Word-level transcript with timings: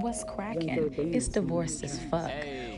What's 0.00 0.24
cracking? 0.24 0.92
It's 1.14 1.26
Divorced 1.26 1.82
as 1.82 1.98
Fuck. 2.10 2.30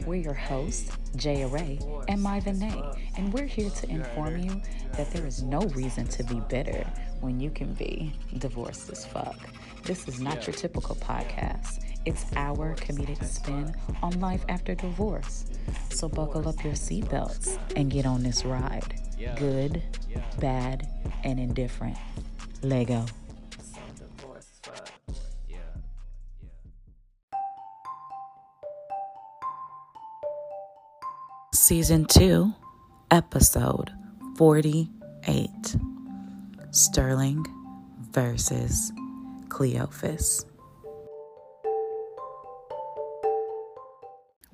We're 0.07 0.22
your 0.22 0.34
hosts, 0.34 0.96
Jay 1.17 1.42
Array 1.42 1.80
and 2.06 2.21
Myva 2.21 2.56
Nay, 2.56 2.80
and 3.17 3.33
we're 3.33 3.44
here 3.44 3.71
to 3.71 3.91
inform 3.91 4.38
you 4.38 4.62
that 4.93 5.11
there 5.11 5.27
is 5.27 5.43
no 5.43 5.59
reason 5.75 6.07
to 6.07 6.23
be 6.23 6.41
bitter 6.49 6.87
when 7.21 7.41
you 7.41 7.51
can 7.51 7.75
be 7.75 8.12
divorced 8.39 8.89
as 8.91 9.04
fuck. 9.04 9.37
This 9.83 10.07
is 10.07 10.21
not 10.21 10.46
your 10.46 10.54
typical 10.54 10.95
podcast. 10.95 11.85
It's 12.07 12.25
our 12.37 12.77
comedic 12.77 13.25
spin 13.25 13.75
on 14.00 14.21
life 14.21 14.45
after 14.48 14.77
divorce. 14.77 15.46
So 15.91 16.09
buckle 16.09 16.48
up 16.48 16.62
your 16.62 16.75
seatbelts 16.75 17.59
and 17.75 17.91
get 17.91 18.07
on 18.07 18.23
this 18.23 18.45
ride. 18.45 18.95
Good, 19.37 19.82
bad, 20.39 20.89
and 21.25 21.41
indifferent. 21.41 21.96
Lego. 22.62 23.07
Season 31.68 32.06
2, 32.06 32.50
Episode 33.10 33.92
48 34.38 35.50
Sterling 36.70 37.44
versus 38.10 38.91
Cleophas. 39.50 40.46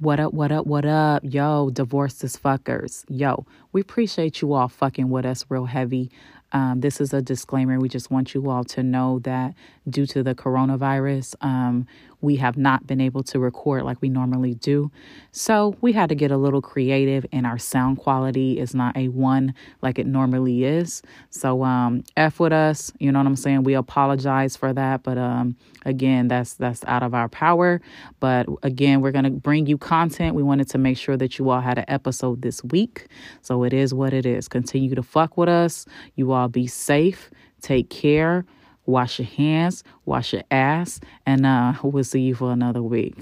What 0.01 0.19
up, 0.19 0.35
what 0.35 0.51
up, 0.51 0.67
what 0.67 0.85
up? 0.85 1.23
Yo, 1.25 1.71
divorced 1.71 2.25
as 2.25 2.37
fuckers. 2.37 3.05
Yo, 3.09 3.47
we 3.71 3.81
appreciate 3.81 4.43
you 4.43 4.53
all 4.53 4.67
fucking 4.67 5.09
with 5.09 5.25
us 5.25 5.45
real 5.49 5.67
heavy. 5.67 6.11
Um, 6.51 6.81
this 6.81 7.01
is 7.01 7.13
a 7.13 7.23
disclaimer. 7.23 7.79
We 7.79 7.89
just 7.89 8.11
want 8.11 8.35
you 8.35 8.51
all 8.51 8.65
to 8.65 8.83
know 8.83 9.21
that 9.21 9.55
due 9.89 10.07
to 10.07 10.25
the 10.25 10.35
coronavirus, 10.35 11.37
um, 11.41 11.87
we 12.25 12.37
have 12.37 12.57
not 12.57 12.87
been 12.87 13.01
able 13.01 13.23
to 13.23 13.39
record 13.39 13.85
like 13.85 14.01
we 14.01 14.09
normally 14.09 14.55
do. 14.55 14.91
So 15.33 15.77
we 15.81 15.93
had 15.93 16.09
to 16.09 16.15
get 16.15 16.31
a 16.31 16.37
little 16.37 16.63
creative, 16.63 17.27
and 17.33 17.47
our 17.47 17.59
sound 17.59 17.99
quality 17.99 18.59
is 18.59 18.75
not 18.75 18.97
a 18.97 19.09
one 19.09 19.55
like 19.83 19.99
it 19.99 20.07
normally 20.07 20.65
is. 20.65 21.03
So 21.31 21.63
um, 21.63 22.03
f 22.17 22.41
with 22.41 22.53
us. 22.53 22.93
You 22.99 23.13
know 23.13 23.19
what 23.19 23.27
I'm 23.27 23.37
saying? 23.37 23.65
We 23.65 23.75
apologize 23.75 24.57
for 24.57 24.73
that, 24.73 25.03
but 25.03 25.19
um, 25.19 25.57
again, 25.85 26.29
that's 26.29 26.55
that's 26.55 26.85
out 26.87 27.03
of 27.03 27.15
our 27.15 27.29
power. 27.29 27.81
But 28.21 28.47
again, 28.63 29.01
we're 29.01 29.13
gonna 29.13 29.31
bring 29.31 29.67
you 29.67 29.79
content. 29.79 30.35
We 30.35 30.43
wanted 30.43 30.69
to 30.71 30.79
make 30.79 30.97
sure 30.97 31.17
that 31.17 31.39
you 31.39 31.51
all 31.51 31.61
had 31.61 31.79
an 31.79 31.85
episode 31.89 32.43
this 32.43 32.65
week. 32.65 33.07
So 33.43 33.65
it 33.65 33.73
is 33.73 33.93
what 33.93 34.13
it 34.13 34.27
is. 34.27 34.49
Continue 34.49 34.95
to 34.95 35.03
fuck 35.03 35.37
with 35.37 35.49
us. 35.49 35.87
You 36.17 36.33
all 36.33 36.49
be 36.49 36.67
safe. 36.67 37.31
Take 37.61 37.91
care. 37.91 38.45
Wash 38.87 39.19
your 39.19 39.27
hands. 39.27 39.85
Wash 40.05 40.33
your 40.33 40.43
ass. 40.51 41.01
And 41.27 41.47
uh, 41.47 41.75
we'll 41.83 42.05
see 42.05 42.21
you 42.21 42.35
for 42.35 42.53
another 42.53 42.83
week. 42.83 43.15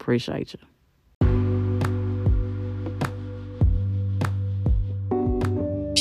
Appreciate 0.00 0.54
you. 0.54 0.60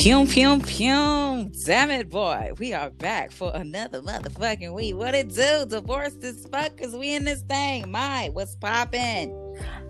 Pum, 0.08 0.28
pum, 0.28 0.62
pum. 0.62 1.52
Damn 1.66 1.92
it, 1.92 2.10
boy. 2.10 2.54
We 2.60 2.72
are 2.74 2.92
back 2.92 3.32
for 3.32 3.52
another 3.54 4.02
motherfucking 4.02 4.72
week. 4.74 4.96
What 4.96 5.16
it 5.16 5.30
do? 5.30 5.66
Divorce 5.68 6.14
this 6.14 6.46
fuck 6.46 6.76
because 6.78 6.96
we 6.96 7.14
in 7.16 7.26
this 7.26 7.42
thing. 7.42 7.92
My, 7.92 8.30
what's 8.32 8.56
popping? 8.56 9.36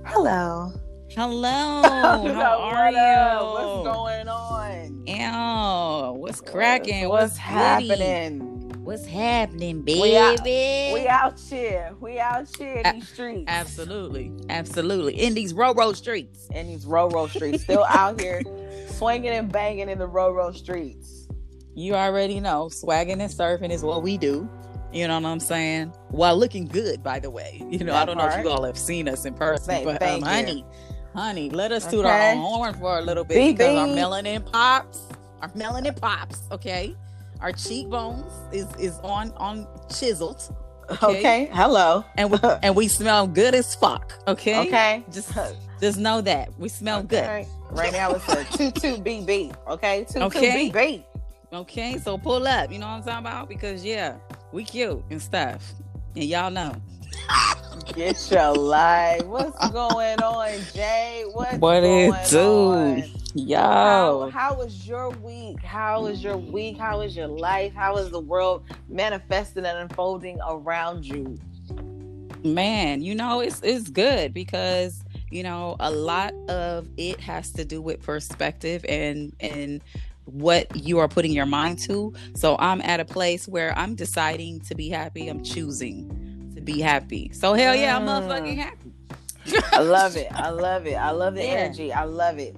Hello. 0.05 0.72
Hello. 1.11 1.81
How 1.83 2.59
are 2.59 2.92
you? 2.92 3.45
What's 3.45 3.95
going 3.95 4.28
on? 4.28 5.03
Ew. 5.05 6.20
What's 6.20 6.42
cracking? 6.42 7.09
What's, 7.09 7.33
What's 7.33 7.38
happening? 7.38 8.56
What's 8.88 9.05
happening, 9.05 9.81
baby? 9.81 9.99
We 9.99 10.16
out, 10.16 10.41
we 10.45 11.07
out 11.09 11.38
here. 11.38 11.93
We 11.99 12.19
out 12.19 12.47
here 12.57 12.81
in 12.85 12.95
these 12.99 13.09
streets. 13.09 13.43
Absolutely. 13.45 14.31
Absolutely. 14.47 15.21
In 15.21 15.33
these 15.33 15.53
row 15.53 15.73
row 15.73 15.91
streets. 15.91 16.47
In 16.55 16.67
these 16.67 16.85
row 16.85 17.09
row 17.09 17.27
streets. 17.27 17.63
Still 17.63 17.83
out 17.83 18.21
here 18.21 18.41
swinging 18.91 19.31
and 19.31 19.52
banging 19.52 19.89
in 19.89 19.97
the 19.99 20.08
row 20.08 20.31
row 20.31 20.53
streets. 20.53 21.27
You 21.76 21.95
already 21.95 22.39
know, 22.39 22.70
swagging 22.70 23.20
and 23.20 23.30
surfing 23.30 23.71
is 23.71 23.83
what 23.83 24.03
we 24.03 24.17
do. 24.17 24.49
You 24.93 25.09
know 25.09 25.20
what 25.20 25.26
I'm 25.26 25.42
saying? 25.42 25.87
While 26.08 26.37
looking 26.37 26.65
good, 26.65 27.03
by 27.03 27.20
the 27.20 27.30
way. 27.30 27.61
You 27.70 27.80
know, 27.80 27.93
I 27.93 28.05
don't 28.05 28.17
know 28.17 28.27
if 28.27 28.42
you 28.42 28.49
all 28.49 28.64
have 28.64 28.77
seen 28.77 29.09
us 29.09 29.26
in 29.26 29.33
person, 29.33 29.65
Thank- 29.65 29.83
but 29.83 30.02
um, 30.02 30.21
thank 30.21 30.21
you. 30.21 30.30
honey, 30.30 30.65
honey, 31.14 31.49
let 31.49 31.73
us 31.73 31.83
toot 31.92 32.05
Okay. 32.05 32.30
our 32.30 32.36
own 32.36 32.37
horn 32.37 32.73
for 32.76 32.99
a 32.99 33.02
little 33.02 33.26
bit 33.26 33.58
because 33.58 33.77
our 33.77 33.87
melanin 33.87 34.49
pops, 34.49 35.02
our 35.42 35.49
melanin 35.49 35.99
pops, 35.99 36.43
okay? 36.53 36.95
Our 37.42 37.52
cheekbones 37.52 38.31
is 38.52 38.67
is 38.77 38.99
on 39.03 39.31
on 39.37 39.67
chiseled, 39.89 40.42
Okay. 40.89 41.20
Okay. 41.20 41.49
Hello. 41.53 42.03
and 42.17 42.31
we 42.31 42.37
and 42.64 42.75
we 42.75 42.87
smell 42.87 43.27
good 43.27 43.53
as 43.55 43.75
fuck, 43.75 44.14
okay? 44.27 44.67
Okay. 44.67 45.03
Just 45.11 45.31
just 45.80 45.97
know 45.99 46.21
that 46.21 46.49
we 46.58 46.70
smell 46.70 47.03
good. 47.03 47.45
Right 47.71 47.92
now 47.93 48.14
it's 48.14 48.27
a 48.30 48.43
two 48.58 48.71
two 48.71 48.95
BB. 49.02 49.53
Okay. 49.67 50.05
Two 50.11 50.21
Okay. 50.21 50.71
two 50.71 50.77
BB. 50.77 51.03
Okay, 51.53 51.97
so 51.97 52.17
pull 52.17 52.45
up. 52.45 52.71
You 52.71 52.77
know 52.80 52.87
what 52.87 52.93
I'm 52.95 53.03
talking 53.03 53.26
about? 53.26 53.47
Because 53.47 53.83
yeah, 53.86 54.15
we 54.52 54.65
cute 54.65 55.02
and 55.09 55.21
stuff, 55.21 55.73
and 56.15 56.26
y'all 56.26 56.52
know. 56.52 56.76
Get 57.86 58.32
your 58.32 58.54
life. 58.54 59.23
What's 59.26 59.70
going 59.70 60.20
on, 60.21 60.52
Jay? 60.73 61.26
What's 61.32 61.58
What 61.58 61.83
it 61.83 62.10
going 62.10 62.30
do? 62.30 62.39
on? 62.39 63.04
Yo, 63.36 63.58
How, 63.58 64.30
how 64.32 64.55
was 64.55 64.88
your 64.88 65.10
week? 65.11 65.61
How 65.64 66.04
was 66.04 66.23
your 66.23 66.38
week? 66.38 66.77
How 66.77 67.02
is 67.02 67.15
your 67.15 67.27
life? 67.27 67.73
How 67.76 67.98
is 67.98 68.10
the 68.10 68.20
world 68.20 68.64
manifesting 68.89 69.65
and 69.65 69.77
unfolding 69.77 70.39
around 70.48 71.05
you? 71.05 71.38
man, 72.43 73.02
you 73.02 73.14
know 73.15 73.42
it's 73.42 73.61
it's 73.64 73.89
good 73.89 74.33
because 74.33 75.04
you 75.32 75.44
know 75.44 75.76
a 75.80 75.92
lot 75.92 76.33
of 76.49 76.88
it 76.98 77.20
has 77.20 77.52
to 77.52 77.65
do 77.65 77.82
with 77.82 78.02
perspective 78.02 78.86
and 78.88 79.36
and 79.39 79.82
what 80.26 80.73
you 80.76 80.99
are 80.99 81.08
putting 81.08 81.32
your 81.32 81.45
mind 81.45 81.80
to. 81.80 82.14
So 82.36 82.55
I'm 82.59 82.82
at 82.82 82.99
a 82.99 83.05
place 83.05 83.48
where 83.48 83.77
I'm 83.77 83.95
deciding 83.95 84.61
to 84.61 84.76
be 84.76 84.89
happy. 84.89 85.27
I'm 85.27 85.44
choosing 85.44 86.27
be 86.67 86.80
happy. 86.82 87.32
So 87.33 87.54
hell 87.55 87.76
yeah, 87.76 87.95
I'm 87.98 88.04
Mm. 88.05 88.28
motherfucking 88.30 88.58
happy. 88.58 88.92
I 89.72 89.80
love 89.82 90.16
it. 90.17 90.28
I 90.32 90.50
love 90.50 90.86
it. 90.86 90.95
I 90.95 91.11
love 91.11 91.33
the 91.36 91.44
Yeah. 91.44 91.50
energy. 91.52 91.92
I 91.94 92.04
love 92.04 92.38
it. 92.38 92.55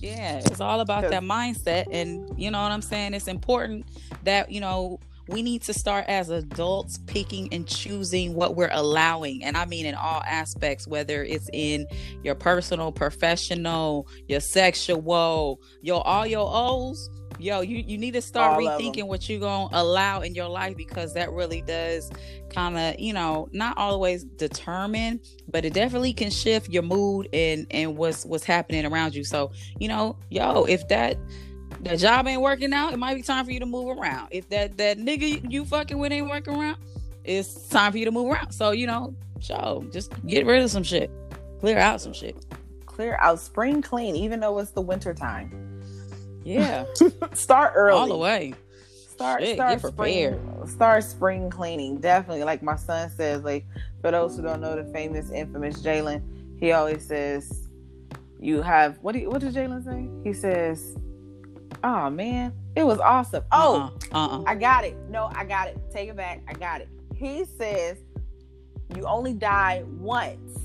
Yeah, 0.00 0.38
it's 0.38 0.60
all 0.60 0.80
about 0.80 1.02
that 1.10 1.22
mindset. 1.22 1.86
And 1.92 2.28
you 2.36 2.50
know 2.50 2.62
what 2.62 2.72
I'm 2.72 2.82
saying? 2.82 3.14
It's 3.14 3.28
important 3.28 3.84
that, 4.24 4.50
you 4.50 4.60
know, 4.60 4.98
we 5.28 5.42
need 5.42 5.60
to 5.62 5.74
start 5.74 6.06
as 6.08 6.30
adults 6.30 6.98
picking 7.06 7.52
and 7.52 7.66
choosing 7.68 8.32
what 8.34 8.56
we're 8.56 8.70
allowing. 8.72 9.44
And 9.44 9.56
I 9.58 9.66
mean 9.66 9.84
in 9.84 9.94
all 9.94 10.22
aspects, 10.24 10.86
whether 10.88 11.22
it's 11.22 11.50
in 11.52 11.86
your 12.22 12.34
personal, 12.34 12.90
professional, 12.92 14.06
your 14.26 14.40
sexual, 14.40 15.60
your 15.82 16.06
all 16.06 16.26
your 16.26 16.48
O's. 16.50 17.10
Yo, 17.38 17.60
you, 17.60 17.78
you 17.86 17.96
need 17.96 18.14
to 18.14 18.20
start 18.20 18.52
All 18.52 18.58
rethinking 18.58 19.06
what 19.06 19.28
you're 19.28 19.38
gonna 19.38 19.68
allow 19.72 20.22
in 20.22 20.34
your 20.34 20.48
life 20.48 20.76
because 20.76 21.14
that 21.14 21.30
really 21.32 21.62
does 21.62 22.10
kind 22.50 22.76
of, 22.76 22.98
you 22.98 23.12
know, 23.12 23.48
not 23.52 23.78
always 23.78 24.24
determine, 24.24 25.20
but 25.46 25.64
it 25.64 25.72
definitely 25.72 26.12
can 26.12 26.30
shift 26.30 26.68
your 26.68 26.82
mood 26.82 27.28
and 27.32 27.66
and 27.70 27.96
what's 27.96 28.24
what's 28.24 28.44
happening 28.44 28.84
around 28.84 29.14
you. 29.14 29.22
So 29.22 29.52
you 29.78 29.86
know, 29.88 30.16
yo, 30.30 30.64
if 30.64 30.88
that 30.88 31.16
that 31.82 32.00
job 32.00 32.26
ain't 32.26 32.42
working 32.42 32.72
out, 32.72 32.92
it 32.92 32.96
might 32.96 33.14
be 33.14 33.22
time 33.22 33.44
for 33.44 33.52
you 33.52 33.60
to 33.60 33.66
move 33.66 33.96
around. 33.96 34.28
If 34.32 34.48
that 34.48 34.76
that 34.78 34.98
nigga 34.98 35.28
you- 35.28 35.42
you 35.48 35.64
fucking 35.64 35.98
with 35.98 36.10
ain't 36.10 36.28
working 36.28 36.56
around, 36.56 36.78
it's 37.24 37.68
time 37.68 37.92
for 37.92 37.98
you 37.98 38.04
to 38.04 38.10
move 38.10 38.32
around. 38.32 38.50
So 38.50 38.72
you 38.72 38.88
know, 38.88 39.14
so 39.40 39.86
just 39.92 40.12
get 40.26 40.44
rid 40.44 40.62
of 40.62 40.70
some 40.72 40.82
shit, 40.82 41.08
clear 41.60 41.78
out 41.78 42.00
some 42.00 42.12
shit. 42.12 42.36
Clear 42.86 43.16
out 43.20 43.38
spring 43.38 43.80
clean, 43.80 44.16
even 44.16 44.40
though 44.40 44.58
it's 44.58 44.72
the 44.72 44.80
winter 44.82 45.14
time. 45.14 45.67
Yeah, 46.48 46.84
Start 47.34 47.72
early. 47.76 47.98
all 47.98 48.08
the 48.08 48.16
way. 48.16 48.54
Start 49.08 49.42
Shit, 49.42 49.56
start 49.56 49.72
get 49.72 49.82
prepared. 49.82 50.40
spring 50.40 50.66
start 50.68 51.04
spring 51.04 51.50
cleaning. 51.50 51.98
Definitely. 51.98 52.44
Like 52.44 52.62
my 52.62 52.76
son 52.76 53.10
says, 53.10 53.42
like 53.42 53.66
for 54.00 54.10
those 54.10 54.36
who 54.36 54.42
don't 54.42 54.60
know 54.60 54.76
the 54.80 54.90
famous 54.92 55.30
infamous 55.30 55.82
Jalen, 55.82 56.22
he 56.60 56.72
always 56.72 57.04
says 57.06 57.68
you 58.40 58.62
have 58.62 58.98
what 59.02 59.12
do 59.12 59.18
you, 59.18 59.28
what 59.28 59.40
does 59.40 59.54
Jalen 59.54 59.84
say? 59.84 60.08
He 60.28 60.32
says, 60.32 60.96
Oh 61.84 62.08
man, 62.10 62.52
it 62.76 62.84
was 62.84 62.98
awesome. 63.00 63.42
Oh, 63.52 63.92
uh, 64.12 64.38
uh, 64.38 64.42
I 64.46 64.54
got 64.54 64.84
it. 64.84 64.96
No, 65.10 65.30
I 65.34 65.44
got 65.44 65.68
it. 65.68 65.76
Take 65.92 66.08
it 66.08 66.16
back. 66.16 66.42
I 66.48 66.52
got 66.54 66.80
it. 66.80 66.88
He 67.14 67.44
says 67.44 67.98
you 68.96 69.04
only 69.04 69.34
die 69.34 69.82
once, 69.98 70.58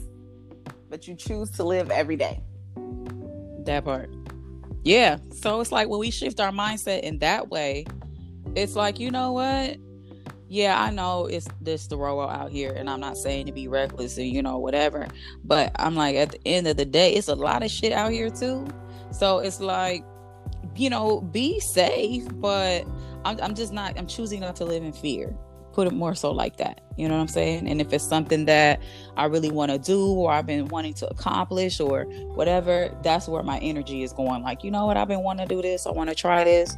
but 0.89 1.07
you 1.07 1.15
choose 1.15 1.49
to 1.51 1.63
live 1.63 1.91
every 1.91 2.15
day. 2.15 2.39
that 3.65 3.83
part. 3.83 4.09
Yeah. 4.83 5.17
So 5.31 5.61
it's 5.61 5.71
like 5.71 5.87
when 5.87 5.99
we 5.99 6.11
shift 6.11 6.39
our 6.39 6.51
mindset 6.51 7.01
in 7.01 7.19
that 7.19 7.49
way, 7.49 7.85
it's 8.55 8.75
like, 8.75 8.99
you 8.99 9.11
know 9.11 9.31
what? 9.31 9.77
Yeah, 10.49 10.79
I 10.79 10.91
know 10.91 11.25
it's 11.25 11.47
this 11.61 11.87
the 11.87 11.97
row 11.97 12.21
out 12.21 12.51
here, 12.51 12.71
and 12.73 12.87
I'm 12.87 12.99
not 12.99 13.17
saying 13.17 13.47
to 13.47 13.51
be 13.51 13.67
reckless 13.67 14.19
or 14.19 14.23
you 14.23 14.43
know 14.43 14.59
whatever, 14.59 15.07
but 15.43 15.71
I'm 15.77 15.95
like 15.95 16.15
at 16.15 16.31
the 16.31 16.47
end 16.47 16.67
of 16.67 16.77
the 16.77 16.85
day, 16.85 17.13
it's 17.13 17.27
a 17.27 17.33
lot 17.33 17.63
of 17.63 17.71
shit 17.71 17.91
out 17.91 18.11
here 18.11 18.29
too. 18.29 18.67
So 19.11 19.39
it's 19.39 19.59
like, 19.59 20.05
you 20.75 20.91
know, 20.91 21.21
be 21.21 21.59
safe, 21.59 22.27
but 22.33 22.85
I'm, 23.25 23.39
I'm 23.41 23.55
just 23.55 23.73
not. 23.73 23.97
I'm 23.97 24.05
choosing 24.05 24.41
not 24.41 24.55
to 24.57 24.65
live 24.65 24.83
in 24.83 24.93
fear. 24.93 25.35
Put 25.73 25.87
it 25.87 25.93
more 25.93 26.15
so 26.15 26.31
like 26.31 26.57
that. 26.57 26.81
You 26.95 27.07
know 27.07 27.15
what 27.15 27.21
I'm 27.21 27.27
saying? 27.27 27.67
And 27.67 27.81
if 27.81 27.91
it's 27.91 28.03
something 28.03 28.45
that 28.45 28.81
I 29.17 29.25
really 29.25 29.49
want 29.49 29.71
to 29.71 29.77
do 29.77 30.13
or 30.13 30.31
I've 30.31 30.45
been 30.45 30.67
wanting 30.67 30.93
to 30.95 31.07
accomplish 31.07 31.79
or 31.79 32.03
whatever, 32.35 32.95
that's 33.03 33.27
where 33.27 33.43
my 33.43 33.59
energy 33.59 34.03
is 34.03 34.13
going. 34.13 34.43
Like, 34.43 34.63
you 34.63 34.71
know 34.71 34.85
what? 34.85 34.97
I've 34.97 35.07
been 35.07 35.23
wanting 35.23 35.47
to 35.47 35.55
do 35.55 35.61
this. 35.61 35.85
I 35.87 35.91
want 35.91 36.09
to 36.09 36.15
try 36.15 36.43
this. 36.43 36.77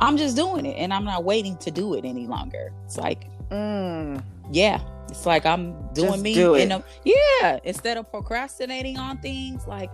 I'm 0.00 0.16
just 0.16 0.36
doing 0.36 0.66
it 0.66 0.76
and 0.76 0.92
I'm 0.92 1.04
not 1.04 1.24
waiting 1.24 1.56
to 1.58 1.70
do 1.70 1.94
it 1.94 2.04
any 2.04 2.26
longer. 2.26 2.72
It's 2.84 2.96
like, 2.96 3.26
mm. 3.50 4.22
yeah, 4.50 4.80
it's 5.12 5.26
like 5.26 5.44
I'm 5.44 5.72
doing 5.92 6.12
just 6.12 6.22
me. 6.22 6.34
Do 6.34 6.54
it. 6.54 6.84
yeah, 7.04 7.58
instead 7.64 7.98
of 7.98 8.10
procrastinating 8.10 8.96
on 8.96 9.18
things 9.18 9.66
like, 9.66 9.90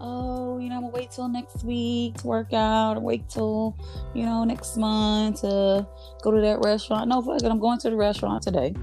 oh, 0.00 0.58
you 0.58 0.70
know, 0.70 0.76
I'm 0.76 0.82
gonna 0.82 0.94
wait 0.94 1.10
till 1.10 1.28
next 1.28 1.62
week 1.62 2.16
to 2.18 2.26
work 2.26 2.54
out, 2.54 2.96
or 2.96 3.00
wait 3.00 3.28
till, 3.28 3.76
you 4.14 4.24
know, 4.24 4.44
next 4.44 4.78
month 4.78 5.42
to 5.42 5.86
go 6.22 6.30
to 6.30 6.40
that 6.40 6.60
restaurant. 6.60 7.08
No, 7.08 7.20
fuck 7.20 7.42
it, 7.42 7.50
I'm 7.50 7.60
going 7.60 7.78
to 7.80 7.90
the 7.90 7.96
restaurant 7.96 8.42
today 8.42 8.74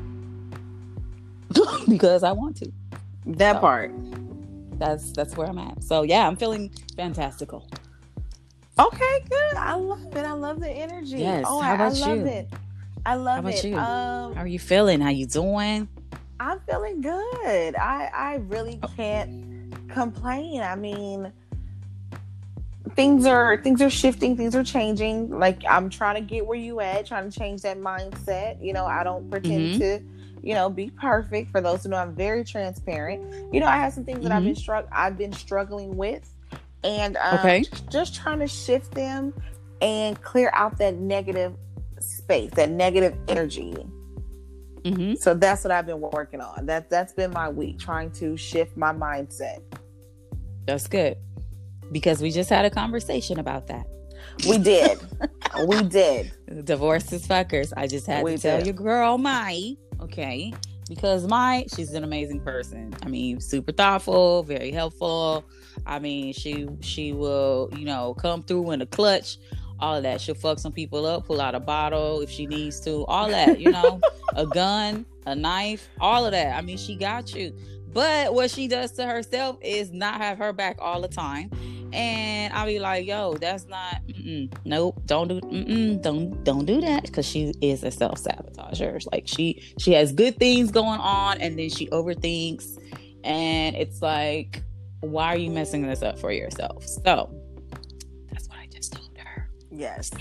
because 1.89 2.21
I 2.21 2.33
want 2.33 2.57
to. 2.57 2.71
That 3.25 3.55
so, 3.55 3.59
part. 3.59 3.91
That's 4.77 5.11
that's 5.11 5.35
where 5.35 5.47
I'm 5.47 5.57
at. 5.57 5.83
So 5.83 6.03
yeah, 6.03 6.27
I'm 6.27 6.35
feeling 6.35 6.71
fantastical. 6.95 7.67
Okay, 8.77 9.23
good. 9.27 9.57
I 9.57 9.73
love 9.73 10.15
it. 10.15 10.23
I 10.23 10.33
love 10.33 10.59
the 10.59 10.69
energy. 10.69 11.17
Yes. 11.17 11.45
Oh, 11.47 11.61
How 11.61 11.73
about 11.73 11.99
I, 11.99 12.11
I 12.11 12.13
love 12.13 12.27
it. 12.27 12.47
I 13.05 13.15
love 13.15 13.35
How 13.35 13.39
about 13.39 13.53
it. 13.53 13.63
You? 13.65 13.77
Um, 13.77 14.35
How 14.35 14.41
are 14.41 14.47
you 14.47 14.59
feeling? 14.59 15.01
How 15.01 15.09
you 15.09 15.25
doing? 15.25 15.87
I'm 16.39 16.59
feeling 16.61 17.01
good. 17.01 17.75
I 17.75 18.09
I 18.13 18.35
really 18.47 18.79
oh. 18.83 18.87
can't 18.95 19.89
complain. 19.89 20.61
I 20.61 20.75
mean, 20.75 21.31
things 22.95 23.25
are 23.25 23.61
things 23.61 23.81
are 23.81 23.89
shifting, 23.89 24.37
things 24.37 24.55
are 24.55 24.63
changing. 24.63 25.29
Like 25.29 25.63
I'm 25.67 25.89
trying 25.89 26.15
to 26.15 26.21
get 26.21 26.45
where 26.45 26.57
you 26.57 26.79
at, 26.79 27.05
trying 27.05 27.29
to 27.29 27.37
change 27.37 27.61
that 27.61 27.77
mindset. 27.77 28.63
You 28.63 28.73
know, 28.73 28.85
I 28.85 29.03
don't 29.03 29.29
pretend 29.29 29.73
mm-hmm. 29.73 29.79
to, 29.79 30.01
you 30.41 30.53
know, 30.53 30.69
be 30.69 30.89
perfect. 30.89 31.51
For 31.51 31.61
those 31.61 31.83
who 31.83 31.89
know, 31.89 31.97
I'm 31.97 32.15
very 32.15 32.43
transparent. 32.43 33.53
You 33.53 33.59
know, 33.59 33.67
I 33.67 33.77
have 33.77 33.93
some 33.93 34.05
things 34.05 34.19
mm-hmm. 34.19 34.29
that 34.29 34.35
I've 34.35 34.43
been 34.43 34.53
mm-hmm. 34.53 34.59
struck 34.59 34.87
I've 34.91 35.17
been 35.17 35.33
struggling 35.33 35.97
with, 35.97 36.29
and 36.83 37.17
um, 37.17 37.39
okay, 37.39 37.65
just 37.89 38.15
trying 38.15 38.39
to 38.39 38.47
shift 38.47 38.91
them 38.93 39.33
and 39.81 40.21
clear 40.21 40.51
out 40.53 40.77
that 40.77 40.95
negative 40.95 41.55
space, 42.03 42.51
that 42.51 42.69
negative 42.69 43.15
energy. 43.27 43.75
Mm-hmm. 44.83 45.15
So 45.15 45.33
that's 45.33 45.63
what 45.63 45.71
I've 45.71 45.85
been 45.85 45.99
working 45.99 46.41
on. 46.41 46.65
That 46.65 46.89
that's 46.89 47.13
been 47.13 47.31
my 47.31 47.49
week, 47.49 47.79
trying 47.79 48.11
to 48.13 48.37
shift 48.37 48.77
my 48.77 48.93
mindset. 48.93 49.61
That's 50.65 50.87
good. 50.87 51.17
Because 51.91 52.21
we 52.21 52.31
just 52.31 52.49
had 52.49 52.65
a 52.65 52.69
conversation 52.69 53.39
about 53.39 53.67
that. 53.67 53.87
We 54.47 54.57
did. 54.57 54.99
we 55.67 55.81
did. 55.83 56.31
Divorce 56.65 57.11
is 57.11 57.27
fuckers. 57.27 57.73
I 57.75 57.87
just 57.87 58.05
had 58.05 58.23
we 58.23 58.35
to 58.35 58.37
tell 58.37 58.63
your 58.63 58.73
girl 58.73 59.17
Mai, 59.17 59.75
okay? 59.99 60.53
Because 60.87 61.27
Mai, 61.27 61.65
she's 61.75 61.93
an 61.93 62.03
amazing 62.03 62.41
person. 62.41 62.93
I 63.03 63.09
mean, 63.09 63.39
super 63.39 63.71
thoughtful, 63.71 64.43
very 64.43 64.71
helpful. 64.71 65.45
I 65.85 65.99
mean, 65.99 66.33
she 66.33 66.67
she 66.81 67.13
will, 67.13 67.69
you 67.75 67.85
know, 67.85 68.13
come 68.15 68.43
through 68.43 68.71
in 68.71 68.81
a 68.81 68.85
clutch 68.85 69.37
all 69.79 69.95
of 69.95 70.03
that. 70.03 70.21
She'll 70.21 70.35
fuck 70.35 70.59
some 70.59 70.71
people 70.71 71.05
up, 71.05 71.25
pull 71.25 71.41
out 71.41 71.55
a 71.55 71.59
bottle 71.59 72.21
if 72.21 72.29
she 72.29 72.45
needs 72.45 72.79
to, 72.81 73.05
all 73.05 73.29
that, 73.29 73.59
you 73.59 73.71
know, 73.71 73.99
a 74.35 74.45
gun, 74.45 75.05
a 75.25 75.35
knife, 75.35 75.89
all 75.99 76.25
of 76.25 76.31
that. 76.31 76.57
I 76.57 76.61
mean, 76.61 76.77
she 76.77 76.95
got 76.95 77.33
you. 77.33 77.55
But 77.91 78.33
what 78.33 78.51
she 78.51 78.67
does 78.67 78.91
to 78.93 79.05
herself 79.05 79.57
is 79.61 79.91
not 79.91 80.21
have 80.21 80.37
her 80.37 80.53
back 80.53 80.77
all 80.79 81.01
the 81.01 81.07
time. 81.07 81.49
And 81.91 82.53
I'll 82.53 82.67
be 82.67 82.79
like, 82.79 83.07
yo, 83.07 83.33
that's 83.33 83.65
not, 83.65 84.01
nope, 84.63 85.01
don't 85.07 85.27
do, 85.27 85.97
don't, 85.97 86.43
don't 86.43 86.65
do 86.65 86.81
that 86.81 87.03
because 87.03 87.25
she 87.25 87.51
is 87.61 87.83
a 87.83 87.89
self 87.89 88.23
sabotager. 88.23 89.03
Like 89.11 89.27
she, 89.27 89.63
she 89.79 89.93
has 89.93 90.11
good 90.11 90.37
things 90.37 90.69
going 90.69 90.99
on, 90.99 91.41
and 91.41 91.57
then 91.57 91.69
she 91.69 91.87
overthinks, 91.87 92.77
and 93.23 93.75
it's 93.75 94.03
like, 94.03 94.61
why 94.99 95.33
are 95.33 95.37
you 95.37 95.49
messing 95.49 95.81
this 95.87 96.03
up 96.03 96.19
for 96.19 96.31
yourself? 96.31 96.85
So 96.85 97.33
Yes, 99.71 100.11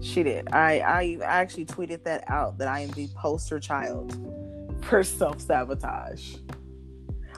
she 0.00 0.22
did. 0.22 0.48
I 0.52 0.80
I 0.80 1.18
actually 1.22 1.66
tweeted 1.66 2.04
that 2.04 2.24
out 2.28 2.58
that 2.58 2.68
I 2.68 2.80
am 2.80 2.90
the 2.90 3.08
poster 3.08 3.58
child 3.58 4.16
for 4.82 5.02
self 5.02 5.40
sabotage. 5.40 6.36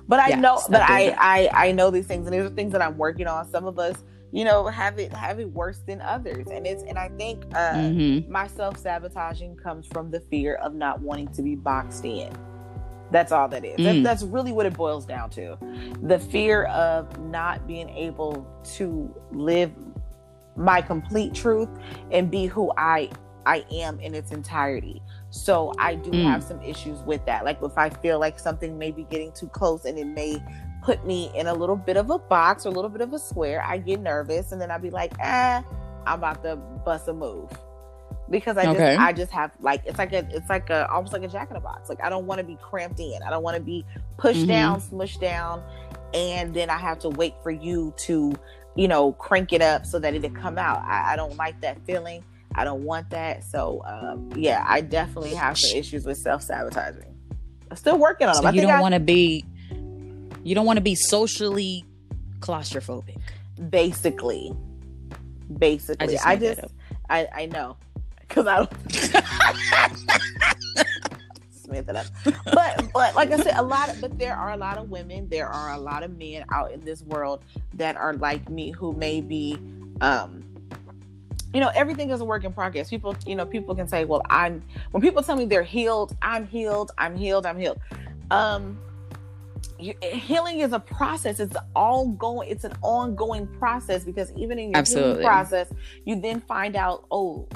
But 0.06 0.20
I 0.20 0.28
yeah, 0.30 0.40
know, 0.40 0.60
but 0.70 0.80
I, 0.80 1.14
I 1.18 1.68
I 1.68 1.72
know 1.72 1.90
these 1.90 2.06
things, 2.06 2.26
and 2.26 2.34
these 2.34 2.42
are 2.42 2.50
things 2.50 2.72
that 2.72 2.80
I'm 2.80 2.96
working 2.96 3.26
on. 3.26 3.48
Some 3.50 3.66
of 3.66 3.78
us, 3.78 4.04
you 4.32 4.44
know, 4.44 4.66
have 4.66 4.98
it 4.98 5.12
have 5.12 5.38
it 5.38 5.50
worse 5.50 5.80
than 5.86 6.00
others, 6.00 6.46
and 6.50 6.66
it's 6.66 6.82
and 6.82 6.98
I 6.98 7.10
think 7.10 7.44
uh, 7.54 7.72
mm-hmm. 7.72 8.30
my 8.30 8.46
self 8.46 8.78
sabotaging 8.78 9.56
comes 9.56 9.86
from 9.86 10.10
the 10.10 10.20
fear 10.20 10.54
of 10.56 10.74
not 10.74 11.00
wanting 11.00 11.28
to 11.28 11.42
be 11.42 11.54
boxed 11.54 12.06
in. 12.06 12.32
That's 13.10 13.32
all 13.32 13.48
that 13.48 13.64
is. 13.64 13.78
Mm. 13.78 13.84
That, 13.84 14.02
that's 14.02 14.22
really 14.22 14.52
what 14.52 14.66
it 14.66 14.74
boils 14.74 15.06
down 15.06 15.30
to. 15.30 15.56
The 16.02 16.18
fear 16.18 16.64
of 16.64 17.18
not 17.18 17.66
being 17.66 17.88
able 17.90 18.46
to 18.76 19.14
live 19.32 19.72
my 20.58 20.82
complete 20.82 21.32
truth 21.32 21.68
and 22.10 22.30
be 22.30 22.46
who 22.46 22.72
I 22.76 23.10
I 23.46 23.64
am 23.72 23.98
in 24.00 24.14
its 24.14 24.30
entirety. 24.30 25.02
So 25.30 25.72
I 25.78 25.94
do 25.94 26.10
mm. 26.10 26.24
have 26.24 26.42
some 26.42 26.60
issues 26.62 27.00
with 27.02 27.24
that. 27.24 27.44
Like 27.44 27.62
if 27.62 27.78
I 27.78 27.88
feel 27.88 28.18
like 28.18 28.38
something 28.38 28.78
may 28.78 28.90
be 28.90 29.04
getting 29.04 29.32
too 29.32 29.48
close 29.48 29.86
and 29.86 29.98
it 29.98 30.06
may 30.06 30.42
put 30.82 31.06
me 31.06 31.30
in 31.34 31.46
a 31.46 31.54
little 31.54 31.76
bit 31.76 31.96
of 31.96 32.10
a 32.10 32.18
box 32.18 32.66
or 32.66 32.68
a 32.68 32.72
little 32.72 32.90
bit 32.90 33.00
of 33.00 33.12
a 33.14 33.18
square, 33.18 33.62
I 33.64 33.78
get 33.78 34.00
nervous 34.00 34.52
and 34.52 34.60
then 34.60 34.70
I'd 34.70 34.82
be 34.82 34.90
like, 34.90 35.12
eh, 35.20 35.62
I'm 36.06 36.18
about 36.18 36.42
to 36.42 36.56
bust 36.56 37.08
a 37.08 37.14
move. 37.14 37.50
Because 38.30 38.58
I 38.58 38.66
okay. 38.66 38.94
just 38.96 39.00
I 39.00 39.12
just 39.14 39.32
have 39.32 39.52
like 39.60 39.82
it's 39.86 39.96
like 39.96 40.12
a 40.12 40.28
it's 40.30 40.50
like 40.50 40.68
a 40.68 40.86
almost 40.90 41.14
like 41.14 41.22
a 41.22 41.28
jack 41.28 41.50
in 41.50 41.56
a 41.56 41.60
box. 41.60 41.88
Like 41.88 42.02
I 42.02 42.10
don't 42.10 42.26
want 42.26 42.40
to 42.40 42.44
be 42.44 42.58
cramped 42.60 43.00
in. 43.00 43.18
I 43.26 43.30
don't 43.30 43.42
want 43.42 43.56
to 43.56 43.62
be 43.62 43.86
pushed 44.18 44.40
mm-hmm. 44.40 44.48
down, 44.48 44.80
smushed 44.82 45.20
down, 45.20 45.62
and 46.12 46.52
then 46.52 46.68
I 46.68 46.76
have 46.76 46.98
to 47.00 47.08
wait 47.08 47.34
for 47.42 47.50
you 47.50 47.94
to 47.98 48.34
you 48.76 48.88
know, 48.88 49.12
crank 49.12 49.52
it 49.52 49.62
up 49.62 49.86
so 49.86 49.98
that 49.98 50.14
it'll 50.14 50.30
come 50.30 50.58
out. 50.58 50.82
I, 50.84 51.12
I 51.12 51.16
don't 51.16 51.36
like 51.36 51.60
that 51.62 51.84
feeling. 51.84 52.24
I 52.54 52.64
don't 52.64 52.84
want 52.84 53.10
that. 53.10 53.44
So 53.44 53.82
um, 53.86 54.30
yeah, 54.36 54.64
I 54.66 54.80
definitely 54.80 55.34
have 55.34 55.58
some 55.58 55.76
issues 55.76 56.04
with 56.04 56.18
self 56.18 56.42
sabotaging. 56.42 57.14
I'm 57.70 57.76
still 57.76 57.98
working 57.98 58.28
on 58.28 58.34
them. 58.34 58.44
So 58.44 58.50
you 58.50 58.62
don't 58.62 58.80
want 58.80 58.94
to 58.94 59.00
be, 59.00 59.44
you 60.42 60.54
don't 60.54 60.66
want 60.66 60.78
to 60.78 60.82
be 60.82 60.94
socially 60.94 61.84
claustrophobic. 62.40 63.20
Basically, 63.68 64.52
basically, 65.58 66.06
I 66.06 66.10
just, 66.10 66.26
I, 66.26 66.36
just 66.36 66.60
I, 67.10 67.28
I 67.34 67.46
know 67.46 67.76
because 68.20 68.46
I 68.46 68.56
don't. 68.56 68.72
Up. 71.96 72.06
But 72.44 72.90
but 72.92 73.14
like 73.14 73.30
I 73.30 73.36
said, 73.38 73.54
a 73.56 73.62
lot 73.62 73.88
of, 73.88 74.00
but 74.00 74.18
there 74.18 74.34
are 74.34 74.52
a 74.52 74.56
lot 74.56 74.78
of 74.78 74.90
women, 74.90 75.28
there 75.28 75.48
are 75.48 75.72
a 75.74 75.78
lot 75.78 76.02
of 76.02 76.16
men 76.18 76.44
out 76.52 76.72
in 76.72 76.80
this 76.80 77.02
world 77.02 77.42
that 77.74 77.96
are 77.96 78.14
like 78.14 78.48
me 78.48 78.70
who 78.70 78.92
may 78.92 79.20
be 79.20 79.58
um 80.00 80.44
you 81.52 81.60
know 81.60 81.70
everything 81.74 82.10
is 82.10 82.20
a 82.20 82.24
work 82.24 82.44
in 82.44 82.52
progress. 82.52 82.90
People 82.90 83.16
you 83.26 83.34
know 83.34 83.46
people 83.46 83.74
can 83.74 83.88
say 83.88 84.04
well 84.04 84.22
i'm 84.30 84.62
when 84.90 85.02
people 85.02 85.22
tell 85.22 85.36
me 85.36 85.44
they're 85.44 85.62
healed 85.62 86.16
i'm 86.22 86.46
healed 86.46 86.90
i'm 86.98 87.16
healed 87.16 87.46
i'm 87.46 87.58
healed. 87.58 87.78
Um 88.30 88.78
you, 89.80 89.94
healing 90.02 90.60
is 90.60 90.72
a 90.72 90.80
process. 90.80 91.40
It's 91.40 91.56
ongoing 91.74 92.50
it's 92.50 92.64
an 92.64 92.74
ongoing 92.82 93.46
process 93.46 94.04
because 94.04 94.32
even 94.36 94.58
in 94.58 94.72
your 94.72 94.82
healing 94.84 95.22
process 95.24 95.68
you 96.04 96.20
then 96.20 96.40
find 96.42 96.76
out 96.76 97.06
oh 97.10 97.48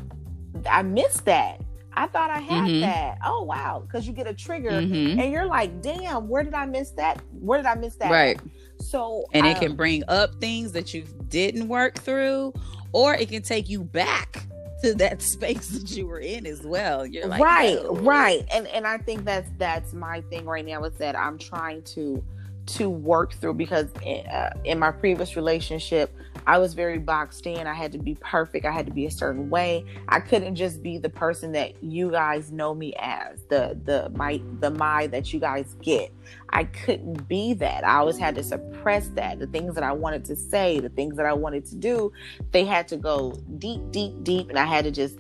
i 0.70 0.82
missed 0.82 1.24
that 1.24 1.60
I 1.94 2.06
thought 2.06 2.30
I 2.30 2.38
had 2.38 2.64
mm-hmm. 2.64 2.80
that. 2.80 3.18
Oh 3.24 3.42
wow, 3.42 3.82
because 3.86 4.06
you 4.06 4.12
get 4.12 4.26
a 4.26 4.34
trigger 4.34 4.70
mm-hmm. 4.70 5.18
and 5.18 5.32
you're 5.32 5.46
like, 5.46 5.82
damn, 5.82 6.28
where 6.28 6.42
did 6.42 6.54
I 6.54 6.66
miss 6.66 6.90
that? 6.92 7.20
Where 7.40 7.58
did 7.58 7.66
I 7.66 7.74
miss 7.74 7.96
that? 7.96 8.10
Right. 8.10 8.40
So 8.78 9.24
and 9.32 9.46
um, 9.46 9.52
it 9.52 9.58
can 9.58 9.76
bring 9.76 10.02
up 10.08 10.40
things 10.40 10.72
that 10.72 10.94
you 10.94 11.04
didn't 11.28 11.68
work 11.68 11.98
through, 11.98 12.54
or 12.92 13.14
it 13.14 13.28
can 13.28 13.42
take 13.42 13.68
you 13.68 13.84
back 13.84 14.46
to 14.82 14.94
that 14.94 15.22
space 15.22 15.68
that 15.68 15.96
you 15.96 16.06
were 16.06 16.20
in 16.20 16.46
as 16.46 16.62
well. 16.62 17.06
You're 17.06 17.26
like, 17.26 17.42
right, 17.42 17.78
right, 17.90 18.44
and 18.52 18.66
and 18.68 18.86
I 18.86 18.98
think 18.98 19.24
that's 19.24 19.50
that's 19.58 19.92
my 19.92 20.22
thing 20.22 20.46
right 20.46 20.64
now 20.64 20.84
is 20.84 20.94
that 20.94 21.16
I'm 21.16 21.38
trying 21.38 21.82
to 21.94 22.22
to 22.64 22.88
work 22.88 23.34
through 23.34 23.54
because 23.54 23.88
in, 24.02 24.26
uh, 24.26 24.52
in 24.64 24.78
my 24.78 24.90
previous 24.90 25.36
relationship 25.36 26.14
I 26.46 26.58
was 26.58 26.74
very 26.74 26.98
boxed 26.98 27.46
in. 27.46 27.66
I 27.66 27.74
had 27.74 27.92
to 27.92 27.98
be 27.98 28.16
perfect. 28.16 28.66
I 28.66 28.72
had 28.72 28.86
to 28.86 28.92
be 28.92 29.06
a 29.06 29.10
certain 29.10 29.48
way. 29.48 29.84
I 30.08 30.20
couldn't 30.20 30.56
just 30.56 30.82
be 30.82 30.98
the 30.98 31.08
person 31.08 31.52
that 31.52 31.82
you 31.82 32.10
guys 32.10 32.50
know 32.50 32.74
me 32.74 32.94
as, 32.98 33.44
the 33.48 33.78
the 33.84 34.10
my 34.14 34.40
the 34.60 34.70
my 34.70 35.06
that 35.08 35.32
you 35.32 35.40
guys 35.40 35.76
get. 35.82 36.12
I 36.50 36.64
couldn't 36.64 37.28
be 37.28 37.54
that. 37.54 37.84
I 37.86 37.96
always 37.96 38.18
had 38.18 38.34
to 38.36 38.42
suppress 38.42 39.08
that. 39.10 39.38
The 39.38 39.46
things 39.46 39.74
that 39.74 39.84
I 39.84 39.92
wanted 39.92 40.24
to 40.26 40.36
say, 40.36 40.80
the 40.80 40.88
things 40.88 41.16
that 41.16 41.26
I 41.26 41.32
wanted 41.32 41.64
to 41.66 41.76
do, 41.76 42.12
they 42.50 42.64
had 42.64 42.88
to 42.88 42.96
go 42.96 43.32
deep, 43.58 43.80
deep, 43.90 44.22
deep, 44.22 44.48
and 44.48 44.58
I 44.58 44.64
had 44.64 44.84
to 44.84 44.90
just, 44.90 45.18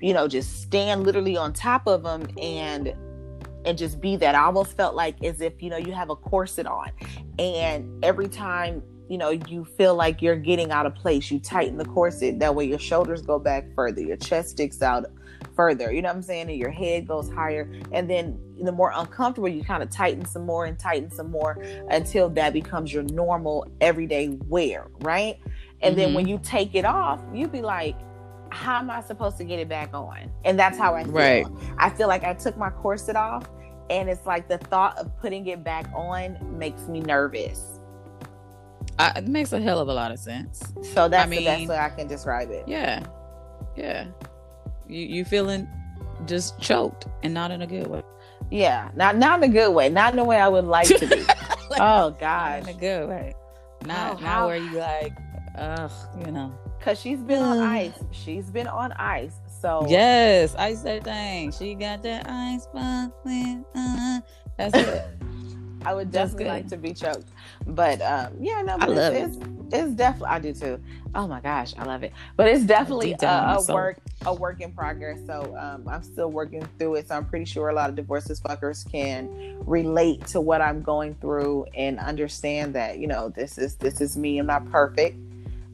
you 0.00 0.12
know, 0.12 0.28
just 0.28 0.62
stand 0.62 1.04
literally 1.04 1.36
on 1.36 1.52
top 1.52 1.86
of 1.86 2.02
them 2.02 2.28
and 2.40 2.94
and 3.64 3.76
just 3.76 4.00
be 4.00 4.16
that. 4.16 4.34
I 4.34 4.44
almost 4.44 4.76
felt 4.76 4.94
like 4.94 5.22
as 5.24 5.40
if, 5.40 5.62
you 5.62 5.70
know, 5.70 5.76
you 5.76 5.92
have 5.92 6.10
a 6.10 6.16
corset 6.16 6.66
on. 6.66 6.90
And 7.38 8.02
every 8.04 8.28
time 8.28 8.82
you 9.08 9.18
know 9.18 9.30
you 9.30 9.64
feel 9.64 9.94
like 9.94 10.20
you're 10.20 10.36
getting 10.36 10.70
out 10.70 10.86
of 10.86 10.94
place 10.94 11.30
you 11.30 11.38
tighten 11.38 11.76
the 11.78 11.84
corset 11.84 12.38
that 12.38 12.54
way 12.54 12.64
your 12.64 12.78
shoulders 12.78 13.22
go 13.22 13.38
back 13.38 13.64
further 13.74 14.00
your 14.00 14.16
chest 14.16 14.50
sticks 14.50 14.82
out 14.82 15.06
further. 15.54 15.92
You 15.92 16.02
know 16.02 16.08
what 16.08 16.16
I'm 16.16 16.22
saying? 16.22 16.50
And 16.50 16.58
your 16.58 16.70
head 16.70 17.06
goes 17.06 17.30
higher. 17.30 17.70
And 17.92 18.08
then 18.08 18.38
the 18.62 18.72
more 18.72 18.92
uncomfortable, 18.94 19.48
you 19.48 19.64
kind 19.64 19.82
of 19.82 19.90
tighten 19.90 20.24
some 20.24 20.46
more 20.46 20.66
and 20.66 20.78
tighten 20.78 21.10
some 21.10 21.30
more 21.30 21.60
until 21.90 22.28
that 22.30 22.52
becomes 22.52 22.92
your 22.92 23.02
normal 23.04 23.66
everyday 23.80 24.28
wear, 24.28 24.86
right? 25.00 25.38
And 25.80 25.96
mm-hmm. 25.96 25.96
then 25.96 26.14
when 26.14 26.28
you 26.28 26.38
take 26.42 26.74
it 26.74 26.84
off, 26.84 27.20
you'd 27.32 27.52
be 27.52 27.62
like, 27.62 27.96
how 28.50 28.78
am 28.78 28.90
I 28.90 29.00
supposed 29.02 29.36
to 29.38 29.44
get 29.44 29.58
it 29.58 29.68
back 29.68 29.92
on? 29.92 30.30
And 30.44 30.58
that's 30.58 30.78
how 30.78 30.94
I 30.94 31.04
feel. 31.04 31.12
Right. 31.12 31.46
I 31.76 31.90
feel 31.90 32.08
like 32.08 32.24
I 32.24 32.34
took 32.34 32.56
my 32.56 32.70
corset 32.70 33.16
off 33.16 33.48
and 33.90 34.08
it's 34.08 34.26
like 34.26 34.48
the 34.48 34.58
thought 34.58 34.96
of 34.98 35.16
putting 35.18 35.46
it 35.46 35.64
back 35.64 35.90
on 35.94 36.38
makes 36.58 36.82
me 36.82 37.00
nervous. 37.00 37.77
Uh, 38.98 39.12
it 39.16 39.28
makes 39.28 39.52
a 39.52 39.60
hell 39.60 39.78
of 39.78 39.88
a 39.88 39.92
lot 39.92 40.10
of 40.10 40.18
sense. 40.18 40.62
So 40.92 41.08
that's 41.08 41.26
I 41.26 41.28
mean, 41.28 41.40
the 41.40 41.46
best 41.46 41.68
way 41.68 41.78
I 41.78 41.88
can 41.90 42.08
describe 42.08 42.50
it. 42.50 42.66
Yeah. 42.66 43.04
Yeah. 43.76 44.06
You 44.88 45.00
you 45.06 45.24
feeling 45.24 45.68
just 46.26 46.58
choked 46.60 47.06
and 47.22 47.32
not 47.32 47.50
in 47.50 47.62
a 47.62 47.66
good 47.66 47.86
way. 47.86 48.02
Yeah. 48.50 48.90
Not 48.96 49.16
not 49.16 49.42
in 49.42 49.50
a 49.50 49.52
good 49.52 49.72
way. 49.72 49.88
Not 49.88 50.12
in 50.12 50.16
the 50.16 50.24
way 50.24 50.38
I 50.38 50.48
would 50.48 50.64
like 50.64 50.88
to 50.88 51.06
be. 51.06 51.16
like, 51.70 51.80
oh 51.80 52.16
gosh. 52.18 52.62
in 52.62 52.68
a 52.70 52.74
good 52.74 53.08
way. 53.08 53.34
Not 53.84 54.18
oh, 54.18 54.24
not 54.24 54.46
where 54.48 54.56
you 54.56 54.78
like, 54.78 55.16
ugh, 55.56 55.90
you 56.24 56.32
know. 56.32 56.52
Cause 56.80 57.00
she's 57.00 57.20
been 57.20 57.42
on 57.42 57.58
ice. 57.58 57.92
She's 58.10 58.50
been 58.50 58.66
on 58.66 58.92
ice. 58.92 59.34
So 59.60 59.86
yes, 59.88 60.54
ice 60.56 60.82
that 60.82 61.04
thing. 61.04 61.52
She 61.52 61.74
got 61.74 62.02
that 62.02 62.28
ice 62.28 62.66
bucket. 62.66 63.64
Uh, 63.74 64.20
that's 64.56 64.76
it. 64.76 65.06
I 65.84 65.94
would 65.94 66.10
definitely 66.10 66.46
like 66.46 66.68
to 66.68 66.76
be 66.76 66.92
choked, 66.92 67.28
but 67.66 68.00
um, 68.02 68.34
yeah, 68.40 68.62
no, 68.62 68.78
but 68.78 68.88
I 68.88 68.92
love 68.92 69.14
it's, 69.14 69.36
it. 69.36 69.42
It's, 69.42 69.74
it's, 69.74 69.92
definitely 69.92 70.28
I 70.28 70.38
do 70.38 70.52
too. 70.52 70.80
Oh 71.14 71.26
my 71.26 71.40
gosh, 71.40 71.74
I 71.78 71.84
love 71.84 72.02
it. 72.02 72.12
But 72.36 72.48
it's 72.48 72.64
definitely 72.64 73.14
a, 73.22 73.26
a 73.26 73.64
work 73.72 73.98
a 74.26 74.34
work 74.34 74.60
in 74.60 74.72
progress. 74.72 75.20
So 75.26 75.56
um, 75.58 75.88
I'm 75.88 76.02
still 76.02 76.30
working 76.30 76.66
through 76.78 76.96
it. 76.96 77.08
So 77.08 77.16
I'm 77.16 77.24
pretty 77.24 77.44
sure 77.44 77.68
a 77.68 77.74
lot 77.74 77.88
of 77.90 77.96
divorces 77.96 78.40
fuckers 78.40 78.90
can 78.90 79.58
relate 79.64 80.26
to 80.28 80.40
what 80.40 80.60
I'm 80.60 80.82
going 80.82 81.14
through 81.14 81.66
and 81.74 81.98
understand 81.98 82.74
that 82.74 82.98
you 82.98 83.06
know 83.06 83.28
this 83.28 83.58
is 83.58 83.76
this 83.76 84.00
is 84.00 84.16
me. 84.16 84.38
I'm 84.38 84.46
not 84.46 84.70
perfect, 84.70 85.16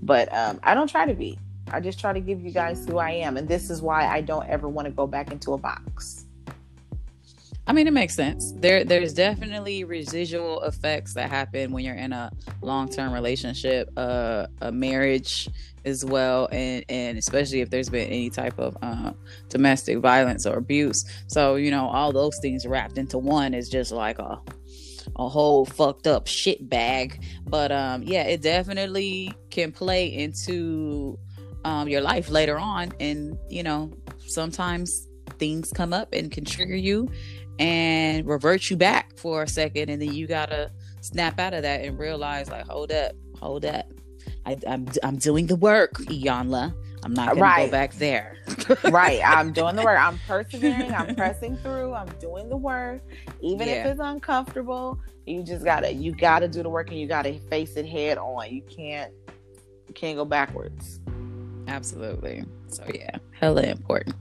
but 0.02 0.32
um, 0.34 0.60
I 0.62 0.74
don't 0.74 0.88
try 0.88 1.06
to 1.06 1.14
be. 1.14 1.38
I 1.72 1.80
just 1.80 1.98
try 1.98 2.12
to 2.12 2.20
give 2.20 2.42
you 2.42 2.50
guys 2.50 2.86
who 2.86 2.98
I 2.98 3.10
am, 3.10 3.36
and 3.36 3.48
this 3.48 3.70
is 3.70 3.80
why 3.80 4.06
I 4.06 4.20
don't 4.20 4.46
ever 4.48 4.68
want 4.68 4.86
to 4.86 4.92
go 4.92 5.06
back 5.06 5.32
into 5.32 5.54
a 5.54 5.58
box. 5.58 6.23
I 7.66 7.72
mean, 7.72 7.86
it 7.86 7.92
makes 7.92 8.14
sense. 8.14 8.52
There, 8.56 8.84
there's 8.84 9.14
definitely 9.14 9.84
residual 9.84 10.62
effects 10.62 11.14
that 11.14 11.30
happen 11.30 11.72
when 11.72 11.82
you're 11.84 11.94
in 11.94 12.12
a 12.12 12.30
long-term 12.60 13.12
relationship, 13.12 13.88
uh, 13.96 14.46
a 14.60 14.70
marriage 14.70 15.48
as 15.86 16.04
well, 16.04 16.48
and 16.52 16.84
and 16.88 17.18
especially 17.18 17.60
if 17.60 17.70
there's 17.70 17.88
been 17.88 18.08
any 18.08 18.30
type 18.30 18.58
of 18.58 18.76
uh, 18.82 19.12
domestic 19.48 19.98
violence 19.98 20.46
or 20.46 20.56
abuse. 20.56 21.04
So 21.26 21.56
you 21.56 21.70
know, 21.70 21.86
all 21.86 22.12
those 22.12 22.38
things 22.40 22.66
wrapped 22.66 22.98
into 22.98 23.18
one 23.18 23.54
is 23.54 23.68
just 23.68 23.92
like 23.92 24.18
a 24.18 24.40
a 25.16 25.28
whole 25.28 25.64
fucked 25.64 26.06
up 26.06 26.26
shit 26.26 26.68
bag. 26.68 27.22
But 27.46 27.72
um, 27.72 28.02
yeah, 28.02 28.24
it 28.24 28.42
definitely 28.42 29.32
can 29.50 29.72
play 29.72 30.06
into 30.06 31.18
um, 31.64 31.88
your 31.88 32.00
life 32.00 32.28
later 32.28 32.58
on, 32.58 32.92
and 33.00 33.38
you 33.48 33.62
know, 33.62 33.90
sometimes 34.26 35.08
things 35.38 35.72
come 35.72 35.92
up 35.92 36.12
and 36.12 36.30
can 36.30 36.44
trigger 36.44 36.76
you 36.76 37.10
and 37.58 38.26
revert 38.26 38.70
you 38.70 38.76
back 38.76 39.16
for 39.16 39.42
a 39.42 39.48
second 39.48 39.88
and 39.88 40.02
then 40.02 40.12
you 40.12 40.26
gotta 40.26 40.70
snap 41.00 41.38
out 41.38 41.54
of 41.54 41.62
that 41.62 41.84
and 41.84 41.98
realize 41.98 42.50
like 42.50 42.66
hold 42.66 42.90
up 42.90 43.12
hold 43.38 43.64
up. 43.64 43.86
I, 44.46 44.52
am 44.52 44.58
I'm, 44.66 44.88
I'm 45.02 45.16
doing 45.16 45.46
the 45.46 45.56
work 45.56 45.92
Iyanla. 45.94 46.74
I'm 47.04 47.12
not 47.12 47.30
gonna 47.30 47.40
right. 47.42 47.66
go 47.66 47.70
back 47.70 47.94
there. 47.94 48.38
Right. 48.84 49.20
I'm 49.22 49.52
doing 49.52 49.76
the 49.76 49.82
work. 49.82 49.98
I'm 49.98 50.18
persevering. 50.26 50.94
I'm 50.94 51.14
pressing 51.14 51.56
through. 51.58 51.92
I'm 51.92 52.08
doing 52.18 52.48
the 52.48 52.56
work. 52.56 53.02
Even 53.42 53.68
yeah. 53.68 53.74
if 53.74 53.86
it's 53.86 54.00
uncomfortable 54.00 54.98
you 55.26 55.42
just 55.42 55.64
gotta 55.64 55.92
you 55.92 56.12
gotta 56.12 56.48
do 56.48 56.62
the 56.62 56.68
work 56.68 56.90
and 56.90 56.98
you 56.98 57.06
gotta 57.06 57.38
face 57.50 57.76
it 57.76 57.86
head 57.86 58.18
on. 58.18 58.50
You 58.50 58.62
can't 58.62 59.12
you 59.88 59.94
can't 59.94 60.16
go 60.16 60.24
backwards. 60.24 61.00
Absolutely. 61.68 62.44
So 62.68 62.84
yeah 62.92 63.16
hella 63.32 63.62
important. 63.62 64.16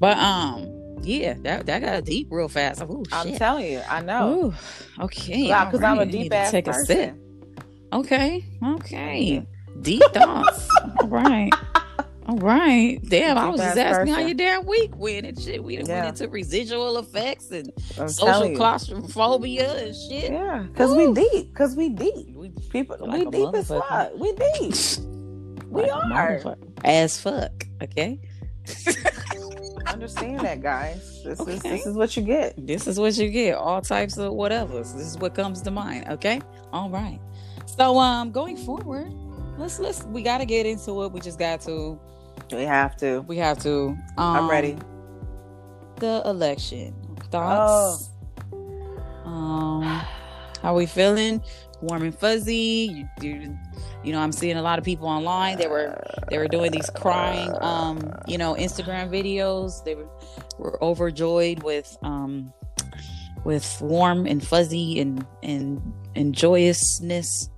But 0.00 0.16
um 0.18 0.83
yeah, 1.02 1.34
that 1.42 1.66
that 1.66 1.82
got 1.82 2.04
deep 2.04 2.28
real 2.30 2.48
fast. 2.48 2.82
Ooh, 2.82 3.04
I'm 3.12 3.34
telling 3.34 3.72
you, 3.72 3.82
I 3.88 4.00
know. 4.00 4.54
Ooh, 4.98 5.04
okay, 5.04 5.46
because 5.46 5.80
right. 5.80 5.90
I'm 5.90 5.98
a 5.98 6.06
deep 6.06 6.32
ass 6.32 6.50
take 6.50 6.66
person. 6.66 6.82
a 6.82 6.86
sip. 6.86 7.16
Okay, 7.92 8.44
okay, 8.62 9.46
deep 9.80 10.02
thoughts. 10.12 10.68
All 11.00 11.08
right. 11.08 11.52
All 12.26 12.38
right. 12.38 12.98
Damn, 13.06 13.36
I 13.36 13.48
was 13.50 13.60
just 13.60 13.76
asking 13.76 14.06
person. 14.06 14.14
how 14.14 14.20
your 14.20 14.34
damn 14.34 14.64
week 14.64 14.96
went 14.96 15.26
and 15.26 15.38
shit. 15.38 15.62
We 15.62 15.76
yeah. 15.76 15.82
went 15.86 16.06
into 16.20 16.28
residual 16.28 16.96
effects 16.96 17.50
and 17.50 17.70
I'm 17.98 18.08
social 18.08 18.56
claustrophobia 18.56 19.74
and 19.74 19.94
shit. 19.94 20.32
Yeah, 20.32 20.62
because 20.62 20.94
we 20.94 21.12
deep. 21.12 21.52
Because 21.52 21.76
we 21.76 21.90
deep. 21.90 22.34
We 22.34 22.48
people. 22.70 22.96
Like 22.98 23.26
we 23.26 23.30
deep 23.30 23.54
as 23.54 23.68
fuck. 23.68 24.12
We 24.16 24.32
deep. 24.32 24.74
we 25.68 25.90
are 25.90 26.56
as 26.82 27.20
fuck. 27.20 27.66
Okay. 27.82 28.18
understand 29.86 30.40
that, 30.40 30.60
guys. 30.62 31.22
This 31.24 31.40
okay. 31.40 31.54
is 31.54 31.62
this 31.62 31.86
is 31.86 31.96
what 31.96 32.16
you 32.16 32.22
get. 32.22 32.66
This 32.66 32.86
is 32.86 32.98
what 32.98 33.16
you 33.16 33.30
get. 33.30 33.56
All 33.56 33.80
types 33.80 34.16
of 34.16 34.32
whatever. 34.32 34.78
This 34.78 34.94
is 34.94 35.18
what 35.18 35.34
comes 35.34 35.62
to 35.62 35.70
mind. 35.70 36.08
Okay. 36.08 36.40
All 36.72 36.90
right. 36.90 37.20
So 37.66 37.98
um, 37.98 38.30
going 38.30 38.56
forward, 38.56 39.12
let's 39.58 39.78
let's 39.78 40.04
we 40.04 40.22
got 40.22 40.38
to 40.38 40.46
get 40.46 40.66
into 40.66 41.04
it. 41.04 41.12
We 41.12 41.20
just 41.20 41.38
got 41.38 41.60
to. 41.62 41.98
We 42.52 42.62
have 42.62 42.96
to. 42.98 43.20
We 43.22 43.36
have 43.38 43.58
to. 43.60 43.96
Um, 44.16 44.36
I'm 44.36 44.50
ready. 44.50 44.76
The 45.96 46.22
election 46.24 46.94
thoughts. 47.30 48.10
Oh. 48.52 49.30
Um, 49.30 49.82
how 50.60 50.74
we 50.74 50.86
feeling? 50.86 51.42
Warm 51.80 52.02
and 52.02 52.16
fuzzy. 52.16 53.08
You, 53.20 53.30
you 53.30 53.58
you 54.04 54.12
know 54.12 54.20
i'm 54.20 54.32
seeing 54.32 54.56
a 54.56 54.62
lot 54.62 54.78
of 54.78 54.84
people 54.84 55.08
online 55.08 55.56
they 55.56 55.66
were 55.66 56.00
they 56.28 56.38
were 56.38 56.46
doing 56.46 56.70
these 56.70 56.90
crying 56.90 57.50
um 57.60 58.12
you 58.26 58.38
know 58.38 58.54
instagram 58.54 59.08
videos 59.08 59.82
they 59.84 59.94
were, 59.94 60.08
were 60.58 60.84
overjoyed 60.84 61.62
with 61.62 61.96
um 62.02 62.52
with 63.44 63.80
warm 63.80 64.26
and 64.26 64.46
fuzzy 64.46 65.00
and 65.00 65.26
and 65.42 65.80
and 66.14 66.34
joyousness 66.34 67.48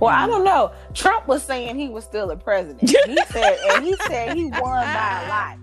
well, 0.00 0.14
I 0.14 0.26
don't 0.26 0.44
know. 0.44 0.70
Trump 0.92 1.26
was 1.26 1.42
saying 1.42 1.76
he 1.76 1.88
was 1.88 2.04
still 2.04 2.30
a 2.30 2.36
president. 2.36 2.82
He 2.82 2.88
said, 3.30 3.58
and 3.70 3.84
he 3.84 3.96
said 4.06 4.36
he 4.36 4.44
won 4.44 4.60
by 4.60 5.22
a 5.24 5.28
lot. 5.28 5.58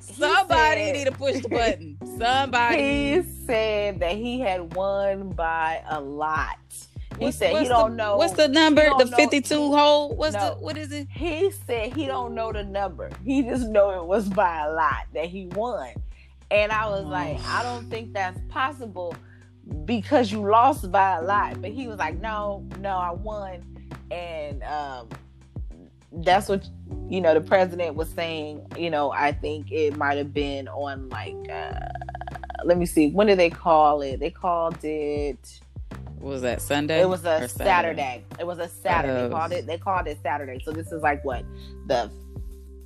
Somebody 0.00 0.80
said, 0.80 0.92
need 0.94 1.04
to 1.06 1.12
push 1.12 1.42
the 1.42 1.48
button. 1.48 1.98
Somebody. 2.18 2.76
He 3.16 3.22
said 3.44 4.00
that 4.00 4.16
he 4.16 4.40
had 4.40 4.74
won 4.74 5.30
by 5.30 5.82
a 5.88 6.00
lot. 6.00 6.58
He 7.18 7.32
said 7.32 7.62
he 7.62 7.68
don't 7.68 7.90
the, 7.90 7.96
know. 7.96 8.16
What's 8.16 8.34
the 8.34 8.48
number? 8.48 8.88
The 8.98 9.06
fifty-two 9.06 9.74
hole. 9.74 10.14
What's 10.14 10.34
no. 10.34 10.54
the 10.54 10.60
what 10.60 10.76
is 10.76 10.92
it? 10.92 11.08
He 11.10 11.50
said 11.66 11.94
he 11.94 12.06
don't 12.06 12.34
know 12.34 12.52
the 12.52 12.64
number. 12.64 13.10
He 13.24 13.42
just 13.42 13.68
know 13.68 14.00
it 14.00 14.06
was 14.06 14.28
by 14.28 14.64
a 14.64 14.72
lot 14.72 15.06
that 15.14 15.26
he 15.26 15.46
won. 15.46 15.92
And 16.50 16.72
I 16.72 16.88
was 16.88 17.04
like, 17.04 17.38
I 17.44 17.62
don't 17.62 17.90
think 17.90 18.14
that's 18.14 18.40
possible 18.48 19.14
because 19.84 20.32
you 20.32 20.40
lost 20.48 20.90
by 20.90 21.16
a 21.16 21.22
lot. 21.22 21.60
But 21.60 21.72
he 21.72 21.88
was 21.88 21.98
like, 21.98 22.20
No, 22.20 22.66
no, 22.78 22.90
I 22.90 23.12
won. 23.12 23.62
And 24.10 24.62
um, 24.62 25.08
that's 26.12 26.48
what 26.48 26.66
you 27.08 27.20
know 27.20 27.34
the 27.34 27.40
president 27.40 27.94
was 27.94 28.08
saying. 28.08 28.66
You 28.76 28.90
know, 28.90 29.10
I 29.10 29.32
think 29.32 29.70
it 29.70 29.96
might 29.96 30.16
have 30.18 30.32
been 30.32 30.68
on 30.68 31.08
like 31.10 31.36
uh, 31.50 31.80
let 32.64 32.78
me 32.78 32.86
see, 32.86 33.10
when 33.10 33.26
did 33.26 33.38
they 33.38 33.50
call 33.50 34.02
it? 34.02 34.20
They 34.20 34.30
called 34.30 34.82
it 34.84 35.60
was 36.20 36.42
that 36.42 36.60
Sunday? 36.60 37.00
It 37.00 37.08
was 37.08 37.20
a 37.20 37.48
Saturday? 37.48 37.64
Saturday? 37.64 38.24
It 38.38 38.46
was 38.46 38.58
a 38.58 38.68
Saturday. 38.68 39.22
They 39.22 39.30
called 39.30 39.52
it. 39.52 39.66
They 39.66 39.78
called 39.78 40.06
it 40.06 40.18
Saturday. 40.22 40.60
So 40.64 40.72
this 40.72 40.92
is 40.92 41.02
like 41.02 41.24
what 41.24 41.44
the 41.86 42.10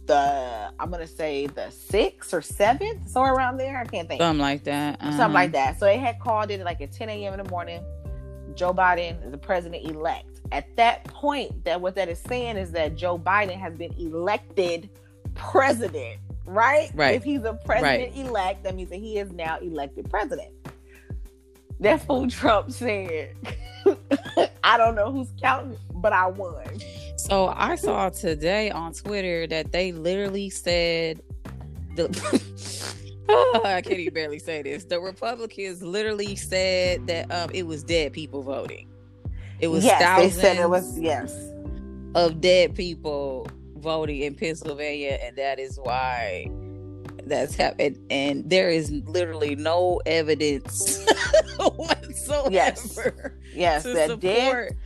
the 0.06 0.72
I'm 0.78 0.90
gonna 0.90 1.06
say 1.06 1.46
the 1.46 1.70
sixth 1.70 2.34
or 2.34 2.42
seventh, 2.42 3.08
somewhere 3.08 3.34
around 3.34 3.56
there. 3.56 3.78
I 3.78 3.84
can't 3.84 4.08
think. 4.08 4.20
Something 4.20 4.40
like 4.40 4.64
that. 4.64 5.00
Uh-huh. 5.00 5.16
Something 5.16 5.34
like 5.34 5.52
that. 5.52 5.78
So 5.78 5.86
they 5.86 5.98
had 5.98 6.18
called 6.20 6.50
it 6.50 6.60
like 6.60 6.80
at 6.80 6.92
10 6.92 7.08
a.m. 7.08 7.38
in 7.38 7.44
the 7.44 7.50
morning. 7.50 7.82
Joe 8.54 8.74
Biden, 8.74 9.30
the 9.30 9.38
president 9.38 9.86
elect. 9.86 10.40
At 10.50 10.76
that 10.76 11.04
point, 11.04 11.64
that 11.64 11.80
what 11.80 11.94
that 11.94 12.08
is 12.08 12.18
saying 12.18 12.56
is 12.58 12.72
that 12.72 12.96
Joe 12.96 13.18
Biden 13.18 13.58
has 13.58 13.74
been 13.74 13.92
elected 13.94 14.90
president, 15.34 16.18
right? 16.44 16.90
Right. 16.94 17.14
If 17.14 17.24
he's 17.24 17.44
a 17.44 17.54
president 17.64 18.14
right. 18.14 18.26
elect, 18.26 18.64
that 18.64 18.74
means 18.74 18.90
that 18.90 18.98
he 18.98 19.18
is 19.18 19.32
now 19.32 19.58
elected 19.60 20.10
president. 20.10 20.50
That's 21.82 22.04
what 22.06 22.30
Trump 22.30 22.70
said. 22.70 23.34
I 24.64 24.78
don't 24.78 24.94
know 24.94 25.10
who's 25.10 25.32
counting, 25.40 25.76
but 25.94 26.12
I 26.12 26.28
won. 26.28 26.80
So 27.16 27.48
I 27.48 27.74
saw 27.74 28.08
today 28.08 28.70
on 28.70 28.92
Twitter 28.92 29.46
that 29.48 29.72
they 29.72 29.90
literally 29.90 30.48
said 30.48 31.20
the 31.96 32.08
oh, 33.28 33.60
I 33.64 33.82
can't 33.82 33.98
even 33.98 34.14
barely 34.14 34.38
say 34.38 34.62
this. 34.62 34.84
The 34.84 35.00
Republicans 35.00 35.82
literally 35.82 36.36
said 36.36 37.06
that 37.08 37.30
um, 37.32 37.50
it 37.52 37.66
was 37.66 37.82
dead 37.82 38.12
people 38.12 38.42
voting. 38.42 38.88
It 39.58 39.68
was 39.68 39.84
yes, 39.84 40.00
thousands. 40.00 40.36
They 40.36 40.42
said 40.42 40.56
it 40.58 40.70
was 40.70 40.98
yes 40.98 41.34
of 42.14 42.40
dead 42.40 42.74
people 42.74 43.48
voting 43.76 44.20
in 44.20 44.34
Pennsylvania, 44.36 45.18
and 45.20 45.36
that 45.36 45.58
is 45.58 45.80
why 45.82 46.48
that's 47.32 47.54
happened, 47.54 47.98
and 48.10 48.48
there 48.48 48.68
is 48.68 48.90
literally 48.90 49.56
no 49.56 50.00
evidence 50.04 51.04
whatsoever. 51.58 52.50
Yes, 52.50 52.98
yes, 53.54 53.82
to 53.84 53.94
that 53.94 54.10
support 54.10 54.20
dead, 54.20 54.78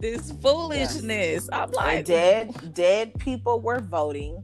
this 0.00 0.32
foolishness. 0.42 1.48
I'm 1.52 1.70
the 1.70 1.76
like, 1.76 2.04
dead, 2.04 2.74
dead 2.74 3.14
people 3.18 3.60
were 3.60 3.80
voting, 3.80 4.42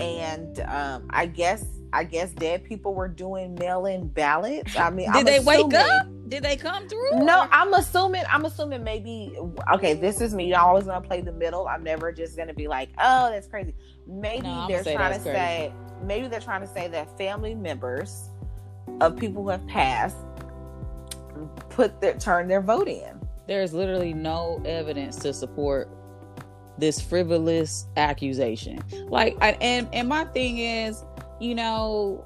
and 0.00 0.60
um, 0.60 1.06
I 1.10 1.26
guess, 1.26 1.64
I 1.94 2.04
guess, 2.04 2.32
dead 2.32 2.64
people 2.64 2.92
were 2.94 3.08
doing 3.08 3.54
mail-in 3.54 4.08
ballots. 4.08 4.76
I 4.76 4.90
mean, 4.90 5.10
did 5.12 5.18
I'm 5.20 5.24
they 5.24 5.40
wake 5.40 5.72
up? 5.74 6.06
Did 6.28 6.42
they 6.42 6.56
come 6.56 6.88
through? 6.88 7.10
No, 7.24 7.42
Or- 7.42 7.48
I'm 7.52 7.72
assuming. 7.74 8.24
I'm 8.28 8.44
assuming 8.44 8.82
maybe. 8.82 9.38
Okay, 9.74 9.94
this 9.94 10.20
is 10.20 10.34
me. 10.34 10.54
I'm 10.54 10.64
always 10.64 10.84
gonna 10.84 11.00
play 11.06 11.20
the 11.20 11.32
middle. 11.32 11.68
I'm 11.68 11.84
never 11.84 12.10
just 12.12 12.36
gonna 12.36 12.54
be 12.54 12.66
like, 12.66 12.88
"Oh, 12.98 13.30
that's 13.30 13.46
crazy." 13.46 13.74
Maybe 14.06 14.42
No, 14.46 14.66
they're 14.68 14.82
trying 14.82 15.12
to 15.14 15.20
crazy. 15.20 15.24
say. 15.38 15.72
Maybe 16.02 16.26
they're 16.28 16.40
trying 16.40 16.62
to 16.62 16.66
say 16.66 16.88
that 16.88 17.16
family 17.16 17.54
members 17.54 18.28
of 19.00 19.16
people 19.16 19.42
who 19.44 19.48
have 19.50 19.66
passed 19.66 20.16
put 21.70 22.00
their 22.00 22.14
turn 22.14 22.48
their 22.48 22.60
vote 22.60 22.88
in. 22.88 23.20
there's 23.46 23.74
literally 23.74 24.14
no 24.14 24.60
evidence 24.64 25.16
to 25.16 25.32
support 25.34 25.88
this 26.78 27.00
frivolous 27.00 27.86
accusation. 27.96 28.78
Like, 29.08 29.36
I, 29.42 29.50
and 29.60 29.86
and 29.92 30.08
my 30.08 30.24
thing 30.26 30.58
is, 30.58 31.04
you 31.40 31.54
know, 31.54 32.24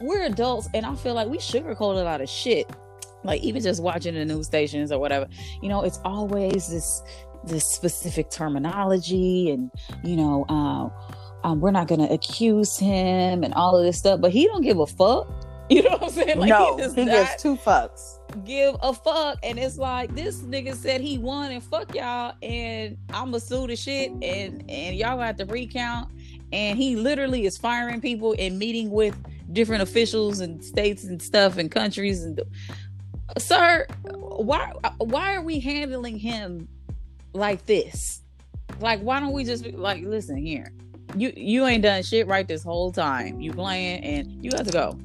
we're 0.00 0.22
adults, 0.24 0.68
and 0.74 0.84
I 0.86 0.94
feel 0.94 1.14
like 1.14 1.28
we 1.28 1.38
sugarcoat 1.38 1.96
a 2.00 2.04
lot 2.04 2.20
of 2.20 2.28
shit. 2.28 2.66
Like 3.24 3.42
even 3.42 3.62
just 3.62 3.82
watching 3.82 4.14
the 4.14 4.24
news 4.24 4.46
stations 4.46 4.92
or 4.92 4.98
whatever, 5.00 5.26
you 5.62 5.68
know, 5.68 5.82
it's 5.82 5.98
always 6.04 6.68
this 6.68 7.02
this 7.44 7.64
specific 7.64 8.30
terminology, 8.30 9.50
and 9.50 9.70
you 10.04 10.16
know, 10.16 10.44
um, 10.48 10.92
um, 11.44 11.60
we're 11.60 11.70
not 11.70 11.88
gonna 11.88 12.08
accuse 12.10 12.76
him 12.78 13.42
and 13.42 13.52
all 13.54 13.76
of 13.76 13.84
this 13.84 13.98
stuff, 13.98 14.20
but 14.20 14.30
he 14.30 14.46
don't 14.46 14.62
give 14.62 14.78
a 14.78 14.86
fuck. 14.86 15.28
You 15.68 15.82
know 15.82 15.90
what 15.98 16.02
I'm 16.04 16.10
saying? 16.10 16.38
Like, 16.38 16.48
no, 16.50 16.76
does 16.76 16.94
he 16.94 17.04
not- 17.04 17.10
gives 17.12 17.42
two 17.42 17.56
fucks. 17.56 18.20
give 18.44 18.76
a 18.82 18.92
fuck. 18.92 19.40
And 19.42 19.58
it's 19.58 19.78
like 19.78 20.14
this 20.14 20.42
nigga 20.42 20.76
said 20.76 21.00
he 21.00 21.18
won 21.18 21.50
and 21.50 21.60
fuck 21.60 21.92
y'all 21.92 22.34
and 22.40 22.96
I'ma 23.12 23.38
sue 23.38 23.66
the 23.66 23.74
shit 23.74 24.12
and 24.22 24.62
and 24.70 24.94
y'all 24.94 25.18
have 25.18 25.34
to 25.38 25.44
recount. 25.44 26.12
And 26.52 26.78
he 26.78 26.96
literally 26.96 27.44
is 27.44 27.56
firing 27.56 28.00
people 28.00 28.34
and 28.38 28.58
meeting 28.58 28.90
with 28.90 29.16
different 29.52 29.82
officials 29.82 30.40
and 30.40 30.64
states 30.64 31.04
and 31.04 31.20
stuff 31.20 31.56
and 31.56 31.70
countries 31.70 32.22
and 32.22 32.40
sir, 33.38 33.86
why 34.02 34.72
why 34.98 35.34
are 35.34 35.42
we 35.42 35.60
handling 35.60 36.18
him 36.18 36.68
like 37.32 37.66
this? 37.66 38.22
Like 38.80 39.00
why 39.00 39.20
don't 39.20 39.32
we 39.32 39.44
just 39.44 39.64
be 39.64 39.72
like 39.72 40.02
listen 40.04 40.36
here. 40.36 40.72
You 41.16 41.32
you 41.36 41.66
ain't 41.66 41.82
done 41.82 42.02
shit 42.02 42.26
right 42.26 42.46
this 42.46 42.62
whole 42.62 42.92
time. 42.92 43.40
You 43.40 43.52
playing 43.52 44.02
and 44.04 44.44
you 44.44 44.50
got 44.50 44.64
to 44.66 44.72
go. 44.72 44.98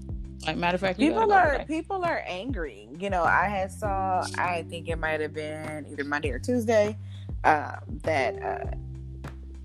Like 0.45 0.57
matter 0.57 0.75
of 0.75 0.81
fact, 0.81 0.99
you 0.99 1.09
People 1.09 1.27
go 1.27 1.33
are 1.33 1.65
people 1.65 2.03
are 2.03 2.23
angry. 2.25 2.89
You 2.97 3.09
know, 3.09 3.23
I 3.23 3.47
had 3.47 3.71
saw. 3.71 4.25
I 4.37 4.65
think 4.69 4.89
it 4.89 4.97
might 4.97 5.21
have 5.21 5.33
been 5.33 5.85
either 5.91 6.03
Monday 6.03 6.31
or 6.31 6.39
Tuesday 6.39 6.97
uh, 7.43 7.77
that 8.03 8.41
uh, 8.41 8.71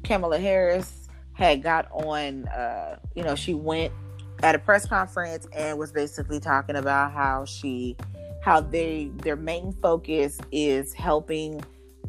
Kamala 0.05 0.39
Harris 0.39 1.06
had 1.37 1.63
got 1.63 1.89
on. 1.93 2.49
Uh, 2.49 2.99
you 3.15 3.23
know, 3.23 3.37
she 3.37 3.55
went 3.55 3.93
at 4.43 4.55
a 4.55 4.59
press 4.59 4.87
conference 4.87 5.47
and 5.53 5.79
was 5.79 5.93
basically 5.93 6.41
talking 6.41 6.77
about 6.77 7.13
how 7.13 7.45
she, 7.45 7.97
how 8.43 8.61
they 8.61 9.11
their 9.23 9.37
main 9.37 9.73
focus 9.81 10.39
is 10.51 10.93
helping 10.93 11.63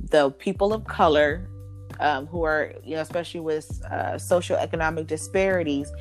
the 0.10 0.32
people 0.32 0.74
of 0.74 0.86
color. 0.86 1.48
Um, 2.00 2.28
who 2.28 2.44
are, 2.44 2.74
you 2.84 2.94
know, 2.96 3.02
especially 3.02 3.40
with 3.40 3.84
uh, 3.86 4.20
social 4.20 4.56
economic 4.56 5.08
disparities, 5.08 5.92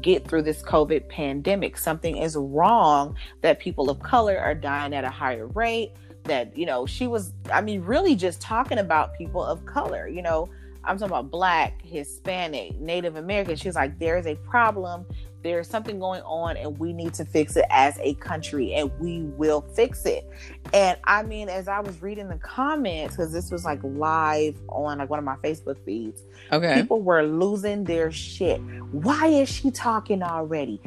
get 0.00 0.26
through 0.26 0.42
this 0.42 0.62
COVID 0.62 1.10
pandemic. 1.10 1.76
Something 1.76 2.16
is 2.16 2.36
wrong 2.36 3.16
that 3.42 3.58
people 3.58 3.90
of 3.90 4.00
color 4.00 4.38
are 4.38 4.54
dying 4.54 4.94
at 4.94 5.04
a 5.04 5.10
higher 5.10 5.48
rate. 5.48 5.92
That, 6.24 6.56
you 6.56 6.64
know, 6.64 6.86
she 6.86 7.06
was, 7.06 7.34
I 7.52 7.60
mean, 7.60 7.82
really 7.82 8.16
just 8.16 8.40
talking 8.40 8.78
about 8.78 9.12
people 9.12 9.44
of 9.44 9.66
color. 9.66 10.08
You 10.08 10.22
know, 10.22 10.48
I'm 10.84 10.96
talking 10.98 11.12
about 11.12 11.30
Black, 11.30 11.82
Hispanic, 11.82 12.78
Native 12.80 13.16
American. 13.16 13.56
She's 13.56 13.74
like, 13.76 13.98
there's 13.98 14.26
a 14.26 14.34
problem. 14.36 15.06
There's 15.42 15.66
something 15.68 15.98
going 15.98 16.22
on, 16.22 16.56
and 16.56 16.78
we 16.78 16.92
need 16.92 17.14
to 17.14 17.24
fix 17.24 17.56
it 17.56 17.64
as 17.68 17.98
a 18.00 18.14
country, 18.14 18.74
and 18.74 18.90
we 19.00 19.22
will 19.22 19.60
fix 19.60 20.06
it. 20.06 20.28
And 20.72 20.96
I 21.04 21.24
mean, 21.24 21.48
as 21.48 21.66
I 21.66 21.80
was 21.80 22.00
reading 22.00 22.28
the 22.28 22.38
comments, 22.38 23.16
because 23.16 23.32
this 23.32 23.50
was 23.50 23.64
like 23.64 23.80
live 23.82 24.56
on 24.68 24.98
like 24.98 25.10
one 25.10 25.18
of 25.18 25.24
my 25.24 25.36
Facebook 25.36 25.84
feeds, 25.84 26.22
Okay. 26.52 26.80
people 26.80 27.00
were 27.02 27.24
losing 27.24 27.82
their 27.82 28.12
shit. 28.12 28.60
Why 28.92 29.26
is 29.26 29.48
she 29.48 29.72
talking 29.72 30.22
already? 30.22 30.80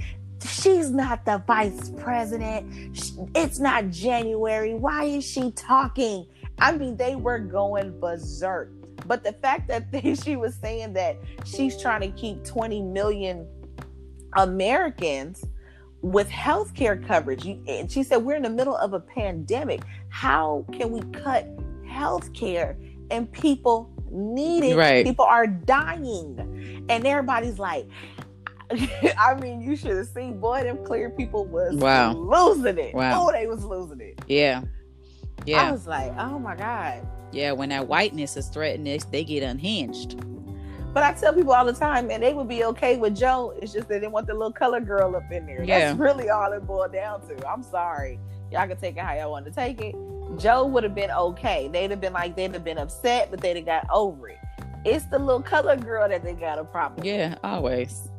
She's 0.47 0.89
not 0.91 1.25
the 1.25 1.43
vice 1.45 1.89
president. 1.97 2.97
It's 3.36 3.60
not 3.60 3.89
January. 3.89 4.73
Why 4.73 5.05
is 5.05 5.25
she 5.25 5.51
talking? 5.51 6.27
I 6.60 6.77
mean, 6.77 6.95
they 6.97 7.15
were 7.15 7.39
going 7.39 7.99
berserk. 7.99 8.69
But 9.08 9.24
the 9.24 9.34
fact 9.34 9.68
that 9.68 9.91
they, 9.91 10.15
she 10.15 10.36
was 10.36 10.56
saying 10.56 10.94
that 10.94 11.18
she's 11.46 11.80
trying 11.82 12.02
to 12.02 12.10
keep 12.20 12.44
20 12.44 12.82
million 12.82 13.48
Americans 14.34 15.44
with 16.02 16.30
health 16.30 16.74
care 16.76 16.98
coverage, 16.98 17.46
and 17.46 17.91
she 17.91 18.04
said, 18.04 18.18
We're 18.18 18.36
in 18.36 18.44
the 18.44 18.50
middle 18.50 18.76
of 18.76 18.94
a 18.94 19.00
pandemic. 19.00 19.82
How 20.10 20.65
can 20.72 20.91
we 20.91 21.02
cut 21.20 21.48
health 21.88 22.34
care 22.34 22.78
and 23.12 23.32
people 23.32 23.89
need 24.12 24.63
it? 24.63 24.76
Right. 24.76 25.06
People 25.06 25.26
are 25.26 25.48
dying. 25.48 26.86
And 26.89 27.08
everybody's 27.08 27.58
like, 27.58 27.88
I 29.18 29.36
mean, 29.39 29.62
you 29.62 29.76
should 29.76 29.98
have 29.98 30.08
seen, 30.08 30.39
boy, 30.39 30.63
them 30.63 30.84
clear 30.86 31.10
people 31.10 31.46
was 31.46 31.76
Wow. 31.76 32.13
losing 32.13 32.78
it. 32.78 32.94
Wow. 32.94 33.28
Oh, 33.28 33.32
they 33.32 33.48
was 33.48 33.63
losing 33.63 34.02
it. 34.02 34.20
Yeah. 34.28 34.62
Yeah. 35.46 35.68
I 35.68 35.72
was 35.72 35.88
like, 35.88 36.12
oh 36.18 36.39
my 36.39 36.56
God. 36.56 37.08
Yeah. 37.36 37.52
When 37.52 37.69
that 37.69 37.88
whiteness 37.88 38.38
is 38.38 38.48
threatened, 38.48 38.88
they, 38.88 39.24
get 39.24 39.43
unhinged. 39.43 40.19
But 40.93 41.04
I 41.04 41.13
tell 41.13 41.34
people 41.34 41.52
all 41.52 41.65
the 41.65 41.74
time, 41.74 42.10
and 42.10 42.24
they 42.24 42.34
would 42.34 42.48
be 42.48 42.63
okay 42.63 42.95
with 42.98 43.17
Joe. 43.17 43.54
It's 43.62 43.74
just 43.74 43.89
that 43.89 44.00
they 44.00 44.08
want 44.08 44.28
the 44.28 44.34
little 44.34 44.54
color 44.54 44.80
girl 44.80 45.15
up 45.15 45.30
in 45.32 45.45
there. 45.45 45.63
Yeah. 45.63 45.80
That's 45.80 46.00
really 46.00 46.30
all 46.30 46.52
it 46.54 46.65
boiled 46.65 46.93
down 46.93 47.21
to. 47.28 47.48
I'm 47.48 47.63
sorry. 47.63 48.17
Y'all 48.52 48.67
can 48.67 48.78
take 48.78 48.95
it 48.95 49.02
how 49.02 49.13
y'all 49.13 49.32
want 49.32 49.45
to 49.45 49.52
take 49.52 49.82
it. 49.82 49.93
Joe 50.38 50.65
would 50.65 50.84
have 50.84 50.95
been 50.95 51.12
okay. 51.12 51.67
They'd 51.67 51.91
have 51.91 52.00
been 52.00 52.13
like, 52.13 52.36
they'd 52.36 52.54
have 52.54 52.63
been 52.63 52.78
upset, 52.78 53.30
but 53.30 53.41
they'd 53.41 53.58
have 53.58 53.65
got 53.65 53.88
over 53.91 54.30
it. 54.30 54.38
It's 54.86 55.06
the 55.06 55.19
little 55.19 55.41
color 55.41 55.76
girl 55.76 56.08
that 56.08 56.24
they 56.24 56.34
got 56.34 56.60
a 56.60 56.63
problem. 56.63 56.98
with. 56.98 57.06
Yeah. 57.06 57.36
Always. 57.43 58.10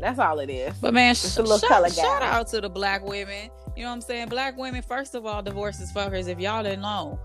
That's 0.00 0.18
all 0.18 0.38
it 0.38 0.50
is. 0.50 0.74
But 0.78 0.94
man, 0.94 1.14
sh- 1.14 1.32
shout, 1.32 1.62
color 1.62 1.90
shout 1.90 2.20
guy. 2.20 2.30
out 2.30 2.48
to 2.48 2.60
the 2.60 2.68
black 2.68 3.04
women. 3.04 3.50
You 3.76 3.82
know 3.82 3.88
what 3.88 3.96
I'm 3.96 4.00
saying? 4.00 4.28
Black 4.28 4.56
women, 4.56 4.82
first 4.82 5.14
of 5.14 5.26
all, 5.26 5.42
divorces 5.42 5.92
fuckers. 5.92 6.28
If 6.28 6.38
y'all 6.38 6.62
didn't 6.62 6.82
know, 6.82 7.18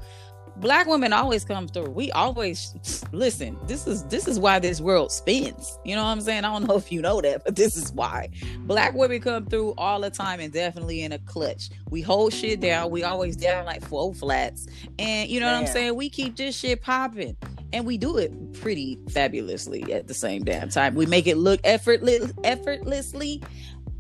black 0.60 0.88
women 0.88 1.14
always 1.14 1.44
come 1.44 1.68
through. 1.68 1.90
We 1.90 2.12
always 2.12 3.04
listen. 3.12 3.58
This 3.66 3.88
is 3.88 4.04
this 4.06 4.28
is 4.28 4.40
why 4.40 4.60
this 4.60 4.82
world 4.82 5.12
spins. 5.12 5.78
You 5.86 5.96
know 5.96 6.04
what 6.04 6.10
I'm 6.10 6.22
saying? 6.22 6.46
I 6.46 6.52
don't 6.52 6.68
know 6.68 6.76
if 6.76 6.92
you 6.92 7.02
know 7.02 7.22
that, 7.22 7.44
but 7.46 7.56
this 7.56 7.76
is 7.76 7.92
why 7.94 8.30
black 8.60 8.94
women 8.94 9.22
come 9.22 9.46
through 9.46 9.74
all 9.78 10.02
the 10.02 10.10
time 10.10 10.40
and 10.40 10.52
definitely 10.52 11.02
in 11.02 11.12
a 11.12 11.20
clutch. 11.20 11.70
We 11.90 12.02
hold 12.02 12.34
shit 12.34 12.60
down. 12.60 12.92
We 12.92 13.04
always 13.04 13.36
down 13.36 13.66
like 13.66 13.84
four 13.84 14.14
flats, 14.14 14.68
and 14.98 15.30
you 15.30 15.40
know 15.40 15.48
what 15.48 15.56
I'm 15.56 15.68
saying? 15.68 15.96
We 15.96 16.10
keep 16.10 16.36
this 16.36 16.56
shit 16.58 16.82
popping. 16.82 17.38
And 17.72 17.86
we 17.86 18.00
do 18.00 18.18
it 18.18 18.34
pretty 18.62 18.98
fabulously 19.12 19.94
at 19.94 20.08
the 20.08 20.14
same 20.16 20.44
damn 20.44 20.70
time. 20.70 20.96
We 20.96 21.06
make 21.06 21.28
it 21.28 21.38
look 21.38 21.60
effortless, 21.64 22.34
effortlessly, 22.44 23.44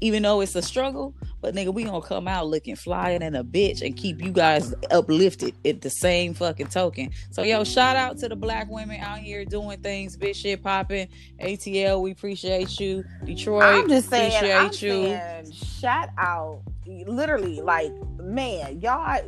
even 0.01 0.23
though 0.23 0.41
it's 0.41 0.55
a 0.55 0.61
struggle. 0.61 1.13
But 1.41 1.55
nigga, 1.55 1.73
we 1.73 1.83
gonna 1.83 2.01
come 2.01 2.27
out 2.27 2.47
looking 2.47 2.75
flying 2.75 3.23
and 3.23 3.35
a 3.35 3.43
bitch 3.43 3.81
and 3.81 3.95
keep 3.95 4.21
you 4.21 4.31
guys 4.31 4.73
uplifted 4.91 5.55
at 5.65 5.81
the 5.81 5.89
same 5.89 6.33
fucking 6.33 6.67
token. 6.67 7.11
So 7.31 7.43
yo, 7.43 7.63
shout 7.63 7.95
out 7.95 8.17
to 8.19 8.29
the 8.29 8.35
black 8.35 8.69
women 8.69 8.99
out 8.99 9.19
here 9.19 9.45
doing 9.45 9.79
things, 9.81 10.17
bitch 10.17 10.35
shit 10.35 10.61
popping. 10.61 11.07
ATL, 11.41 12.01
we 12.01 12.11
appreciate 12.11 12.79
you. 12.79 13.03
Detroit, 13.23 13.63
I'm 13.63 13.87
just 13.87 14.09
saying, 14.09 14.33
I'm 14.43 14.65
appreciate 14.65 14.81
you. 14.81 15.03
saying, 15.03 15.51
shout 15.51 16.09
out, 16.17 16.61
literally, 16.85 17.61
like, 17.61 17.93
man, 18.19 18.79
y'all, 18.81 19.21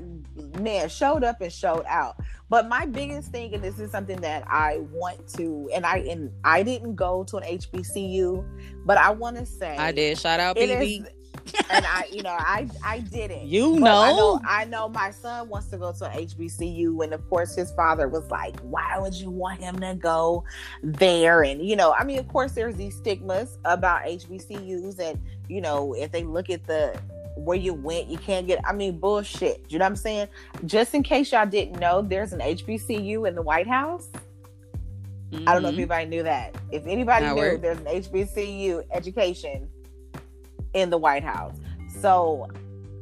man, 0.60 0.90
showed 0.90 1.24
up 1.24 1.42
and 1.42 1.52
showed 1.52 1.86
out. 1.88 2.16
But 2.50 2.68
my 2.68 2.86
biggest 2.86 3.32
thing, 3.32 3.54
and 3.54 3.64
this 3.64 3.80
is 3.80 3.92
something 3.92 4.20
that 4.22 4.44
I 4.48 4.80
want 4.92 5.28
to, 5.36 5.70
and 5.74 5.86
I 5.86 5.98
and 6.00 6.32
I 6.44 6.64
didn't 6.64 6.96
go 6.96 7.24
to 7.26 7.38
an 7.38 7.44
HBCU, 7.44 8.46
but 8.86 8.98
I 8.98 9.12
want 9.12 9.38
to 9.38 9.46
say 9.46 9.78
I 9.78 9.92
did. 9.92 10.18
Shout 10.18 10.40
out 10.40 10.58
BB. 10.58 11.06
and 11.72 11.86
I, 11.86 12.06
you 12.12 12.22
know, 12.22 12.36
I 12.38 12.68
I 12.86 13.00
didn't. 13.00 13.48
You 13.48 13.80
But 13.80 13.90
I 13.96 14.12
know. 14.12 14.18
know, 14.18 14.42
I 14.46 14.66
know 14.66 14.90
my 14.90 15.12
son 15.12 15.48
wants 15.50 15.68
to 15.70 15.78
go 15.78 15.92
to 15.94 16.06
an 16.10 16.28
HBCU, 16.28 17.04
and 17.04 17.14
of 17.14 17.28
course, 17.30 17.56
his 17.56 17.72
father 17.72 18.08
was 18.10 18.30
like, 18.30 18.60
"Why 18.62 19.00
would 19.00 19.16
you 19.16 19.32
want 19.32 19.62
him 19.62 19.80
to 19.80 19.96
go 19.96 20.44
there?" 20.84 21.44
And 21.44 21.66
you 21.66 21.76
know, 21.76 21.94
I 21.94 22.04
mean, 22.04 22.20
of 22.20 22.28
course, 22.28 22.52
there's 22.52 22.76
these 22.76 22.96
stigmas 22.96 23.58
about 23.66 24.04
HBCUs, 24.04 25.00
and 25.00 25.20
you 25.48 25.62
know, 25.62 25.94
if 25.94 26.12
they 26.12 26.24
look 26.24 26.50
at 26.50 26.68
the 26.68 27.00
where 27.36 27.58
you 27.58 27.74
went, 27.74 28.08
you 28.08 28.18
can't 28.18 28.48
get. 28.48 28.60
I 28.66 28.74
mean, 28.74 29.00
bullshit. 29.00 29.66
You 29.70 29.80
know 29.80 29.86
what 29.86 29.90
I'm 29.92 29.96
saying? 29.96 30.28
Just 30.66 30.94
in 30.94 31.04
case 31.04 31.32
y'all 31.32 31.46
didn't 31.46 31.80
know, 31.80 32.02
there's 32.02 32.34
an 32.34 32.40
HBCU 32.40 33.28
in 33.28 33.36
the 33.36 33.42
White 33.42 33.68
House. 33.68 34.10
I 35.48 35.54
don't 35.54 35.64
know 35.64 35.70
if 35.70 35.76
Mhm. 35.76 35.80
anybody 35.80 36.06
knew 36.08 36.24
that. 36.24 36.56
If 36.72 36.86
anybody 36.86 37.26
knew, 37.34 37.58
there's 37.58 37.80
an 37.80 37.88
HBCU 37.88 38.84
education 38.92 39.70
in 40.74 40.90
the 40.90 40.98
White 40.98 41.24
House. 41.24 41.56
So 42.02 42.48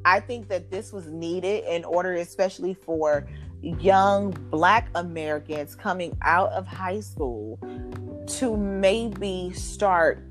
I 0.06 0.20
think 0.20 0.48
that 0.50 0.70
this 0.70 0.94
was 0.94 1.08
needed 1.08 1.64
in 1.66 1.84
order, 1.84 2.14
especially 2.14 2.74
for 2.76 3.28
young 3.62 4.32
Black 4.52 4.90
Americans 4.96 5.76
coming 5.76 6.16
out 6.22 6.52
of 6.52 6.66
high 6.68 7.00
school 7.00 7.60
to 8.28 8.56
maybe 8.56 9.52
start 9.54 10.29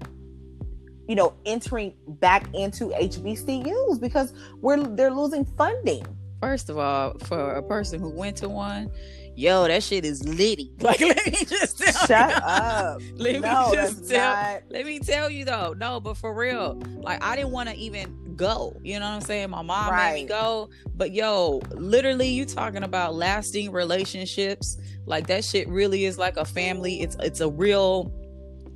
you 1.08 1.16
know 1.16 1.34
entering 1.46 1.94
back 2.06 2.46
into 2.54 2.90
HBCUs 2.90 4.00
because 4.00 4.32
we're 4.60 4.82
they're 4.84 5.10
losing 5.10 5.44
funding. 5.44 6.06
First 6.40 6.70
of 6.70 6.78
all, 6.78 7.18
for 7.24 7.54
a 7.54 7.62
person 7.62 7.98
who 7.98 8.10
went 8.10 8.36
to 8.36 8.48
one, 8.48 8.92
yo, 9.34 9.66
that 9.66 9.82
shit 9.82 10.04
is 10.04 10.22
litty. 10.28 10.72
Like, 10.80 11.00
let 11.00 11.26
me 11.26 11.44
just 11.44 11.78
tell 11.78 12.06
Shut 12.06 12.30
you. 12.30 12.36
up. 12.36 13.00
let 13.14 13.40
no, 13.40 13.70
me 13.70 13.76
just 13.76 14.08
tell. 14.08 14.34
not. 14.34 14.62
Let 14.68 14.86
me 14.86 15.00
tell 15.00 15.28
you 15.28 15.44
though, 15.44 15.74
no, 15.76 15.98
but 15.98 16.16
for 16.16 16.32
real, 16.32 16.80
like 17.00 17.24
I 17.24 17.34
didn't 17.34 17.50
want 17.50 17.68
to 17.70 17.74
even 17.74 18.36
go. 18.36 18.76
You 18.84 19.00
know 19.00 19.06
what 19.06 19.14
I'm 19.16 19.20
saying? 19.20 19.50
My 19.50 19.62
mom 19.62 19.94
made 19.96 20.22
me 20.22 20.28
go, 20.28 20.70
but 20.94 21.12
yo, 21.12 21.60
literally, 21.72 22.28
you 22.28 22.44
talking 22.44 22.84
about 22.84 23.14
lasting 23.14 23.72
relationships? 23.72 24.76
Like 25.06 25.26
that 25.28 25.44
shit 25.44 25.68
really 25.68 26.04
is 26.04 26.18
like 26.18 26.36
a 26.36 26.44
family. 26.44 27.00
It's 27.00 27.16
it's 27.20 27.40
a 27.40 27.48
real 27.48 28.12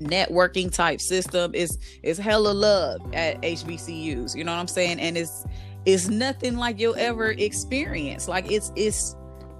networking 0.02 0.72
type 0.72 1.00
system. 1.00 1.52
It's 1.54 1.78
it's 2.02 2.18
hella 2.18 2.52
love 2.52 3.00
at 3.14 3.40
HBCUs. 3.42 4.34
You 4.34 4.44
know 4.44 4.52
what 4.52 4.58
I'm 4.58 4.68
saying? 4.68 5.00
And 5.00 5.16
it's 5.16 5.44
it's 5.84 6.08
nothing 6.08 6.56
like 6.56 6.78
you'll 6.78 6.96
ever 6.96 7.32
experience. 7.32 8.28
Like 8.28 8.50
it's 8.50 8.72
it's 8.76 9.16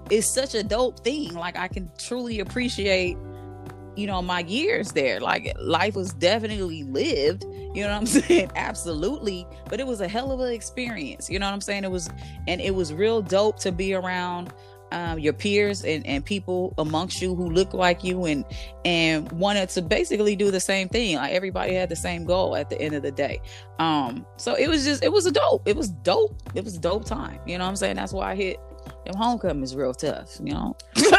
it's 0.09 0.27
such 0.27 0.55
a 0.55 0.63
dope 0.63 1.03
thing. 1.03 1.33
Like 1.33 1.57
I 1.57 1.67
can 1.67 1.91
truly 1.97 2.39
appreciate 2.39 3.17
you 3.95 4.07
know 4.07 4.21
my 4.21 4.39
years 4.39 4.91
there 4.91 5.19
like 5.19 5.53
life 5.59 5.95
was 5.95 6.13
definitely 6.13 6.83
lived 6.83 7.43
you 7.43 7.83
know 7.83 7.89
what 7.89 7.95
i'm 7.95 8.05
saying 8.07 8.49
absolutely 8.55 9.45
but 9.69 9.79
it 9.79 9.85
was 9.85 10.01
a 10.01 10.07
hell 10.07 10.31
of 10.31 10.39
an 10.39 10.51
experience 10.51 11.29
you 11.29 11.37
know 11.37 11.45
what 11.45 11.53
i'm 11.53 11.61
saying 11.61 11.83
it 11.83 11.91
was 11.91 12.09
and 12.47 12.59
it 12.61 12.73
was 12.73 12.93
real 12.93 13.21
dope 13.21 13.59
to 13.59 13.71
be 13.71 13.93
around 13.93 14.51
um, 14.93 15.19
your 15.19 15.33
peers 15.33 15.83
and, 15.83 16.05
and 16.05 16.23
people 16.23 16.73
amongst 16.77 17.21
you 17.21 17.33
who 17.35 17.49
look 17.49 17.73
like 17.73 18.03
you 18.03 18.25
and 18.25 18.45
and 18.85 19.31
wanted 19.31 19.69
to 19.69 19.81
basically 19.81 20.35
do 20.35 20.51
the 20.51 20.59
same 20.59 20.87
thing. 20.87 21.15
Like 21.15 21.33
everybody 21.33 21.73
had 21.73 21.89
the 21.89 21.95
same 21.95 22.25
goal 22.25 22.55
at 22.55 22.69
the 22.69 22.79
end 22.79 22.93
of 22.93 23.01
the 23.01 23.11
day. 23.11 23.41
Um 23.79 24.25
so 24.37 24.53
it 24.55 24.67
was 24.67 24.85
just 24.85 25.03
it 25.03 25.11
was 25.11 25.25
a 25.25 25.31
dope 25.31 25.67
it 25.67 25.75
was 25.75 25.89
dope 25.89 26.41
it 26.53 26.63
was 26.63 26.77
dope 26.77 27.05
time. 27.05 27.39
You 27.45 27.57
know 27.57 27.65
what 27.65 27.71
i'm 27.71 27.75
saying? 27.75 27.95
That's 27.95 28.13
why 28.13 28.31
i 28.31 28.35
hit 28.35 28.59
them 29.05 29.15
homecoming 29.15 29.63
is 29.63 29.75
real 29.75 29.93
tough 29.93 30.37
you 30.43 30.53
know? 30.53 30.75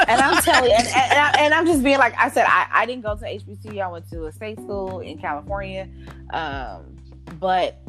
And 0.07 0.21
I'm 0.21 0.43
telling 0.43 0.71
you, 0.71 0.77
and, 0.77 0.87
and, 0.87 1.37
and, 1.39 1.55
I, 1.55 1.59
I'm 1.59 1.67
just 1.67 1.83
being 1.83 1.99
like 1.99 2.15
I 2.19 2.31
said, 2.31 2.45
I, 2.47 2.67
I 2.71 2.87
didn't 2.87 3.03
go 3.03 3.17
to 3.17 3.25
HBCU. 3.25 3.81
I 3.81 3.89
went 3.89 4.09
to 4.11 4.27
a 4.27 4.33
state 4.33 4.59
school 4.59 5.01
in 5.01 5.19
California. 5.19 5.89
Um, 6.33 6.97
but 7.41 7.81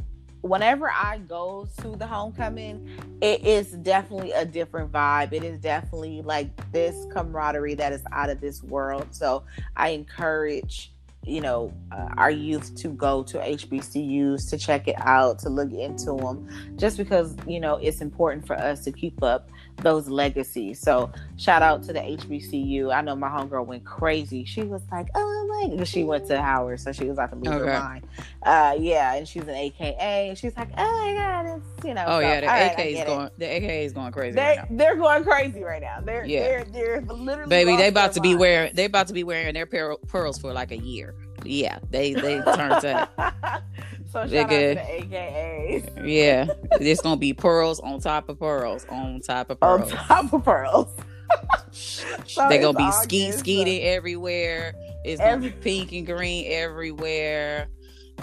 whenever 0.45 0.91
I 0.91 1.17
go 1.17 1.67
to 1.81 1.95
the 1.95 2.05
homecoming, 2.05 2.87
it 3.21 3.43
is 3.45 3.71
definitely 3.71 4.31
a 4.31 4.45
different 4.45 4.91
vibe. 4.91 5.33
It 5.33 5.43
is 5.43 5.59
definitely 5.59 6.21
like 6.21 6.71
this 6.71 6.95
camaraderie 7.11 7.73
that 7.75 7.91
is 7.91 8.03
out 8.11 8.29
of 8.29 8.41
this 8.41 8.61
world. 8.63 9.07
So 9.11 9.43
I 9.75 9.89
encourage 9.89 10.91
you 11.25 11.41
know 11.41 11.73
uh, 11.91 12.09
our 12.17 12.29
youth 12.29 12.75
to 12.75 12.89
go 12.89 13.23
to 13.23 13.39
HBCUs 13.39 14.47
to 14.51 14.57
check 14.59 14.87
it 14.87 14.95
out 14.99 15.39
to 15.39 15.49
look 15.49 15.71
into 15.71 16.13
them 16.13 16.47
just 16.77 16.97
because 16.97 17.35
you 17.47 17.59
know 17.59 17.77
it's 17.77 17.99
important 17.99 18.45
for 18.45 18.55
us 18.55 18.83
to 18.83 18.91
keep 18.91 19.23
up 19.23 19.49
those 19.77 20.07
legacies. 20.07 20.79
So 20.79 21.11
shout 21.37 21.61
out 21.61 21.83
to 21.83 21.93
the 21.93 21.99
HBCU 21.99 22.93
I 22.95 23.01
know 23.01 23.15
my 23.15 23.27
homegirl 23.29 23.65
went 23.65 23.83
crazy. 23.83 24.45
She 24.45 24.63
was 24.63 24.81
like 24.91 25.07
oh 25.15 25.67
my 25.77 25.83
she 25.83 26.03
went 26.03 26.27
to 26.27 26.41
Howard 26.41 26.79
so 26.79 26.91
she 26.91 27.05
was 27.05 27.13
about 27.13 27.31
to 27.31 27.35
lose 27.35 27.47
her 27.53 27.69
Okay. 27.69 27.79
mind. 27.79 28.07
Uh 28.43 28.75
yeah 28.79 29.15
and 29.15 29.27
she's 29.27 29.43
an 29.43 29.49
AKA 29.49 30.29
and 30.29 30.37
she's 30.37 30.55
like 30.57 30.69
oh 30.77 31.01
my 31.05 31.13
god 31.13 31.45
it's 31.57 31.85
you 31.85 31.93
know 31.93 32.05
oh 32.07 32.17
so, 32.17 32.19
yeah 32.19 32.41
the 32.41 32.47
right, 32.47 32.71
ak 32.71 32.79
I 32.79 32.81
is 32.83 32.93
get 32.95 33.07
it. 33.07 33.11
going 33.11 33.29
the 33.37 33.45
ak 33.55 33.63
is 33.63 33.93
going 33.93 34.11
crazy 34.11 34.35
they're 34.35 34.55
now. 34.55 34.65
they're 34.71 34.95
going 34.95 35.23
crazy 35.23 35.63
right 35.63 35.81
now. 35.81 35.99
They're 36.01 36.25
Yeah. 36.25 36.41
they're 36.41 36.63
they're 36.65 37.01
literally 37.01 37.49
baby 37.49 37.75
they 37.75 37.87
about 37.87 38.13
to 38.13 38.21
be 38.21 38.35
wearing 38.35 38.71
they 38.75 38.85
about 38.85 39.07
to 39.07 39.13
be 39.13 39.23
wearing 39.23 39.53
their 39.53 39.65
pearl, 39.65 39.97
pearls 40.07 40.37
for 40.39 40.53
like 40.53 40.71
a 40.71 40.77
year. 40.77 41.15
Yeah 41.43 41.79
they 41.91 42.13
they 42.13 42.41
turned 42.41 42.81
to 42.81 43.09
so 44.15 44.27
shout 44.27 44.29
They're 44.29 44.43
out 44.43 44.49
to 44.49 44.55
good. 44.55 44.77
the 44.77 45.15
AKAs 45.15 46.07
yeah 46.07 46.45
it's 46.79 47.01
gonna 47.01 47.17
be 47.17 47.33
pearls 47.33 47.79
on 47.81 47.99
top 47.99 48.29
of 48.29 48.39
pearls 48.39 48.85
on 48.89 49.19
top 49.21 49.49
of 49.49 49.59
pearls. 49.59 49.91
on 49.91 49.97
top 49.97 50.33
of 50.33 50.43
pearls. 50.43 50.87
So 51.71 52.47
they're 52.49 52.61
gonna 52.61 52.77
be 52.77 52.83
all 52.83 52.91
skeet 52.91 53.33
skeeting 53.33 53.81
everywhere 53.83 54.73
it's 55.03 55.19
gonna 55.19 55.31
Every- 55.33 55.49
be 55.49 55.55
pink 55.57 55.91
and 55.91 56.05
green 56.05 56.45
everywhere 56.51 57.67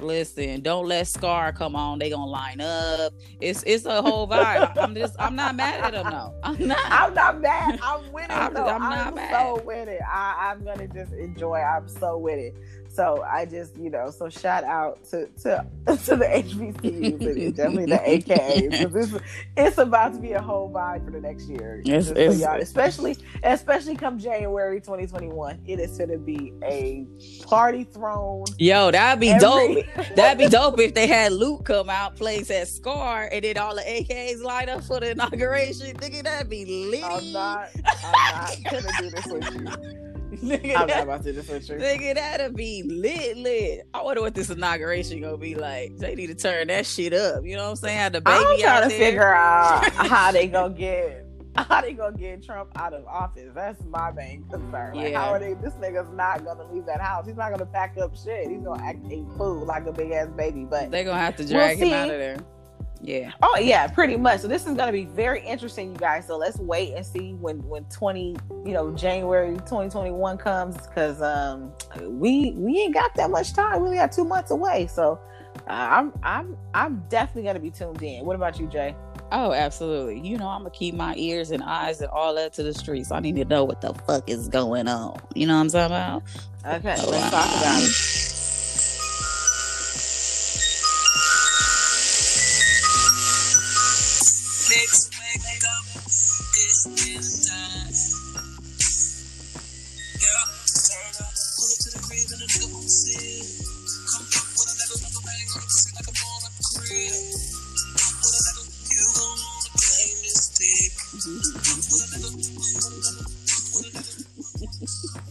listen 0.00 0.62
don't 0.62 0.86
let 0.86 1.06
scar 1.06 1.52
come 1.52 1.76
on 1.76 1.98
they 1.98 2.08
gonna 2.08 2.24
line 2.24 2.60
up 2.62 3.12
it's 3.42 3.62
it's 3.64 3.84
a 3.84 4.00
whole 4.00 4.26
vibe 4.26 4.74
i'm 4.78 4.94
just 4.94 5.14
i'm 5.18 5.36
not 5.36 5.54
mad 5.54 5.80
at 5.84 5.92
them 5.92 6.10
though 6.10 6.34
i'm 6.42 6.66
not 6.66 6.78
I'm 6.84 7.12
not 7.14 7.40
mad. 7.40 7.78
I'm 7.82 8.10
with 8.12 8.24
it. 8.24 8.30
I'm- 8.30 8.54
though. 8.54 8.66
I'm 8.66 8.80
not 8.80 9.06
I'm 9.08 9.14
mad. 9.16 9.30
so 9.32 9.62
with 9.64 9.88
it. 9.88 10.00
I, 10.10 10.50
I'm 10.50 10.64
gonna 10.64 10.88
just 10.88 11.12
enjoy. 11.12 11.56
I'm 11.58 11.88
so 11.88 12.16
with 12.16 12.38
it. 12.38 12.54
So 12.94 13.22
I 13.26 13.46
just, 13.46 13.76
you 13.78 13.88
know, 13.88 14.10
so 14.10 14.28
shout 14.28 14.64
out 14.64 15.02
to 15.10 15.26
to, 15.42 15.66
to 15.86 16.16
the 16.16 16.26
HBCUs 16.26 17.46
and 17.46 17.56
definitely 17.56 17.86
the 17.86 17.96
AKAs. 17.98 18.96
It's, 19.14 19.24
it's 19.56 19.78
about 19.78 20.12
to 20.14 20.20
be 20.20 20.32
a 20.32 20.42
whole 20.42 20.70
vibe 20.70 21.04
for 21.06 21.10
the 21.10 21.20
next 21.20 21.48
year. 21.48 21.80
It's- 21.86 22.06
Just 22.08 22.14
so 22.40 22.46
y'all- 22.46 22.60
especially 22.60 23.16
especially 23.44 23.96
come 23.96 24.18
January 24.18 24.78
2021. 24.80 25.60
It 25.66 25.80
is 25.80 25.96
gonna 25.96 26.18
be 26.18 26.52
a 26.62 27.06
party 27.46 27.84
thrown. 27.84 28.44
yo 28.58 28.90
that'd 28.90 29.20
be 29.20 29.30
every- 29.30 29.40
dope 29.40 29.86
That'd 30.16 30.38
be 30.38 30.48
dope 30.48 30.78
if 30.78 30.92
they 30.94 31.06
had 31.06 31.32
Luke 31.32 31.64
come 31.64 31.88
out, 31.88 32.16
plays 32.16 32.48
that 32.48 32.68
Scar, 32.68 33.28
and 33.32 33.42
then 33.42 33.56
all 33.56 33.74
the 33.74 33.82
AKAs 33.82 34.42
line 34.42 34.68
up 34.68 34.84
for 34.84 35.00
the 35.00 35.12
inauguration. 35.12 35.96
Nigga, 35.96 36.22
that'd 36.24 36.50
be 36.50 36.64
lit. 36.90 37.04
I'm 37.04 37.32
not. 37.32 37.68
I'm 38.04 38.12
not 38.12 38.56
gonna 38.70 38.88
do 39.00 39.10
this 39.10 39.26
with 39.26 39.54
you. 39.54 40.11
Nigga, 40.42 40.64
I'm 40.70 40.72
not 40.72 40.88
that, 40.88 41.02
about 41.04 41.22
to 41.24 41.32
do 41.32 41.38
you. 41.40 41.44
nigga, 41.78 42.14
that'd 42.14 42.56
be 42.56 42.82
lit, 42.84 43.36
lit. 43.36 43.86
I 43.92 44.02
wonder 44.02 44.22
what 44.22 44.34
this 44.34 44.48
inauguration 44.48 45.20
gonna 45.20 45.36
be 45.36 45.54
like. 45.54 45.96
They 45.98 46.14
need 46.14 46.28
to 46.28 46.34
turn 46.34 46.68
that 46.68 46.86
shit 46.86 47.12
up. 47.12 47.44
You 47.44 47.56
know 47.56 47.64
what 47.64 47.70
I'm 47.70 47.76
saying? 47.76 47.98
Have 47.98 48.12
the 48.14 48.22
baby 48.22 48.36
I'm 48.38 48.46
out 48.46 48.58
trying 48.58 48.82
to 48.84 48.88
there. 48.88 48.98
figure 48.98 49.34
out 49.34 49.84
how 49.92 50.32
they 50.32 50.46
gonna 50.48 50.72
get 50.74 51.26
how 51.54 51.82
they 51.82 51.92
gonna 51.92 52.16
get 52.16 52.42
Trump 52.42 52.70
out 52.76 52.94
of 52.94 53.04
office. 53.06 53.50
That's 53.54 53.78
my 53.84 54.10
main 54.12 54.44
concern. 54.50 54.94
Like, 54.96 55.10
Yeah. 55.12 55.22
how 55.22 55.32
are 55.34 55.38
they? 55.38 55.52
This 55.52 55.74
nigga's 55.74 56.10
not 56.16 56.44
gonna 56.46 56.64
leave 56.72 56.86
that 56.86 57.02
house. 57.02 57.26
He's 57.26 57.36
not 57.36 57.50
gonna 57.50 57.66
pack 57.66 57.98
up 57.98 58.16
shit. 58.16 58.48
He's 58.48 58.62
gonna 58.62 58.82
act 58.82 59.04
a 59.12 59.22
fool 59.36 59.66
like 59.66 59.84
a 59.86 59.92
big 59.92 60.12
ass 60.12 60.28
baby. 60.34 60.64
But 60.64 60.90
They're 60.90 61.04
gonna 61.04 61.18
have 61.20 61.36
to 61.36 61.42
We'll 61.42 61.52
drag 61.52 61.76
him 61.76 61.88
see. 61.88 61.94
out 61.94 62.08
of 62.10 62.18
there. 62.18 62.38
Yeah. 63.02 63.32
oh 63.42 63.58
yeah, 63.58 63.88
pretty 63.88 64.16
much. 64.16 64.40
So 64.40 64.48
this 64.48 64.64
is 64.64 64.76
gonna 64.76 64.92
be 64.92 65.06
very 65.06 65.44
interesting, 65.44 65.90
you 65.92 65.98
guys. 65.98 66.26
So 66.26 66.36
let's 66.36 66.58
wait 66.58 66.94
and 66.94 67.04
see 67.04 67.34
when 67.34 67.58
when 67.68 67.84
twenty 67.86 68.36
you 68.64 68.72
know 68.72 68.92
January 68.92 69.56
twenty 69.66 69.90
twenty 69.90 70.12
one 70.12 70.38
comes 70.38 70.76
because 70.86 71.20
um 71.20 71.72
we 72.00 72.52
we 72.52 72.80
ain't 72.80 72.94
got 72.94 73.12
that 73.16 73.30
much 73.30 73.54
time. 73.54 73.80
We 73.80 73.86
only 73.86 73.98
got 73.98 74.12
two 74.12 74.24
months 74.24 74.50
away. 74.50 74.86
So. 74.86 75.20
Uh, 75.68 75.72
I'm 75.72 76.12
I'm 76.22 76.56
I'm 76.72 77.04
definitely 77.10 77.42
gonna 77.42 77.60
be 77.60 77.70
tuned 77.70 78.02
in. 78.02 78.24
What 78.24 78.36
about 78.36 78.58
you, 78.58 78.66
Jay? 78.68 78.96
Oh, 79.30 79.52
absolutely. 79.52 80.20
You 80.26 80.38
know, 80.38 80.48
I'm 80.48 80.60
gonna 80.60 80.70
keep 80.70 80.94
my 80.94 81.14
ears 81.16 81.50
and 81.50 81.62
eyes 81.62 82.00
and 82.00 82.10
all 82.10 82.34
that 82.34 82.54
to 82.54 82.62
the 82.62 82.74
streets. 82.74 83.12
I 83.12 83.20
need 83.20 83.36
to 83.36 83.44
know 83.44 83.64
what 83.64 83.80
the 83.80 83.94
fuck 83.94 84.28
is 84.28 84.48
going 84.48 84.88
on. 84.88 85.20
You 85.34 85.46
know 85.46 85.54
what 85.54 85.60
I'm 85.60 85.68
talking 85.68 85.94
about? 85.94 86.22
Okay, 86.64 86.96
let's 86.96 87.06
wow. 87.06 87.30
talk 87.30 87.56
about 87.60 87.82
it. 87.82 88.31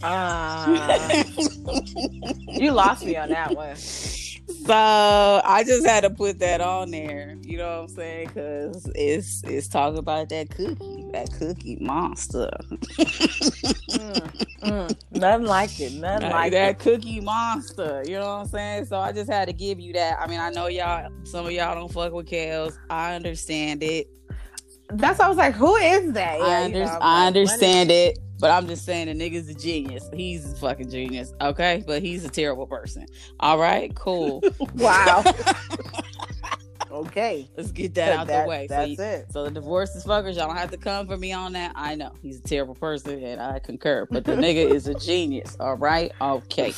Ah, 0.02 1.08
you 2.58 2.70
lost 2.72 3.04
me 3.04 3.16
on 3.16 3.28
that 3.30 3.54
one. 3.54 3.76
So 3.76 4.74
I 5.44 5.64
just 5.66 5.84
had 5.86 6.02
to 6.02 6.10
put 6.10 6.38
that 6.40 6.60
on 6.60 6.90
there. 6.90 7.36
You 7.42 7.58
know 7.58 7.80
what 7.80 7.82
I'm 7.82 7.88
saying? 7.88 8.28
Because 8.28 8.90
it's 8.94 9.42
it's 9.44 9.68
talking 9.68 9.98
about 9.98 10.28
that 10.30 10.50
cookie, 10.50 11.04
that 11.12 11.30
cookie 11.38 11.78
monster, 11.80 12.50
Mm, 13.92 14.32
mm, 14.62 14.96
nothing 15.12 15.46
like 15.46 15.78
it. 15.80 15.92
Nothing 15.92 16.22
Like, 16.22 16.32
like 16.32 16.52
that 16.52 16.70
it. 16.70 16.78
cookie 16.78 17.20
monster. 17.20 18.02
You 18.06 18.14
know 18.18 18.26
what 18.26 18.40
I'm 18.42 18.46
saying? 18.48 18.84
So 18.86 18.98
I 18.98 19.12
just 19.12 19.30
had 19.30 19.48
to 19.48 19.52
give 19.52 19.78
you 19.80 19.92
that. 19.94 20.18
I 20.20 20.26
mean, 20.26 20.40
I 20.40 20.50
know 20.50 20.66
y'all, 20.68 21.10
some 21.24 21.46
of 21.46 21.52
y'all 21.52 21.74
don't 21.74 21.92
fuck 21.92 22.12
with 22.12 22.26
Kels. 22.26 22.78
I 22.88 23.14
understand 23.14 23.82
it. 23.82 24.06
That's 24.88 25.18
why 25.18 25.26
I 25.26 25.28
was 25.28 25.38
like, 25.38 25.54
who 25.54 25.74
is 25.76 26.12
that? 26.12 26.40
I, 26.40 26.64
under- 26.64 26.78
you 26.78 26.84
know, 26.84 26.90
I'm 27.00 27.00
like, 27.00 27.26
understand 27.36 27.90
it, 27.90 28.18
but 28.42 28.50
I'm 28.50 28.66
just 28.66 28.84
saying 28.84 29.06
the 29.06 29.14
nigga's 29.14 29.48
a 29.48 29.54
genius. 29.54 30.10
He's 30.12 30.52
a 30.52 30.56
fucking 30.56 30.90
genius, 30.90 31.32
okay? 31.40 31.84
But 31.86 32.02
he's 32.02 32.24
a 32.24 32.28
terrible 32.28 32.66
person. 32.66 33.06
All 33.38 33.56
right, 33.56 33.94
cool. 33.94 34.42
Wow. 34.74 35.22
Okay. 36.90 37.48
Let's 37.56 37.72
get 37.72 37.94
that 37.94 38.12
out 38.12 38.26
That- 38.26 38.42
the 38.42 38.48
way. 38.50 38.66
So, 38.68 38.74
That's 38.74 38.90
you- 38.90 39.02
it. 39.02 39.32
so 39.32 39.44
the 39.44 39.50
divorced 39.50 39.96
is 39.96 40.04
fuckers, 40.04 40.36
y'all 40.36 40.46
don't 40.48 40.58
have 40.58 40.70
to 40.72 40.76
come 40.76 41.06
for 41.06 41.16
me 41.16 41.32
on 41.32 41.54
that. 41.54 41.72
I 41.74 41.94
know 41.94 42.12
he's 42.20 42.38
a 42.38 42.42
terrible 42.42 42.74
person, 42.74 43.22
and 43.24 43.40
I 43.40 43.60
concur. 43.60 44.06
But 44.10 44.24
the 44.26 44.32
nigga 44.32 44.70
is 44.70 44.88
a 44.88 44.94
genius. 44.94 45.56
All 45.58 45.76
right, 45.76 46.12
okay, 46.20 46.74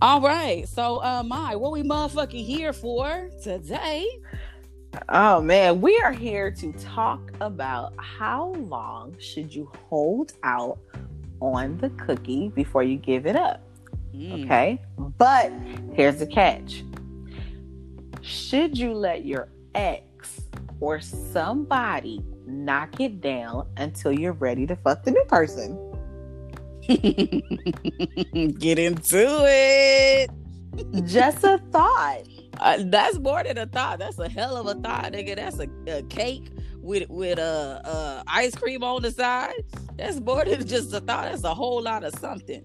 all 0.00 0.22
right. 0.22 0.66
So, 0.66 1.02
uh, 1.02 1.22
my 1.22 1.54
what 1.54 1.70
we 1.72 1.82
motherfucking 1.82 2.46
here 2.46 2.72
for 2.72 3.28
today? 3.42 4.06
Oh 5.08 5.40
man, 5.40 5.80
we 5.80 6.00
are 6.04 6.12
here 6.12 6.50
to 6.52 6.72
talk 6.72 7.32
about 7.40 7.94
how 7.96 8.54
long 8.54 9.16
should 9.18 9.54
you 9.54 9.70
hold 9.88 10.32
out 10.42 10.78
on 11.40 11.78
the 11.78 11.90
cookie 11.90 12.48
before 12.48 12.82
you 12.82 12.96
give 12.96 13.26
it 13.26 13.36
up. 13.36 13.62
Mm. 14.14 14.44
Okay. 14.44 14.80
But 15.18 15.52
here's 15.94 16.18
the 16.18 16.26
catch. 16.26 16.84
Should 18.20 18.76
you 18.76 18.92
let 18.92 19.24
your 19.24 19.48
ex 19.74 20.42
or 20.80 21.00
somebody 21.00 22.22
knock 22.46 23.00
it 23.00 23.20
down 23.20 23.68
until 23.76 24.12
you're 24.12 24.32
ready 24.32 24.66
to 24.66 24.76
fuck 24.76 25.04
the 25.04 25.12
new 25.12 25.24
person? 25.24 25.78
Get 28.58 28.78
into 28.78 29.44
it. 29.46 30.30
Just 31.06 31.44
a 31.44 31.58
thought. 31.70 32.22
Uh, 32.60 32.76
that's 32.86 33.18
more 33.18 33.42
than 33.42 33.56
a 33.56 33.66
thought. 33.66 33.98
That's 33.98 34.18
a 34.18 34.28
hell 34.28 34.56
of 34.56 34.66
a 34.66 34.74
thought, 34.80 35.12
nigga. 35.12 35.36
That's 35.36 35.58
a, 35.58 35.68
a 35.86 36.02
cake 36.04 36.50
with 36.76 37.08
with 37.08 37.38
uh, 37.38 37.80
uh 37.84 38.22
ice 38.26 38.54
cream 38.54 38.84
on 38.84 39.02
the 39.02 39.10
side. 39.10 39.54
That's 39.96 40.20
more 40.20 40.44
than 40.44 40.66
just 40.66 40.92
a 40.92 41.00
thought. 41.00 41.30
That's 41.30 41.44
a 41.44 41.54
whole 41.54 41.82
lot 41.82 42.04
of 42.04 42.14
something. 42.16 42.62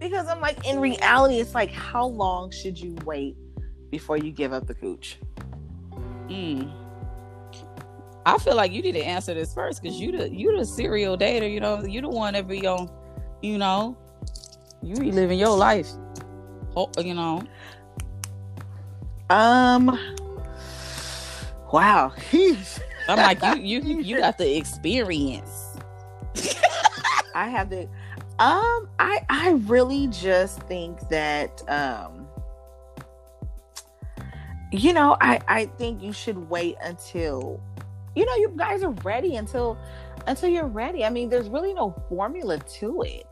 Because 0.00 0.28
I'm 0.28 0.40
like, 0.40 0.66
in 0.66 0.80
reality, 0.80 1.38
it's 1.38 1.54
like, 1.54 1.70
how 1.70 2.06
long 2.06 2.50
should 2.50 2.78
you 2.78 2.96
wait 3.04 3.36
before 3.90 4.16
you 4.16 4.32
give 4.32 4.52
up 4.52 4.66
the 4.66 4.74
cooch? 4.74 5.18
Mm. 6.28 6.72
I 8.26 8.38
feel 8.38 8.56
like 8.56 8.72
you 8.72 8.80
need 8.80 8.92
to 8.92 9.04
answer 9.04 9.34
this 9.34 9.52
first 9.52 9.82
because 9.82 10.00
you 10.00 10.10
the 10.10 10.30
you 10.30 10.56
the 10.56 10.64
serial 10.64 11.18
dater. 11.18 11.52
You 11.52 11.60
know, 11.60 11.84
you 11.84 12.00
the 12.00 12.08
one 12.08 12.32
that 12.32 12.48
be 12.48 12.66
on. 12.66 12.90
You 13.42 13.58
know, 13.58 13.98
you 14.82 14.96
be 14.96 15.12
living 15.12 15.38
your 15.38 15.54
life. 15.54 15.90
Oh, 16.74 16.90
you 16.98 17.12
know. 17.12 17.42
Um. 19.30 19.98
Wow. 21.72 22.12
I'm 23.08 23.16
like 23.16 23.42
you. 23.58 23.80
You 23.80 24.00
you 24.00 24.18
got 24.18 24.38
the 24.38 24.56
experience. 24.56 25.76
I 27.34 27.48
have 27.48 27.70
the. 27.70 27.88
Um. 28.38 28.88
I 28.98 29.24
I 29.28 29.50
really 29.66 30.08
just 30.08 30.60
think 30.64 31.08
that 31.08 31.62
um. 31.68 32.26
You 34.72 34.92
know, 34.92 35.16
I 35.20 35.40
I 35.46 35.66
think 35.66 36.02
you 36.02 36.12
should 36.12 36.50
wait 36.50 36.76
until, 36.82 37.60
you 38.16 38.26
know, 38.26 38.34
you 38.34 38.52
guys 38.56 38.82
are 38.82 38.90
ready 39.04 39.36
until, 39.36 39.78
until 40.26 40.48
you're 40.48 40.66
ready. 40.66 41.04
I 41.04 41.10
mean, 41.10 41.28
there's 41.28 41.48
really 41.48 41.72
no 41.74 41.94
formula 42.08 42.58
to 42.58 43.02
it. 43.02 43.24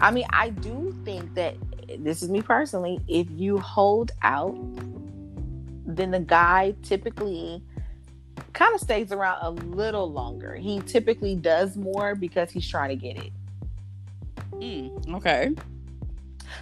I 0.00 0.12
mean, 0.12 0.26
I 0.30 0.50
do 0.50 0.94
think 1.04 1.34
that 1.34 1.56
this 1.98 2.22
is 2.22 2.28
me 2.28 2.42
personally. 2.42 3.00
If 3.08 3.26
you 3.30 3.58
hold 3.58 4.12
out, 4.22 4.56
then 5.96 6.10
the 6.10 6.20
guy 6.20 6.74
typically 6.82 7.62
kind 8.52 8.74
of 8.74 8.80
stays 8.80 9.12
around 9.12 9.38
a 9.42 9.50
little 9.50 10.10
longer. 10.10 10.54
He 10.54 10.80
typically 10.80 11.34
does 11.34 11.76
more 11.76 12.14
because 12.14 12.50
he's 12.50 12.68
trying 12.68 12.90
to 12.90 12.96
get 12.96 13.16
it. 13.16 13.32
Mm, 14.52 15.14
okay. 15.16 15.54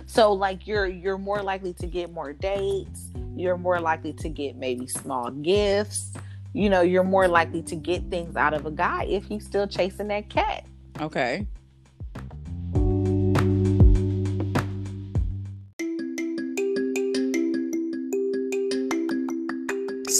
So 0.06 0.32
like 0.32 0.66
you're 0.66 0.86
you're 0.86 1.18
more 1.18 1.42
likely 1.42 1.74
to 1.74 1.86
get 1.86 2.12
more 2.12 2.32
dates, 2.32 3.10
you're 3.36 3.58
more 3.58 3.80
likely 3.80 4.12
to 4.14 4.28
get 4.28 4.56
maybe 4.56 4.86
small 4.86 5.30
gifts. 5.30 6.12
You 6.54 6.68
know, 6.68 6.82
you're 6.82 7.04
more 7.04 7.28
likely 7.28 7.62
to 7.62 7.76
get 7.76 8.10
things 8.10 8.36
out 8.36 8.52
of 8.54 8.66
a 8.66 8.70
guy 8.70 9.04
if 9.04 9.24
he's 9.24 9.44
still 9.44 9.66
chasing 9.66 10.08
that 10.08 10.28
cat. 10.28 10.66
Okay. 11.00 11.46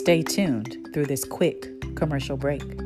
Stay 0.03 0.21
tuned 0.21 0.89
through 0.93 1.07
this 1.07 1.25
quick 1.25 1.69
commercial 1.95 2.37
break. 2.37 2.77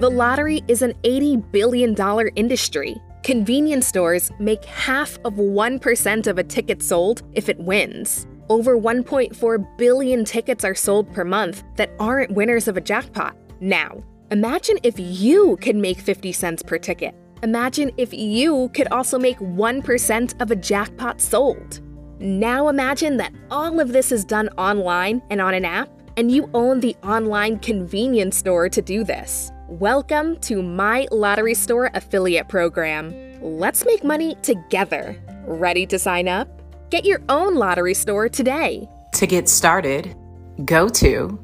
The 0.00 0.10
lottery 0.12 0.60
is 0.68 0.82
an 0.82 0.92
$80 1.02 1.50
billion 1.50 1.96
industry. 2.36 2.94
Convenience 3.22 3.86
stores 3.86 4.30
make 4.38 4.66
half 4.66 5.16
of 5.24 5.32
1% 5.36 6.26
of 6.26 6.36
a 6.36 6.44
ticket 6.44 6.82
sold 6.82 7.22
if 7.32 7.48
it 7.48 7.58
wins. 7.58 8.26
Over 8.50 8.78
1.4 8.78 9.78
billion 9.78 10.26
tickets 10.26 10.62
are 10.62 10.74
sold 10.74 11.10
per 11.14 11.24
month 11.24 11.64
that 11.76 11.90
aren't 11.98 12.32
winners 12.32 12.68
of 12.68 12.76
a 12.76 12.82
jackpot. 12.82 13.34
Now, 13.60 14.04
imagine 14.30 14.76
if 14.82 14.96
you 14.98 15.56
could 15.62 15.76
make 15.76 16.00
50 16.00 16.32
cents 16.32 16.62
per 16.62 16.76
ticket. 16.76 17.14
Imagine 17.44 17.92
if 17.98 18.12
you 18.14 18.70
could 18.72 18.88
also 18.88 19.18
make 19.18 19.38
1% 19.38 20.40
of 20.40 20.50
a 20.50 20.56
jackpot 20.56 21.20
sold. 21.20 21.82
Now 22.18 22.68
imagine 22.68 23.18
that 23.18 23.34
all 23.50 23.80
of 23.80 23.92
this 23.92 24.12
is 24.12 24.24
done 24.24 24.48
online 24.56 25.20
and 25.28 25.42
on 25.42 25.52
an 25.52 25.66
app, 25.66 25.90
and 26.16 26.32
you 26.32 26.48
own 26.54 26.80
the 26.80 26.96
online 27.02 27.58
convenience 27.58 28.38
store 28.38 28.70
to 28.70 28.80
do 28.80 29.04
this. 29.04 29.52
Welcome 29.68 30.38
to 30.38 30.62
My 30.62 31.06
Lottery 31.10 31.52
Store 31.52 31.90
affiliate 31.92 32.48
program. 32.48 33.12
Let's 33.42 33.84
make 33.84 34.02
money 34.02 34.36
together. 34.36 35.22
Ready 35.46 35.84
to 35.88 35.98
sign 35.98 36.28
up? 36.28 36.48
Get 36.88 37.04
your 37.04 37.20
own 37.28 37.56
lottery 37.56 37.92
store 37.92 38.30
today. 38.30 38.88
To 39.16 39.26
get 39.26 39.50
started, 39.50 40.16
go 40.64 40.88
to 40.88 41.38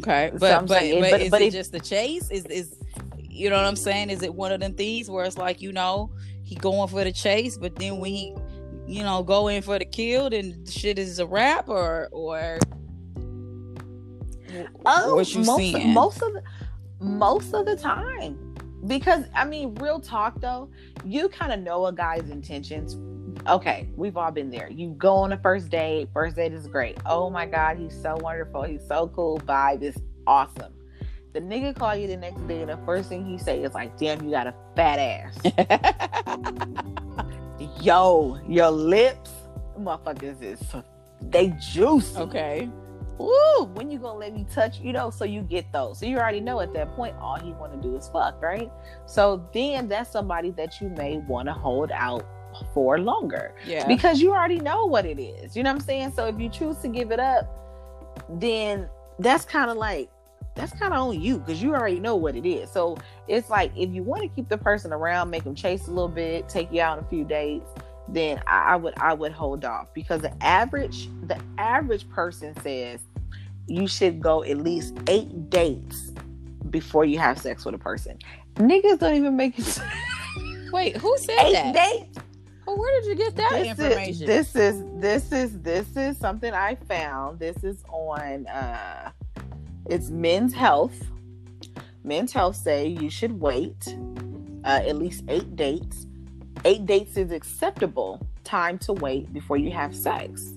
Okay, 0.00 0.30
but 0.38 0.52
I'm 0.52 0.66
but 0.66 0.78
saying- 0.80 1.00
but, 1.00 1.10
but- 1.12 1.20
is 1.22 1.30
but 1.30 1.42
it 1.42 1.46
if- 1.46 1.52
just 1.54 1.72
the 1.72 1.80
chase? 1.80 2.30
Is 2.30 2.44
is 2.46 2.76
you 3.18 3.48
know 3.50 3.56
what 3.56 3.64
I'm 3.66 3.76
saying? 3.76 4.10
Is 4.10 4.22
it 4.22 4.34
one 4.34 4.52
of 4.52 4.60
them 4.60 4.74
things 4.74 5.08
where 5.10 5.24
it's 5.24 5.38
like 5.38 5.60
you 5.62 5.72
know 5.72 6.10
he 6.42 6.54
going 6.56 6.88
for 6.88 7.04
the 7.04 7.12
chase, 7.12 7.56
but 7.56 7.76
then 7.76 7.98
when 7.98 8.10
he 8.12 8.34
you 8.86 9.02
know 9.02 9.22
go 9.22 9.48
in 9.48 9.62
for 9.62 9.78
the 9.78 9.84
kill, 9.84 10.30
then 10.30 10.64
shit 10.66 10.98
is 10.98 11.18
a 11.20 11.26
wrap, 11.26 11.68
or 11.68 12.08
or 12.12 12.58
Um, 14.84 15.14
what 15.14 15.32
you 15.32 15.44
most, 15.44 15.56
seeing? 15.58 15.92
most 15.94 16.22
of 16.22 16.32
the 16.32 16.42
most 17.00 17.54
of 17.54 17.64
the 17.66 17.76
time 17.76 18.36
because 18.86 19.24
i 19.34 19.42
mean 19.44 19.74
real 19.76 19.98
talk 20.00 20.38
though 20.40 20.68
you 21.04 21.28
kind 21.30 21.50
of 21.52 21.60
know 21.60 21.86
a 21.86 21.92
guy's 21.92 22.28
intentions 22.28 22.94
okay 23.48 23.88
we've 23.96 24.16
all 24.16 24.30
been 24.30 24.50
there. 24.50 24.70
You 24.70 24.90
go 24.90 25.14
on 25.16 25.32
a 25.32 25.38
first 25.38 25.70
date 25.70 26.08
first 26.12 26.36
date 26.36 26.52
is 26.52 26.66
great. 26.66 26.98
Oh 27.06 27.30
my 27.30 27.46
god 27.46 27.78
he's 27.78 28.00
so 28.00 28.16
wonderful. 28.20 28.62
He's 28.62 28.86
so 28.86 29.08
cool. 29.08 29.38
Vibe 29.40 29.82
is 29.82 29.96
awesome. 30.26 30.72
The 31.32 31.40
nigga 31.40 31.76
call 31.76 31.94
you 31.94 32.06
the 32.06 32.16
next 32.16 32.46
day 32.48 32.60
and 32.60 32.70
the 32.70 32.78
first 32.84 33.08
thing 33.08 33.24
he 33.24 33.38
say 33.38 33.62
is 33.62 33.74
like 33.74 33.96
damn 33.98 34.22
you 34.24 34.30
got 34.30 34.46
a 34.46 34.54
fat 34.76 34.98
ass. 34.98 35.38
Yo 37.80 38.38
your 38.48 38.70
lips 38.70 39.30
motherfuckers 39.78 40.42
is 40.42 40.60
they 41.22 41.54
juice. 41.60 42.16
okay, 42.16 42.68
Woo, 43.20 43.64
when 43.74 43.90
you 43.90 43.98
gonna 43.98 44.18
let 44.18 44.32
me 44.34 44.46
touch, 44.50 44.80
you 44.80 44.94
know, 44.94 45.10
so 45.10 45.26
you 45.26 45.42
get 45.42 45.70
those. 45.72 45.98
So 45.98 46.06
you 46.06 46.16
already 46.16 46.40
know 46.40 46.60
at 46.60 46.72
that 46.72 46.94
point 46.96 47.14
all 47.20 47.38
he 47.38 47.52
wanna 47.52 47.76
do 47.76 47.94
is 47.94 48.08
fuck, 48.08 48.40
right? 48.40 48.70
So 49.04 49.46
then 49.52 49.88
that's 49.88 50.10
somebody 50.10 50.50
that 50.52 50.80
you 50.80 50.88
may 50.88 51.18
wanna 51.28 51.52
hold 51.52 51.90
out 51.92 52.24
for 52.74 52.98
longer. 52.98 53.54
yeah, 53.66 53.86
Because 53.86 54.20
you 54.20 54.30
already 54.32 54.58
know 54.60 54.86
what 54.86 55.04
it 55.06 55.18
is. 55.20 55.56
You 55.56 55.62
know 55.62 55.70
what 55.70 55.80
I'm 55.80 55.86
saying? 55.86 56.12
So 56.14 56.26
if 56.26 56.38
you 56.38 56.48
choose 56.48 56.76
to 56.78 56.88
give 56.88 57.10
it 57.12 57.20
up, 57.20 57.46
then 58.40 58.88
that's 59.18 59.44
kind 59.44 59.70
of 59.70 59.76
like 59.76 60.08
that's 60.56 60.72
kind 60.72 60.92
of 60.92 61.00
on 61.00 61.20
you 61.20 61.38
because 61.38 61.62
you 61.62 61.74
already 61.74 62.00
know 62.00 62.16
what 62.16 62.34
it 62.36 62.44
is. 62.46 62.70
So 62.70 62.98
it's 63.28 63.48
like 63.50 63.72
if 63.76 63.90
you 63.90 64.02
want 64.02 64.22
to 64.22 64.28
keep 64.28 64.48
the 64.48 64.58
person 64.58 64.92
around, 64.92 65.30
make 65.30 65.44
them 65.44 65.54
chase 65.54 65.86
a 65.86 65.90
little 65.90 66.08
bit, 66.08 66.48
take 66.48 66.72
you 66.72 66.80
out 66.80 66.98
on 66.98 67.04
a 67.04 67.08
few 67.08 67.24
dates, 67.24 67.68
then 68.08 68.42
I, 68.46 68.72
I 68.72 68.76
would 68.76 68.94
I 68.98 69.14
would 69.14 69.32
hold 69.32 69.64
off 69.64 69.92
because 69.94 70.20
the 70.22 70.32
average 70.42 71.08
the 71.28 71.38
average 71.58 72.08
person 72.10 72.54
says 72.62 73.00
you 73.68 73.86
should 73.86 74.20
go 74.20 74.42
at 74.42 74.58
least 74.58 74.96
eight 75.06 75.48
dates 75.50 76.10
before 76.70 77.04
you 77.04 77.18
have 77.18 77.38
sex 77.38 77.64
with 77.64 77.74
a 77.74 77.78
person. 77.78 78.18
Niggas 78.56 78.98
don't 78.98 79.14
even 79.14 79.36
make 79.36 79.58
it 79.58 79.80
Wait, 80.72 80.96
who 80.96 81.16
said 81.18 81.36
eight 81.40 81.52
that? 81.52 81.74
dates. 81.74 82.18
Well, 82.66 82.78
where 82.78 83.00
did 83.00 83.08
you 83.08 83.14
get 83.16 83.36
that 83.36 83.50
This 83.52 83.68
information? 83.78 84.28
is, 84.30 84.52
this 84.52 84.56
is 84.56 84.84
this 85.00 85.32
is 85.32 85.58
this 85.60 85.96
is 85.96 86.16
something 86.18 86.52
I 86.52 86.76
found. 86.88 87.38
This 87.38 87.62
is 87.64 87.82
on 87.88 88.46
uh 88.46 89.10
it's 89.86 90.10
Men's 90.10 90.52
Health. 90.54 90.94
Men's 92.04 92.32
Health 92.32 92.56
say 92.56 92.86
you 92.86 93.10
should 93.10 93.40
wait 93.40 93.96
uh, 94.64 94.80
at 94.86 94.96
least 94.96 95.24
eight 95.28 95.56
dates. 95.56 96.06
Eight 96.64 96.86
dates 96.86 97.16
is 97.16 97.32
acceptable 97.32 98.20
time 98.44 98.78
to 98.78 98.92
wait 98.92 99.32
before 99.32 99.56
you 99.56 99.70
have 99.70 99.94
sex. 99.96 100.52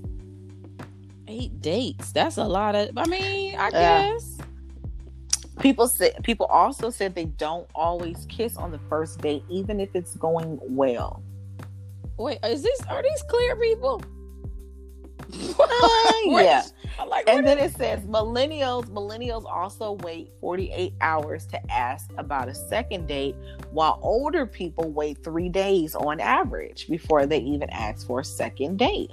Eight 1.28 1.62
dates. 1.62 2.12
That's 2.12 2.38
a 2.38 2.44
lot 2.44 2.76
of. 2.76 2.90
I 2.98 3.06
mean, 3.08 3.56
I 3.58 3.70
Yeah. 3.70 4.12
guess. 4.12 4.38
People 5.60 5.88
said 5.88 6.22
people 6.24 6.46
also 6.48 6.90
said 6.90 7.16
they 7.16 7.26
don't 7.26 7.68
always 7.74 8.26
kiss 8.30 8.58
on 8.58 8.72
the 8.72 8.80
first 8.90 9.20
date, 9.22 9.44
even 9.50 9.80
if 9.80 9.96
it's 9.96 10.16
going 10.18 10.60
well. 10.62 11.24
Wait, 12.18 12.40
is 12.44 12.64
this? 12.64 12.82
Are 12.90 13.02
these 13.02 13.24
clear 13.24 13.56
people? 13.56 14.04
Uh, 15.60 16.12
yeah. 16.26 16.64
Like, 17.08 17.28
And 17.28 17.46
then 17.46 17.58
it 17.58 17.76
says 17.76 18.02
millennials 18.02 18.86
millennials 18.86 19.46
also 19.46 19.94
wait 19.94 20.30
48 20.42 20.94
hours 21.02 21.48
to 21.48 21.72
ask 21.72 22.12
about 22.18 22.50
a 22.50 22.54
second 22.54 23.08
date 23.08 23.36
while 23.72 24.00
older 24.04 24.46
people 24.46 24.92
wait 24.92 25.24
3 25.24 25.50
days 25.50 25.96
on 25.96 26.20
average 26.20 26.88
before 26.88 27.26
they 27.26 27.40
even 27.40 27.70
ask 27.72 28.06
for 28.06 28.20
a 28.20 28.24
second 28.24 28.78
date. 28.78 29.12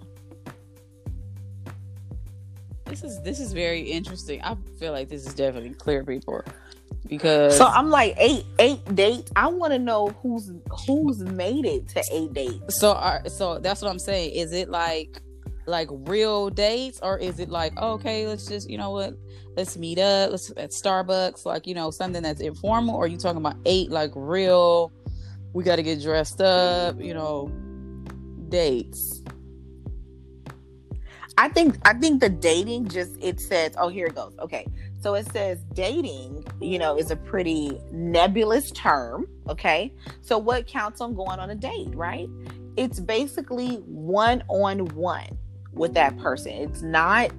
this 2.91 3.05
is 3.05 3.23
this 3.23 3.41
is 3.41 3.53
very 3.53 3.81
interesting. 3.81 4.43
I 4.43 4.57
feel 4.79 4.93
like 4.93 5.09
this 5.09 5.27
is 5.27 5.33
definitely 5.35 5.71
clear 5.71 6.05
people 6.05 6.43
because 7.11 7.59
So 7.59 7.67
I'm 7.67 7.91
like 7.91 8.15
8 8.17 8.45
8 8.59 8.95
dates. 8.95 9.33
I 9.37 9.49
want 9.49 9.73
to 9.73 9.79
know 9.79 10.09
who's 10.23 10.53
who's 10.87 11.19
made 11.19 11.67
it 11.67 11.89
to 11.89 12.05
8 12.11 12.33
dates. 12.33 12.79
so 12.79 12.93
are, 12.93 13.29
so 13.29 13.59
that's 13.59 13.83
what 13.83 13.91
I'm 13.91 13.99
saying. 13.99 14.33
Is 14.33 14.53
it 14.53 14.71
like 14.71 15.21
like 15.67 15.89
real 15.91 16.51
dates 16.51 17.01
or 17.03 17.19
is 17.19 17.39
it 17.41 17.51
like 17.51 17.73
oh, 17.77 17.93
okay, 17.93 18.27
let's 18.27 18.47
just 18.47 18.71
you 18.71 18.79
know 18.79 18.91
what, 18.91 19.15
let's 19.57 19.77
meet 19.77 19.99
up, 19.99 20.31
let's 20.31 20.51
at 20.57 20.71
Starbucks, 20.71 21.45
like 21.45 21.67
you 21.67 21.75
know 21.75 21.91
something 21.91 22.23
that's 22.23 22.41
informal, 22.41 22.95
or 22.95 23.05
are 23.05 23.09
you 23.09 23.19
talking 23.19 23.39
about 23.39 23.57
eight 23.67 23.91
like 23.91 24.13
real? 24.15 24.93
We 25.53 25.65
got 25.65 25.77
to 25.77 25.83
get 25.83 26.01
dressed 26.01 26.41
up, 26.41 27.01
you 27.01 27.13
know, 27.13 27.51
dates. 28.51 29.21
I 31.37 31.49
think 31.49 31.77
I 31.85 31.95
think 31.95 32.21
the 32.21 32.29
dating 32.29 32.89
just 32.89 33.13
it 33.21 33.41
says 33.41 33.75
oh 33.79 33.89
here 33.89 34.07
it 34.07 34.15
goes. 34.15 34.35
Okay. 34.39 34.67
So 35.01 35.15
it 35.15 35.31
says 35.33 35.65
dating, 35.73 36.45
you 36.61 36.79
know, 36.79 36.99
is 36.99 37.11
a 37.11 37.17
pretty 37.17 37.81
nebulous 37.91 38.71
term, 38.71 39.27
okay? 39.49 39.95
So 40.21 40.37
what 40.37 40.67
counts 40.67 41.01
on 41.01 41.15
going 41.15 41.39
on 41.39 41.51
a 41.51 41.55
date, 41.55 41.95
right? 41.95 42.29
It's 42.77 43.01
basically 43.01 43.77
one 43.77 44.45
on 44.49 44.87
one 44.95 45.39
with 45.73 45.95
that 45.95 46.19
person. 46.19 46.53
It's 46.53 46.83
not 46.83 47.33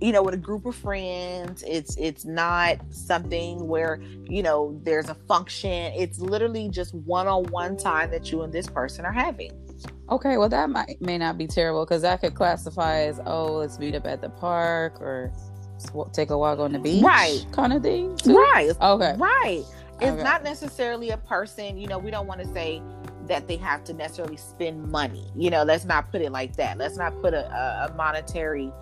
you 0.00 0.12
know 0.12 0.22
with 0.22 0.34
a 0.34 0.38
group 0.38 0.64
of 0.64 0.76
friends 0.76 1.64
it's 1.66 1.96
it's 1.96 2.24
not 2.24 2.78
something 2.90 3.66
where 3.66 4.00
you 4.26 4.44
know 4.44 4.80
there's 4.84 5.08
a 5.08 5.14
function 5.14 5.92
it's 5.96 6.20
literally 6.20 6.68
just 6.68 6.94
one-on-one 6.94 7.76
time 7.76 8.08
that 8.08 8.30
you 8.30 8.42
and 8.42 8.52
this 8.52 8.68
person 8.68 9.04
are 9.04 9.12
having 9.12 9.50
Okay, 10.10 10.38
well 10.38 10.48
that 10.48 10.70
might 10.70 11.00
may 11.00 11.18
not 11.18 11.36
be 11.36 11.46
terrible 11.46 11.84
because 11.84 12.02
that 12.02 12.20
could 12.20 12.34
classify 12.34 13.00
as 13.00 13.20
oh 13.26 13.54
let's 13.54 13.78
meet 13.78 13.94
up 13.94 14.06
at 14.06 14.20
the 14.20 14.30
park 14.30 15.00
or 15.00 15.32
take 16.12 16.30
a 16.30 16.38
walk 16.38 16.58
on 16.58 16.72
the 16.72 16.78
beach, 16.78 17.02
Right. 17.04 17.44
Kind 17.52 17.72
of 17.72 17.82
thing. 17.82 18.16
too? 18.16 18.36
right 18.36 18.70
Okay. 18.80 19.14
Right. 19.18 19.64
It's 20.00 20.12
Okay. 20.12 20.22
not 20.22 20.44
necessarily 20.44 21.10
a 21.10 21.16
person, 21.16 21.76
you 21.78 21.88
know, 21.88 21.98
we 21.98 22.10
don't 22.10 22.26
want 22.26 22.40
to 22.40 22.46
say 22.52 22.80
that 23.26 23.48
they 23.48 23.56
have 23.56 23.84
to 23.84 23.92
necessarily 23.92 24.36
spend 24.36 24.90
money. 24.90 25.26
You 25.36 25.50
know, 25.50 25.62
let's 25.64 25.84
not 25.84 26.10
put 26.10 26.22
it 26.22 26.32
like 26.32 26.56
that. 26.56 26.78
Let's 26.78 26.96
not 26.96 27.20
put 27.20 27.34
a, 27.34 27.46
a, 27.52 27.88
a 27.90 27.94
monetary 27.94 28.72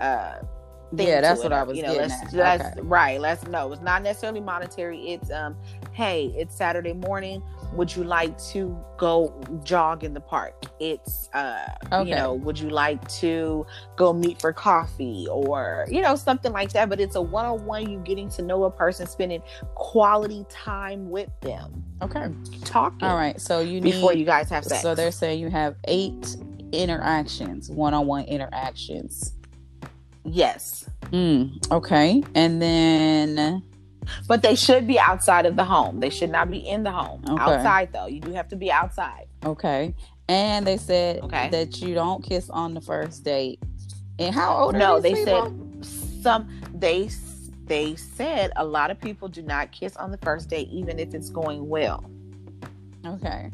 uh 0.00 0.34
thing 0.96 1.08
Yeah, 1.08 1.20
that's 1.20 1.40
it. 1.40 1.44
what 1.44 1.52
I 1.52 1.62
was 1.64 1.76
you 1.76 1.82
know, 1.82 1.94
let's, 1.94 2.32
let's 2.32 2.64
Okay. 2.64 2.80
right, 2.82 3.20
let's 3.20 3.46
no, 3.46 3.72
it's 3.72 3.82
not 3.82 4.02
necessarily 4.02 4.40
monetary. 4.40 4.98
It's 5.10 5.30
um, 5.30 5.56
hey, 5.92 6.32
it's 6.36 6.54
Saturday 6.54 6.92
morning. 6.92 7.42
Would 7.72 7.94
you 7.94 8.04
like 8.04 8.38
to 8.52 8.78
go 8.98 9.38
jog 9.64 10.04
in 10.04 10.14
the 10.14 10.20
park? 10.20 10.54
It's 10.80 11.28
uh 11.34 11.66
Okay. 11.92 12.08
you 12.10 12.14
know, 12.16 12.34
would 12.34 12.58
you 12.58 12.70
like 12.70 13.06
to 13.20 13.66
go 13.96 14.12
meet 14.12 14.40
for 14.40 14.52
coffee 14.52 15.26
or 15.30 15.86
you 15.90 16.00
know, 16.02 16.16
something 16.16 16.52
like 16.52 16.72
that. 16.72 16.88
But 16.88 17.00
it's 17.00 17.16
a 17.16 17.22
one-on-one, 17.22 17.90
you 17.90 17.98
getting 18.00 18.28
to 18.30 18.42
know 18.42 18.64
a 18.64 18.70
person, 18.70 19.06
spending 19.06 19.42
quality 19.74 20.44
time 20.48 21.10
with 21.10 21.28
them, 21.42 21.84
Okay. 22.02 22.26
talking 22.64 23.08
All 23.08 23.16
right. 23.16 23.40
So 23.40 23.60
you 23.60 23.80
need 23.80 23.92
before 23.92 24.12
you 24.14 24.24
guys 24.24 24.48
have 24.50 24.64
sex. 24.64 24.82
So 24.82 24.94
they're 24.94 25.10
saying 25.12 25.40
you 25.40 25.50
have 25.50 25.76
eight 25.84 26.36
interactions, 26.72 27.70
one-on-one 27.70 28.24
interactions. 28.24 29.32
yes, 30.24 30.88
Mm, 31.12 31.70
okay, 31.70 32.22
and 32.34 32.60
then 32.60 33.62
but 34.28 34.42
they 34.42 34.54
should 34.54 34.86
be 34.86 34.98
outside 34.98 35.46
of 35.46 35.56
the 35.56 35.64
home. 35.64 36.00
They 36.00 36.10
should 36.10 36.30
not 36.30 36.50
be 36.50 36.58
in 36.58 36.82
the 36.82 36.90
home. 36.92 37.22
Okay. 37.28 37.42
Outside 37.42 37.92
though, 37.92 38.06
you 38.06 38.20
do 38.20 38.32
have 38.32 38.48
to 38.48 38.56
be 38.56 38.70
outside. 38.70 39.26
okay, 39.44 39.94
and 40.28 40.66
they 40.66 40.76
said 40.76 41.20
Okay. 41.24 41.48
that 41.50 41.80
you 41.80 41.94
don't 41.94 42.22
kiss 42.24 42.50
on 42.50 42.74
the 42.74 42.80
first 42.80 43.24
date. 43.24 43.60
And 44.18 44.34
how 44.34 44.56
old 44.56 44.74
are 44.74 44.78
No, 44.78 44.98
they 45.00 45.14
people? 45.14 45.52
said 45.82 46.22
some. 46.22 46.48
They 46.74 47.10
they 47.66 47.96
said 47.96 48.52
a 48.56 48.64
lot 48.64 48.90
of 48.90 49.00
people 49.00 49.28
do 49.28 49.42
not 49.42 49.72
kiss 49.72 49.96
on 49.96 50.10
the 50.10 50.18
first 50.18 50.48
date, 50.48 50.68
even 50.70 50.98
if 50.98 51.14
it's 51.14 51.28
going 51.30 51.68
well. 51.68 52.02
Okay. 53.04 53.50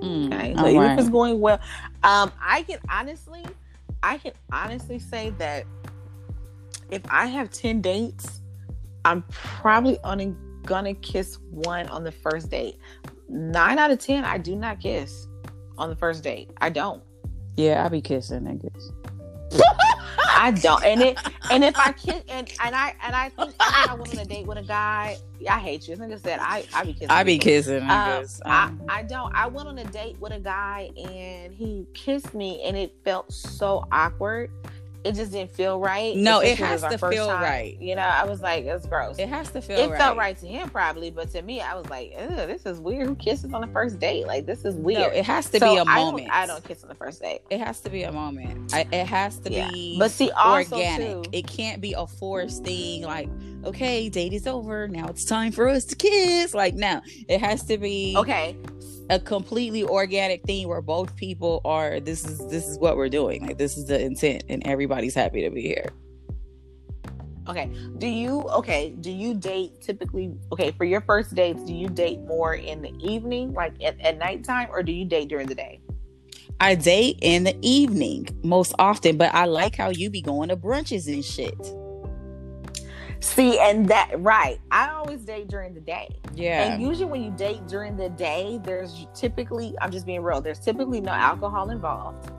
Mm, 0.00 0.26
Okay, 0.32 0.54
so 0.56 0.66
even 0.68 0.80
right. 0.82 0.92
if 0.92 0.98
it's 1.00 1.08
going 1.08 1.40
well, 1.40 1.60
um, 2.04 2.30
I 2.40 2.62
can 2.62 2.78
honestly, 2.88 3.44
I 4.02 4.18
can 4.18 4.32
honestly 4.52 4.98
say 4.98 5.30
that 5.38 5.64
if 6.90 7.02
I 7.10 7.26
have 7.26 7.50
ten 7.50 7.80
dates, 7.80 8.37
I'm 9.04 9.22
probably 9.30 9.98
only 10.04 10.34
gonna 10.64 10.94
kiss 10.94 11.38
one 11.50 11.88
on 11.88 12.04
the 12.04 12.12
first 12.12 12.50
date. 12.50 12.76
Nine 13.28 13.78
out 13.78 13.90
of 13.90 13.98
ten, 13.98 14.24
I 14.24 14.38
do 14.38 14.56
not 14.56 14.80
kiss 14.80 15.26
on 15.76 15.90
the 15.90 15.96
first 15.96 16.22
date. 16.22 16.50
I 16.60 16.70
don't. 16.70 17.02
Yeah, 17.56 17.84
I 17.84 17.88
be 17.88 18.00
kissing 18.00 18.40
niggas. 18.42 18.92
I 20.30 20.52
don't. 20.52 20.84
And 20.84 21.02
it 21.02 21.18
and 21.50 21.64
if 21.64 21.76
I 21.78 21.92
kiss 21.92 22.22
and 22.28 22.48
and 22.62 22.74
I 22.74 22.94
and 23.02 23.14
I 23.14 23.28
think 23.30 23.54
I, 23.58 23.94
went 23.94 24.14
on 24.14 24.20
a 24.20 24.24
date 24.24 24.46
with 24.46 24.58
a 24.58 24.62
guy. 24.62 25.16
I 25.48 25.58
hate 25.58 25.88
you. 25.88 25.96
This 25.96 26.04
nigga 26.04 26.22
said 26.22 26.38
I 26.40 26.64
I 26.74 26.84
be 26.84 26.92
kissing. 26.92 27.10
I 27.10 27.24
be 27.24 27.38
kissing 27.38 27.82
Um, 27.82 27.88
niggas. 27.88 28.40
I, 28.44 28.64
Um, 28.64 28.82
I 28.88 29.02
don't. 29.02 29.34
I 29.34 29.46
went 29.48 29.68
on 29.68 29.78
a 29.78 29.84
date 29.84 30.18
with 30.20 30.32
a 30.32 30.38
guy 30.38 30.90
and 30.96 31.52
he 31.52 31.86
kissed 31.94 32.34
me 32.34 32.62
and 32.64 32.76
it 32.76 32.94
felt 33.04 33.32
so 33.32 33.84
awkward. 33.90 34.50
It 35.08 35.14
just 35.14 35.32
didn't 35.32 35.52
feel 35.52 35.80
right. 35.80 36.16
No, 36.16 36.40
it 36.40 36.58
has 36.58 36.82
to 36.82 36.98
feel 36.98 37.26
time. 37.28 37.42
right. 37.42 37.80
You 37.80 37.96
know, 37.96 38.02
I 38.02 38.24
was 38.24 38.40
like, 38.42 38.64
it's 38.64 38.86
gross. 38.86 39.18
it 39.18 39.28
has 39.28 39.50
to 39.52 39.60
feel 39.62 39.78
It 39.78 39.90
right. 39.90 39.98
felt 39.98 40.16
right 40.16 40.38
to 40.38 40.46
him 40.46 40.68
probably, 40.70 41.10
but 41.10 41.30
to 41.32 41.42
me, 41.42 41.60
I 41.60 41.74
was 41.74 41.88
like, 41.90 42.12
this 42.16 42.66
is 42.66 42.78
weird. 42.80 43.06
Who 43.08 43.14
kisses 43.16 43.52
on 43.52 43.60
the 43.62 43.66
first 43.68 43.98
date? 43.98 44.26
Like 44.26 44.46
this 44.46 44.64
is 44.64 44.74
No, 44.74 44.82
weird. 44.82 45.12
it 45.14 45.24
has 45.24 45.48
to 45.50 45.58
So 45.58 45.72
be 45.74 45.78
a 45.78 45.82
I 45.82 45.96
don't- 45.96 46.04
moment. 46.12 46.28
I 46.30 46.46
don't, 46.46 46.62
kiss 46.64 46.82
on 46.82 46.88
the 46.88 46.94
first 46.94 47.22
date. 47.22 47.40
It 47.50 47.60
has 47.60 47.80
to 47.80 47.90
be 47.90 48.02
a 48.02 48.12
moment. 48.12 48.74
I, 48.74 48.86
it 48.92 49.06
has 49.06 49.38
to 49.40 49.52
Yeah. 49.52 49.70
be 49.70 49.98
But 49.98 50.10
see, 50.10 50.30
also 50.30 50.76
organic. 50.76 51.24
too, 51.24 51.30
It 51.32 51.46
can't 51.46 51.80
be 51.80 51.94
a 51.96 52.06
forced 52.06 52.64
thing. 52.64 53.02
Like, 53.02 53.28
okay, 53.64 54.08
date 54.08 54.32
is 54.32 54.46
over. 54.46 54.88
Now 54.88 55.06
it's 55.08 55.24
time 55.24 55.52
for 55.52 55.68
us 55.68 55.84
to 55.86 55.96
kiss. 55.96 56.54
Like, 56.54 56.74
now 56.74 57.02
it 57.28 57.40
has 57.40 57.64
to 57.64 57.78
be 57.78 58.14
okay, 58.16 58.56
a 59.10 59.18
completely 59.18 59.84
organic 59.84 60.42
thing 60.44 60.68
where 60.68 60.82
both 60.82 61.16
people 61.16 61.60
are. 61.64 62.00
This 62.00 62.26
is 62.26 62.38
this 62.48 62.66
is 62.66 62.78
what 62.78 62.96
we're 62.96 63.08
doing. 63.08 63.46
Like, 63.46 63.58
this 63.58 63.76
is 63.76 63.86
the 63.86 64.00
intent, 64.00 64.44
and 64.48 64.66
everybody's 64.66 65.14
happy 65.14 65.42
to 65.42 65.50
be 65.50 65.62
here. 65.62 65.90
Okay. 67.48 67.70
Do 67.96 68.06
you 68.06 68.42
okay? 68.42 68.90
Do 69.00 69.10
you 69.10 69.34
date 69.34 69.80
typically? 69.80 70.34
Okay, 70.52 70.72
for 70.72 70.84
your 70.84 71.00
first 71.00 71.34
dates, 71.34 71.64
do 71.64 71.72
you 71.72 71.88
date 71.88 72.20
more 72.20 72.54
in 72.54 72.82
the 72.82 72.92
evening, 73.00 73.54
like 73.54 73.72
at, 73.82 73.98
at 74.00 74.18
nighttime, 74.18 74.68
or 74.70 74.82
do 74.82 74.92
you 74.92 75.06
date 75.06 75.28
during 75.28 75.46
the 75.46 75.54
day? 75.54 75.80
I 76.60 76.74
date 76.74 77.18
in 77.22 77.44
the 77.44 77.56
evening 77.62 78.28
most 78.42 78.74
often, 78.78 79.16
but 79.16 79.32
I 79.32 79.44
like 79.44 79.76
how 79.76 79.90
you 79.90 80.10
be 80.10 80.20
going 80.20 80.48
to 80.48 80.56
brunches 80.56 81.06
and 81.06 81.24
shit. 81.24 81.56
See, 83.20 83.58
and 83.58 83.88
that 83.88 84.10
right. 84.20 84.58
I 84.70 84.90
always 84.90 85.22
date 85.22 85.48
during 85.48 85.74
the 85.74 85.80
day, 85.80 86.08
Yeah. 86.34 86.72
and 86.72 86.82
usually 86.82 87.06
when 87.06 87.22
you 87.22 87.30
date 87.32 87.66
during 87.66 87.96
the 87.96 88.08
day, 88.10 88.60
there's 88.62 89.06
typically 89.14 89.74
I'm 89.80 89.90
just 89.90 90.06
being 90.06 90.22
real. 90.22 90.40
There's 90.40 90.60
typically 90.60 91.00
no 91.00 91.10
alcohol 91.12 91.70
involved 91.70 92.30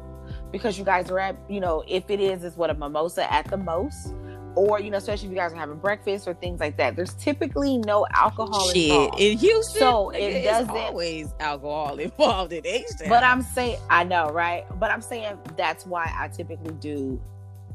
because 0.51 0.77
you 0.79 0.85
guys 0.85 1.11
are 1.11 1.19
at 1.19 1.35
you 1.49 1.59
know 1.59 1.83
if 1.87 2.09
it 2.09 2.19
is, 2.21 2.43
it's 2.43 2.55
what 2.55 2.69
a 2.69 2.73
mimosa 2.73 3.31
at 3.31 3.47
the 3.49 3.57
most. 3.57 4.13
Or 4.55 4.79
you 4.81 4.89
know, 4.89 4.97
especially 4.97 5.27
if 5.27 5.31
you 5.31 5.37
guys 5.37 5.53
are 5.53 5.57
having 5.57 5.77
breakfast 5.77 6.27
or 6.27 6.33
things 6.33 6.59
like 6.59 6.75
that, 6.77 6.95
there's 6.95 7.13
typically 7.13 7.77
no 7.77 8.07
alcohol 8.13 8.69
Shit, 8.71 8.85
involved. 8.89 9.19
in 9.19 9.37
Houston, 9.37 9.79
So 9.79 10.09
it 10.09 10.43
doesn't- 10.43 10.69
always 10.71 11.33
alcohol 11.39 11.99
involved 11.99 12.51
in 12.53 12.65
H-Town. 12.65 13.09
But 13.09 13.23
I'm 13.23 13.41
saying, 13.43 13.77
I 13.91 14.03
know, 14.05 14.29
right? 14.31 14.65
But 14.79 14.91
I'm 14.91 15.01
saying 15.01 15.37
that's 15.55 15.85
why 15.85 16.11
I 16.17 16.29
typically 16.29 16.73
do 16.75 17.21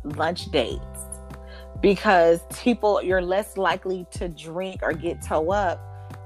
lunch 0.03 0.51
dates 0.51 0.81
because 1.85 2.41
people 2.62 3.03
you're 3.03 3.20
less 3.20 3.59
likely 3.59 4.07
to 4.11 4.26
drink 4.26 4.80
or 4.82 4.95
get 4.95 5.20
toe 5.20 5.53
up 5.53 5.78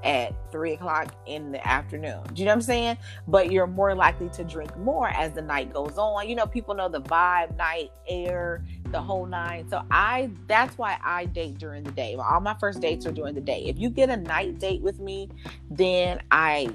at 0.05 0.33
three 0.53 0.71
o'clock 0.71 1.13
in 1.25 1.51
the 1.51 1.67
afternoon. 1.67 2.23
Do 2.33 2.41
you 2.41 2.45
know 2.45 2.51
what 2.51 2.55
I'm 2.55 2.61
saying? 2.61 2.97
But 3.27 3.51
you're 3.51 3.67
more 3.67 3.93
likely 3.93 4.29
to 4.29 4.45
drink 4.45 4.77
more 4.77 5.09
as 5.09 5.33
the 5.33 5.41
night 5.41 5.73
goes 5.73 5.97
on. 5.97 6.29
You 6.29 6.35
know, 6.35 6.45
people 6.45 6.75
know 6.75 6.87
the 6.87 7.01
vibe, 7.01 7.57
night, 7.57 7.91
air, 8.07 8.63
the 8.85 9.01
whole 9.01 9.25
nine. 9.25 9.67
So 9.69 9.81
I 9.91 10.31
that's 10.47 10.77
why 10.77 10.97
I 11.03 11.25
date 11.25 11.57
during 11.57 11.83
the 11.83 11.91
day. 11.91 12.15
All 12.15 12.39
my 12.39 12.55
first 12.57 12.79
dates 12.79 13.05
are 13.05 13.11
during 13.11 13.35
the 13.35 13.41
day. 13.41 13.65
If 13.65 13.77
you 13.77 13.89
get 13.89 14.09
a 14.09 14.15
night 14.15 14.59
date 14.59 14.81
with 14.81 15.01
me, 15.01 15.27
then 15.69 16.21
I 16.31 16.69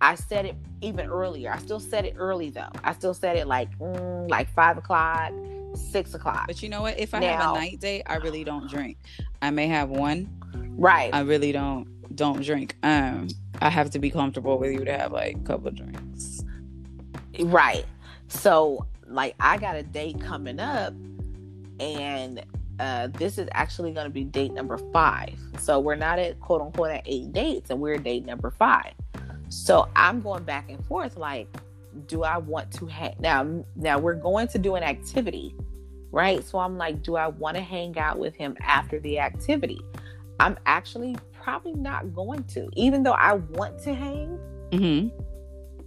I 0.00 0.14
set 0.14 0.46
it 0.46 0.56
even 0.80 1.10
earlier. 1.10 1.52
I 1.52 1.58
still 1.58 1.80
set 1.80 2.06
it 2.06 2.14
early 2.16 2.48
though. 2.48 2.70
I 2.82 2.94
still 2.94 3.12
set 3.12 3.36
it 3.36 3.46
like 3.46 3.78
mm, 3.78 4.30
like 4.30 4.48
five 4.54 4.78
o'clock, 4.78 5.34
six 5.74 6.14
o'clock. 6.14 6.46
But 6.46 6.62
you 6.62 6.68
know 6.68 6.82
what? 6.82 6.98
If 6.98 7.14
I 7.14 7.22
have 7.24 7.56
a 7.56 7.58
night 7.58 7.80
date, 7.80 8.02
I 8.06 8.16
really 8.16 8.44
don't 8.44 8.68
drink. 8.68 8.98
I 9.42 9.50
may 9.50 9.66
have 9.66 9.88
one. 9.88 10.28
Right. 10.76 11.12
I 11.12 11.20
really 11.20 11.52
don't 11.52 11.86
don't 12.14 12.42
drink. 12.42 12.76
Um, 12.82 13.28
I 13.60 13.70
have 13.70 13.90
to 13.90 13.98
be 13.98 14.10
comfortable 14.10 14.58
with 14.58 14.72
you 14.72 14.84
to 14.84 14.96
have 14.96 15.12
like 15.12 15.36
a 15.36 15.40
couple 15.40 15.70
drinks. 15.70 16.44
Right. 17.40 17.84
So, 18.28 18.86
like, 19.06 19.34
I 19.40 19.56
got 19.56 19.76
a 19.76 19.82
date 19.82 20.20
coming 20.20 20.60
up, 20.60 20.92
and 21.80 22.44
uh, 22.78 23.08
this 23.08 23.38
is 23.38 23.48
actually 23.52 23.92
going 23.92 24.04
to 24.04 24.10
be 24.12 24.24
date 24.24 24.52
number 24.52 24.78
five. 24.92 25.38
So, 25.58 25.80
we're 25.80 25.94
not 25.94 26.18
at 26.18 26.38
quote 26.40 26.60
unquote 26.60 26.90
at 26.90 27.02
eight 27.06 27.32
dates, 27.32 27.70
and 27.70 27.80
we're 27.80 27.96
date 27.98 28.26
number 28.26 28.50
five. 28.50 28.92
So, 29.48 29.88
I'm 29.96 30.20
going 30.20 30.44
back 30.44 30.70
and 30.70 30.84
forth 30.84 31.16
like, 31.16 31.48
do 32.06 32.22
I 32.22 32.38
want 32.38 32.70
to 32.72 32.86
hang 32.86 33.14
now? 33.20 33.64
Now, 33.76 33.98
we're 33.98 34.14
going 34.14 34.48
to 34.48 34.58
do 34.58 34.74
an 34.74 34.82
activity, 34.82 35.54
right? 36.10 36.44
So, 36.44 36.58
I'm 36.58 36.76
like, 36.78 37.02
do 37.02 37.16
I 37.16 37.28
want 37.28 37.56
to 37.56 37.62
hang 37.62 37.98
out 37.98 38.18
with 38.18 38.34
him 38.34 38.56
after 38.60 39.00
the 39.00 39.18
activity? 39.18 39.80
I'm 40.40 40.56
actually 40.66 41.16
probably 41.32 41.74
not 41.74 42.14
going 42.14 42.44
to, 42.44 42.68
even 42.74 43.02
though 43.02 43.12
I 43.12 43.34
want 43.34 43.78
to 43.84 43.94
hang. 43.94 44.38
Mm-hmm. 44.70 45.24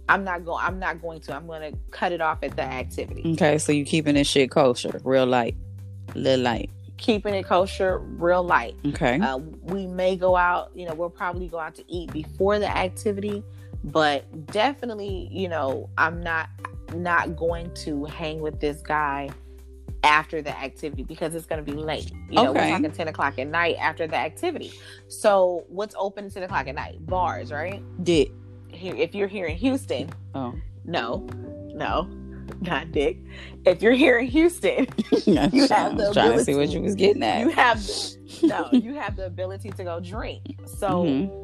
I'm 0.08 0.24
not 0.24 0.44
going. 0.44 0.64
I'm 0.64 0.78
not 0.78 1.00
going 1.00 1.20
to. 1.20 1.34
I'm 1.34 1.46
going 1.46 1.72
to 1.72 1.78
cut 1.90 2.12
it 2.12 2.20
off 2.20 2.38
at 2.42 2.56
the 2.56 2.62
activity. 2.62 3.22
Okay, 3.34 3.58
so 3.58 3.72
you 3.72 3.84
keeping 3.84 4.14
this 4.14 4.26
shit 4.26 4.50
kosher, 4.50 5.00
real 5.04 5.26
light, 5.26 5.56
little 6.14 6.44
light. 6.44 6.70
Keeping 6.98 7.34
it 7.34 7.46
kosher, 7.46 7.98
real 7.98 8.42
light. 8.42 8.74
Okay. 8.86 9.18
Uh, 9.20 9.38
we 9.38 9.86
may 9.86 10.16
go 10.16 10.36
out. 10.36 10.70
You 10.74 10.86
know, 10.86 10.94
we'll 10.94 11.10
probably 11.10 11.48
go 11.48 11.58
out 11.58 11.74
to 11.76 11.84
eat 11.88 12.12
before 12.12 12.58
the 12.58 12.68
activity, 12.68 13.42
but 13.84 14.46
definitely, 14.46 15.28
you 15.30 15.48
know, 15.48 15.88
I'm 15.98 16.20
not 16.22 16.48
not 16.94 17.36
going 17.36 17.72
to 17.74 18.04
hang 18.04 18.40
with 18.40 18.60
this 18.60 18.82
guy 18.82 19.30
after 20.04 20.42
the 20.42 20.50
activity 20.58 21.04
because 21.04 21.34
it's 21.34 21.46
going 21.46 21.64
to 21.64 21.70
be 21.72 21.76
late. 21.78 22.10
You 22.28 22.34
know, 22.42 22.50
Okay. 22.50 22.60
we're 22.66 22.70
talking 22.76 22.90
10 22.92 23.08
o'clock 23.08 23.38
at 23.38 23.46
night 23.46 23.76
after 23.80 24.06
the 24.06 24.16
activity. 24.16 24.72
So, 25.08 25.64
what's 25.68 25.94
open 25.98 26.26
at 26.26 26.32
10 26.34 26.42
o'clock 26.42 26.66
at 26.68 26.74
night? 26.74 27.04
Bars, 27.06 27.50
right? 27.52 27.82
Dick. 28.04 28.30
Here, 28.68 28.94
if 28.94 29.14
you're 29.14 29.28
here 29.28 29.46
in 29.46 29.56
Houston, 29.56 30.10
Oh. 30.34 30.54
no, 30.84 31.26
no, 31.74 32.02
not 32.62 32.90
Dick. 32.92 33.18
If 33.64 33.80
you're 33.80 33.92
here 33.92 34.18
in 34.18 34.26
Houston, 34.26 34.86
you 35.26 35.66
have 35.68 35.94
was 35.94 36.08
the 36.08 36.10
trying 36.12 36.36
to 36.36 36.44
see 36.44 36.54
what 36.54 36.62
ability. 36.64 36.72
you 36.72 36.80
was 36.82 36.94
getting 36.94 37.22
at. 37.22 37.40
you 37.40 37.50
have 37.50 37.80
no, 38.42 38.68
you 38.72 38.94
have 38.94 39.14
the 39.16 39.26
ability 39.26 39.70
to 39.70 39.84
go 39.84 40.00
drink. 40.00 40.56
So 40.66 41.04
Mhm. 41.04 41.41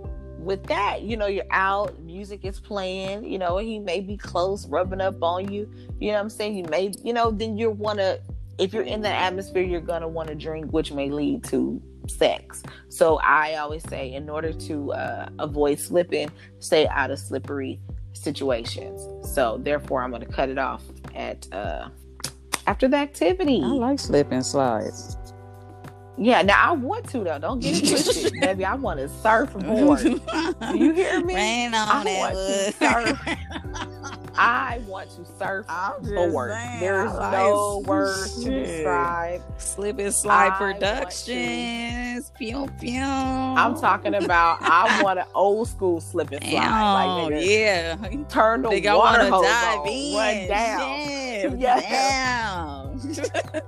With 0.49 0.65
that, 0.65 1.03
you 1.03 1.15
know, 1.15 1.27
you're 1.27 1.45
out, 1.51 2.01
music 2.01 2.41
is 2.43 2.59
playing, 2.59 3.23
you 3.23 3.39
know, 3.39 3.59
he 3.59 3.79
may 3.79 4.01
be 4.01 4.17
close, 4.17 4.67
rubbing 4.67 5.03
up 5.03 5.23
on 5.23 5.53
you. 5.53 5.71
You 6.01 6.09
know 6.09 6.15
what 6.15 6.21
I'm 6.23 6.31
saying? 6.31 6.57
You 6.57 6.65
may, 6.65 6.91
you 7.05 7.13
know, 7.13 7.31
then 7.31 7.59
you 7.59 7.71
wanna 7.71 8.19
if 8.57 8.73
you're 8.73 8.83
in 8.83 9.03
that 9.03 9.15
atmosphere, 9.15 9.63
you're 9.63 9.83
gonna 9.83 10.09
want 10.09 10.31
to 10.31 10.35
drink, 10.35 10.73
which 10.73 10.91
may 10.91 11.11
lead 11.11 11.45
to 11.45 11.83
sex. 12.09 12.63
So 12.89 13.19
I 13.19 13.57
always 13.57 13.87
say, 13.91 14.15
in 14.15 14.31
order 14.31 14.55
to 14.55 14.93
uh, 14.95 15.29
avoid 15.39 15.79
slipping, 15.79 16.31
stay 16.61 16.89
out 16.89 17.11
of 17.11 17.19
slippery 17.19 17.79
situations. 18.15 19.07
So 19.35 19.61
therefore, 19.63 20.03
I'm 20.03 20.11
gonna 20.11 20.25
cut 20.25 20.49
it 20.49 20.59
off 20.59 20.83
at 21.15 21.47
uh, 21.53 21.91
after 22.67 22.89
the 22.89 22.97
activity. 22.97 23.61
I 23.63 23.69
like 23.69 23.99
slip 23.99 24.33
and 24.33 24.45
slides. 24.45 25.15
Yeah, 26.21 26.43
now 26.43 26.71
I 26.71 26.73
want 26.73 27.09
to 27.11 27.23
though. 27.25 27.39
Don't 27.39 27.61
get 27.61 27.77
it 27.83 27.89
twisted, 27.89 28.33
baby. 28.41 28.65
I 28.65 28.75
want 28.75 28.99
to 28.99 29.09
surfboard. 29.09 30.01
Do 30.01 30.77
you 30.77 30.93
hear 30.93 31.25
me? 31.25 31.35
Rain 31.35 31.75
I 31.75 31.99
on 31.99 32.05
that 32.05 32.19
want 32.19 32.35
to 32.35 32.73
surf. 32.73 33.39
I 34.41 34.81
want 34.87 35.11
to 35.11 35.25
surf 35.39 35.67
board. 36.03 36.51
There's 36.81 37.11
I 37.13 37.15
like 37.17 37.33
no 37.33 37.83
words 37.87 38.45
to 38.45 38.51
describe. 38.51 39.43
Slip 39.59 39.99
and 39.99 40.13
slide 40.15 40.53
I 40.53 40.57
productions. 40.59 42.33
Pew 42.37 42.69
pew. 42.81 43.01
I'm 43.01 43.79
talking 43.81 44.15
about. 44.15 44.59
I 44.63 45.01
want 45.05 45.19
an 45.19 45.27
old 45.35 45.69
school 45.69 46.01
slip 46.01 46.31
and 46.33 46.43
slide. 46.43 46.51
Damn, 46.51 47.31
like 47.31 47.33
nigga, 47.33 47.47
yeah. 47.47 48.25
turn 48.29 48.63
the 48.63 48.71
Think 48.71 48.87
water 48.87 49.29
hose 49.29 49.45
dive 49.45 49.79
on, 49.81 49.89
in. 49.89 50.17
run 50.17 50.49
down. 50.49 51.07
Shit, 51.09 51.59
Yeah. 51.59 51.81
Damn. 51.81 53.63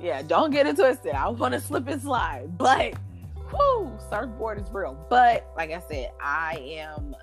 Yeah, 0.00 0.22
don't 0.22 0.50
get 0.50 0.66
it 0.66 0.76
twisted. 0.76 1.12
I 1.14 1.28
want 1.28 1.54
to 1.54 1.60
slip 1.60 1.86
and 1.88 2.00
slide, 2.00 2.56
but 2.58 2.94
whoo, 3.52 3.90
surfboard 4.10 4.60
is 4.60 4.70
real. 4.72 4.96
But 5.08 5.46
like 5.56 5.70
I 5.70 5.80
said, 5.88 6.10
I 6.20 6.58
am. 6.78 7.16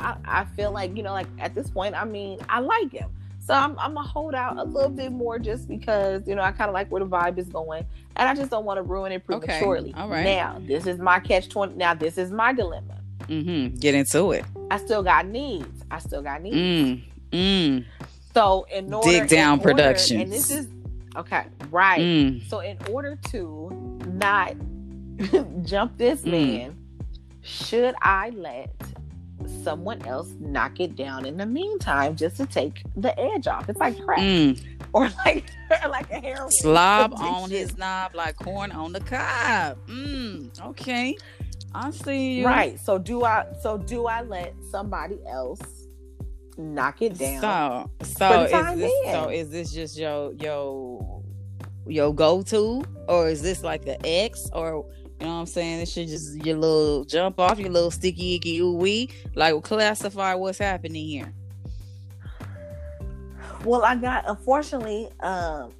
I, 0.00 0.16
I 0.24 0.44
feel 0.56 0.72
like 0.72 0.96
you 0.96 1.02
know, 1.02 1.12
like 1.12 1.28
at 1.38 1.54
this 1.54 1.70
point, 1.70 1.94
I 1.94 2.04
mean, 2.04 2.38
I 2.48 2.60
like 2.60 2.90
him, 2.90 3.10
so 3.38 3.54
I'm 3.54 3.78
I'm 3.78 3.94
gonna 3.94 4.06
hold 4.08 4.34
out 4.34 4.56
a 4.58 4.64
little 4.64 4.90
bit 4.90 5.12
more 5.12 5.38
just 5.38 5.68
because 5.68 6.26
you 6.26 6.34
know 6.34 6.42
I 6.42 6.50
kind 6.52 6.68
of 6.68 6.74
like 6.74 6.90
where 6.90 7.00
the 7.02 7.08
vibe 7.08 7.38
is 7.38 7.48
going, 7.48 7.84
and 8.16 8.28
I 8.28 8.34
just 8.34 8.50
don't 8.50 8.64
want 8.64 8.78
to 8.78 8.82
ruin 8.82 9.12
it 9.12 9.24
prematurely. 9.24 9.90
Okay, 9.90 10.00
all 10.00 10.08
right. 10.08 10.24
Now, 10.24 10.60
this 10.66 10.86
is 10.86 10.98
my 10.98 11.20
catch 11.20 11.48
twenty. 11.48 11.74
Now, 11.76 11.94
this 11.94 12.18
is 12.18 12.30
my 12.32 12.52
dilemma. 12.52 13.00
mm-hmm. 13.22 13.76
Get 13.76 13.94
into 13.94 14.32
it. 14.32 14.44
I 14.70 14.78
still 14.78 15.02
got 15.02 15.26
needs. 15.28 15.84
I 15.90 15.98
still 16.00 16.22
got 16.22 16.42
needs. 16.42 16.56
Mm. 16.56 17.02
Mm. 17.32 17.84
So 18.32 18.66
in 18.72 18.92
order, 18.92 19.08
Dig 19.10 19.28
Down 19.28 19.54
in 19.54 19.60
order- 19.60 19.74
Productions. 19.74 20.22
and 20.22 20.32
this 20.32 20.50
is 20.50 20.66
okay, 21.16 21.44
right? 21.70 22.00
Mm. 22.00 22.48
So 22.48 22.60
in 22.60 22.78
order 22.90 23.16
to 23.30 23.70
not 24.06 24.54
jump 25.64 25.96
this 25.98 26.22
Mm. 26.22 26.30
man, 26.30 26.78
should 27.42 27.94
I 28.02 28.30
let 28.30 28.70
someone 29.62 30.00
else 30.06 30.28
knock 30.40 30.80
it 30.80 30.96
down 30.96 31.26
in 31.26 31.36
the 31.36 31.46
meantime 31.46 32.16
just 32.16 32.36
to 32.38 32.46
take 32.46 32.82
the 32.96 33.18
edge 33.18 33.46
off? 33.46 33.68
It's 33.68 33.78
like 33.80 33.98
crack 34.04 34.18
Mm. 34.20 34.60
or 34.92 35.08
like 35.24 35.44
or 35.82 35.88
like 35.88 36.10
a 36.10 36.20
heroin. 36.20 36.50
Slob 36.50 37.12
addiction. 37.12 37.34
on 37.34 37.50
his 37.50 37.76
knob 37.78 38.14
like 38.14 38.36
corn 38.36 38.72
on 38.72 38.92
the 38.92 39.00
cob. 39.00 39.78
Mm. 39.88 40.60
Okay. 40.68 41.16
I 41.74 41.90
see 41.90 42.38
you. 42.38 42.46
Right. 42.46 42.78
So 42.78 42.98
do 42.98 43.24
I 43.24 43.46
so 43.62 43.76
do 43.78 44.06
I 44.06 44.22
let 44.22 44.54
somebody 44.70 45.18
else 45.28 45.60
knock 46.58 47.02
it 47.02 47.18
down? 47.18 47.90
So, 48.02 48.06
so 48.06 48.42
is 48.44 48.50
this 48.78 48.92
being. 49.02 49.12
so 49.12 49.28
is 49.28 49.50
this 49.50 49.72
just 49.72 49.98
your 49.98 50.32
your 50.34 51.22
your 51.86 52.14
go 52.14 52.42
to, 52.42 52.84
or 53.08 53.28
is 53.28 53.42
this 53.42 53.62
like 53.62 53.84
the 53.84 53.98
X, 54.06 54.48
or 54.52 54.86
you 55.20 55.26
know 55.26 55.34
what 55.34 55.40
I'm 55.40 55.46
saying? 55.46 55.80
This 55.80 55.92
should 55.92 56.08
just 56.08 56.36
your 56.44 56.56
little 56.56 57.04
jump 57.04 57.38
off, 57.40 57.58
your 57.58 57.70
little 57.70 57.90
sticky 57.90 58.36
icky 58.36 58.58
ooh 58.60 58.72
wee. 58.72 59.10
Like 59.34 59.60
classify 59.62 60.34
what's 60.34 60.58
happening 60.58 61.06
here. 61.06 61.32
Well, 63.64 63.82
I 63.84 63.96
got 63.96 64.24
unfortunately, 64.28 65.08
um, 65.20 65.72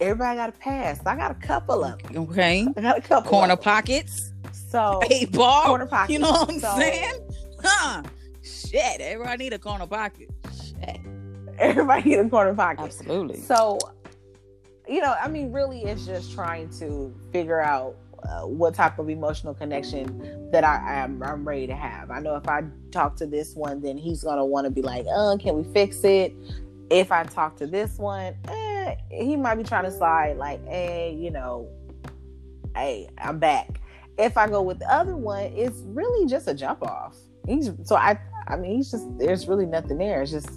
everybody 0.00 0.36
got 0.36 0.48
a 0.48 0.52
pass. 0.52 1.00
I 1.04 1.16
got 1.16 1.30
a 1.30 1.34
couple 1.34 1.84
of 1.84 2.02
them. 2.02 2.16
Okay, 2.30 2.66
I 2.76 2.80
got 2.80 2.98
a 2.98 3.02
couple 3.02 3.30
corner 3.30 3.56
pockets, 3.56 4.32
So 4.70 5.00
eight 5.10 5.32
ball, 5.32 5.66
corner 5.66 5.86
pockets. 5.86 6.12
You 6.12 6.20
know 6.20 6.30
what 6.30 6.50
I'm 6.50 6.58
So- 6.60 6.76
saying? 6.78 7.14
Huh? 7.62 8.02
Shit, 8.70 9.00
everybody 9.00 9.44
need 9.44 9.52
a 9.54 9.58
corner 9.58 9.86
pocket. 9.86 10.30
Shit. 10.52 11.00
everybody 11.58 12.10
need 12.10 12.18
a 12.18 12.28
corner 12.28 12.54
pocket. 12.54 12.84
Absolutely. 12.84 13.40
So, 13.40 13.78
you 14.86 15.00
know, 15.00 15.14
I 15.20 15.28
mean, 15.28 15.52
really, 15.52 15.84
it's 15.84 16.04
just 16.04 16.34
trying 16.34 16.68
to 16.78 17.14
figure 17.32 17.60
out 17.60 17.96
uh, 18.24 18.42
what 18.42 18.74
type 18.74 18.98
of 18.98 19.08
emotional 19.08 19.54
connection 19.54 20.50
that 20.50 20.64
I 20.64 21.02
am 21.02 21.22
I'm 21.22 21.46
ready 21.46 21.66
to 21.66 21.74
have. 21.74 22.10
I 22.10 22.20
know 22.20 22.36
if 22.36 22.48
I 22.48 22.64
talk 22.90 23.16
to 23.16 23.26
this 23.26 23.54
one, 23.54 23.80
then 23.80 23.96
he's 23.96 24.22
gonna 24.22 24.44
want 24.44 24.66
to 24.66 24.70
be 24.70 24.82
like, 24.82 25.06
"Uh, 25.10 25.36
can 25.38 25.56
we 25.56 25.64
fix 25.72 26.04
it?" 26.04 26.34
If 26.90 27.12
I 27.12 27.24
talk 27.24 27.56
to 27.56 27.66
this 27.66 27.96
one, 27.96 28.34
eh, 28.48 28.96
he 29.10 29.36
might 29.36 29.54
be 29.54 29.62
trying 29.62 29.84
to 29.84 29.90
slide 29.90 30.36
like, 30.36 30.62
"Hey, 30.66 31.16
you 31.18 31.30
know, 31.30 31.68
hey, 32.74 33.08
I'm 33.18 33.38
back." 33.38 33.80
If 34.18 34.36
I 34.36 34.48
go 34.48 34.60
with 34.62 34.80
the 34.80 34.92
other 34.92 35.16
one, 35.16 35.44
it's 35.54 35.80
really 35.86 36.26
just 36.26 36.48
a 36.48 36.54
jump 36.54 36.82
off. 36.82 37.16
He's 37.46 37.70
so 37.84 37.96
I. 37.96 38.18
I 38.48 38.56
mean, 38.56 38.76
he's 38.76 38.90
just 38.90 39.06
there's 39.18 39.46
really 39.48 39.66
nothing 39.66 39.98
there. 39.98 40.22
It's 40.22 40.32
just 40.32 40.48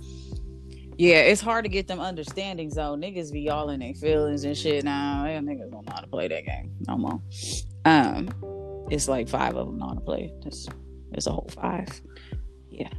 Yeah, 0.97 1.17
it's 1.21 1.41
hard 1.41 1.65
to 1.65 1.69
get 1.69 1.87
them 1.87 1.99
understandings 1.99 2.75
though. 2.75 2.95
Niggas 2.95 3.31
be 3.31 3.49
all 3.49 3.69
in 3.69 3.79
their 3.79 3.93
feelings 3.93 4.43
and 4.43 4.57
shit 4.57 4.83
now. 4.83 5.25
Yeah, 5.27 5.39
niggas 5.39 5.71
don't 5.71 5.85
know 5.85 5.93
how 5.93 6.01
to 6.01 6.07
play 6.07 6.27
that 6.27 6.45
game 6.45 6.71
no 6.87 6.97
more. 6.97 7.21
Um, 7.85 8.29
it's 8.89 9.07
like 9.07 9.27
five 9.29 9.55
of 9.55 9.67
them 9.67 9.77
know 9.79 9.87
how 9.87 9.93
to 9.95 10.01
play. 10.01 10.33
It's 10.45 10.67
it's 11.13 11.27
a 11.27 11.31
whole 11.31 11.49
five. 11.51 11.87
Yeah. 12.69 12.89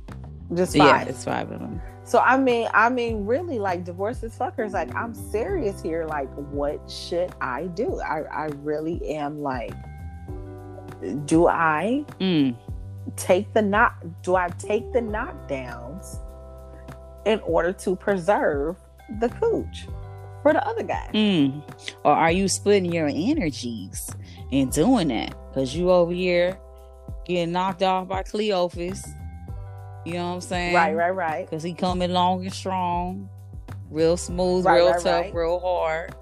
Just 0.55 0.75
Yeah, 0.75 0.99
five. 0.99 1.09
it's 1.09 1.25
five 1.25 1.51
of 1.51 1.61
them. 1.61 1.81
So 2.05 2.19
I 2.19 2.37
mean, 2.37 2.69
I 2.75 2.89
mean, 2.91 3.25
really, 3.25 3.59
like 3.61 3.85
divorces, 3.85 4.35
fuckers. 4.37 4.73
Like 4.73 4.95
I'm 4.95 5.15
serious 5.15 5.81
here. 5.81 6.05
Like, 6.05 6.29
what 6.51 6.91
should 6.91 7.33
I 7.41 7.67
do? 7.69 8.01
I, 8.01 8.23
I 8.23 8.45
really 8.63 9.01
am. 9.17 9.41
Like, 9.41 9.73
do 11.27 11.47
I 11.49 12.05
Mm. 12.21 12.57
Take 13.17 13.53
the 13.55 13.63
knock? 13.63 13.95
Do 14.23 14.37
I 14.37 14.49
take 14.49 14.93
the 14.93 15.01
knockdowns 15.01 16.19
in 17.27 17.41
order 17.41 17.73
to 17.73 17.97
preserve 17.97 18.77
the 19.21 19.29
cooch 19.29 19.87
for 20.43 20.53
the 20.53 20.67
other 20.67 20.83
guy? 20.83 21.09
Mm. 21.15 21.63
Or 22.05 22.13
are 22.13 22.33
you 22.33 22.49
splitting 22.49 22.93
your 22.93 23.09
energies 23.09 24.11
and 24.51 24.71
doing 24.73 25.09
that? 25.09 25.35
Because 25.49 25.75
you 25.77 25.91
over 25.91 26.13
here 26.13 26.59
getting 27.25 27.53
knocked 27.53 27.83
off 27.83 28.09
by 28.09 28.23
Cleophas. 28.23 29.07
You 30.05 30.15
know 30.15 30.29
what 30.31 30.35
I'm 30.35 30.41
saying? 30.41 30.75
Right, 30.75 30.95
right, 30.95 31.11
right. 31.11 31.47
Because 31.49 31.63
he 31.63 31.75
coming 31.75 32.11
long 32.11 32.43
and 32.43 32.53
strong, 32.53 33.29
real 33.91 34.17
smooth, 34.17 34.65
Right, 34.65 34.77
real 34.77 34.91
right, 34.93 35.01
tough, 35.01 35.23
right. 35.27 35.35
real 35.35 35.61
hard. 35.61 36.15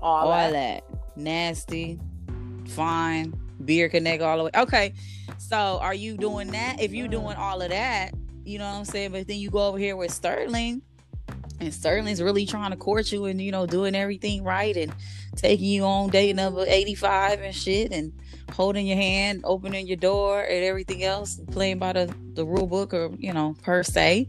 All, 0.00 0.28
All, 0.28 0.50
that. 0.50 0.52
that. 0.52 0.84
Nasty, 1.16 2.00
fine, 2.66 3.32
beer 3.64 3.88
connect 3.88 4.22
all 4.22 4.38
the 4.38 4.44
way. 4.44 4.50
Okay. 4.54 4.94
So 5.38 5.78
are 5.80 5.94
you 5.94 6.16
doing 6.16 6.48
that? 6.52 6.80
If 6.80 6.92
you're 6.92 7.08
doing 7.08 7.36
all 7.36 7.60
of 7.60 7.70
that, 7.70 8.12
you 8.44 8.58
know 8.58 8.70
what 8.70 8.78
I'm 8.78 8.84
saying? 8.84 9.12
But 9.12 9.26
then 9.28 9.38
you 9.38 9.50
go 9.50 9.66
over 9.68 9.78
here 9.78 9.96
with 9.96 10.10
Sterling, 10.12 10.82
and 11.60 11.72
Sterling's 11.72 12.22
really 12.22 12.46
trying 12.46 12.70
to 12.70 12.76
court 12.76 13.12
you 13.12 13.26
and 13.26 13.40
you 13.40 13.52
know 13.52 13.66
doing 13.66 13.94
everything 13.94 14.42
right 14.42 14.76
and 14.76 14.92
taking 15.36 15.66
you 15.66 15.84
on 15.84 16.10
date 16.10 16.34
number 16.34 16.64
85 16.66 17.40
and 17.40 17.54
shit 17.54 17.92
and 17.92 18.12
holding 18.52 18.86
your 18.86 18.96
hand, 18.96 19.42
opening 19.44 19.86
your 19.86 19.96
door 19.96 20.42
and 20.42 20.64
everything 20.64 21.04
else, 21.04 21.40
playing 21.50 21.78
by 21.78 21.92
the, 21.92 22.14
the 22.34 22.44
rule 22.44 22.66
book 22.66 22.92
or 22.92 23.10
you 23.18 23.32
know, 23.32 23.56
per 23.62 23.82
se. 23.82 24.26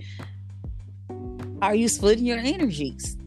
Are 1.62 1.76
you 1.76 1.88
splitting 1.88 2.26
your 2.26 2.38
energies? 2.38 3.18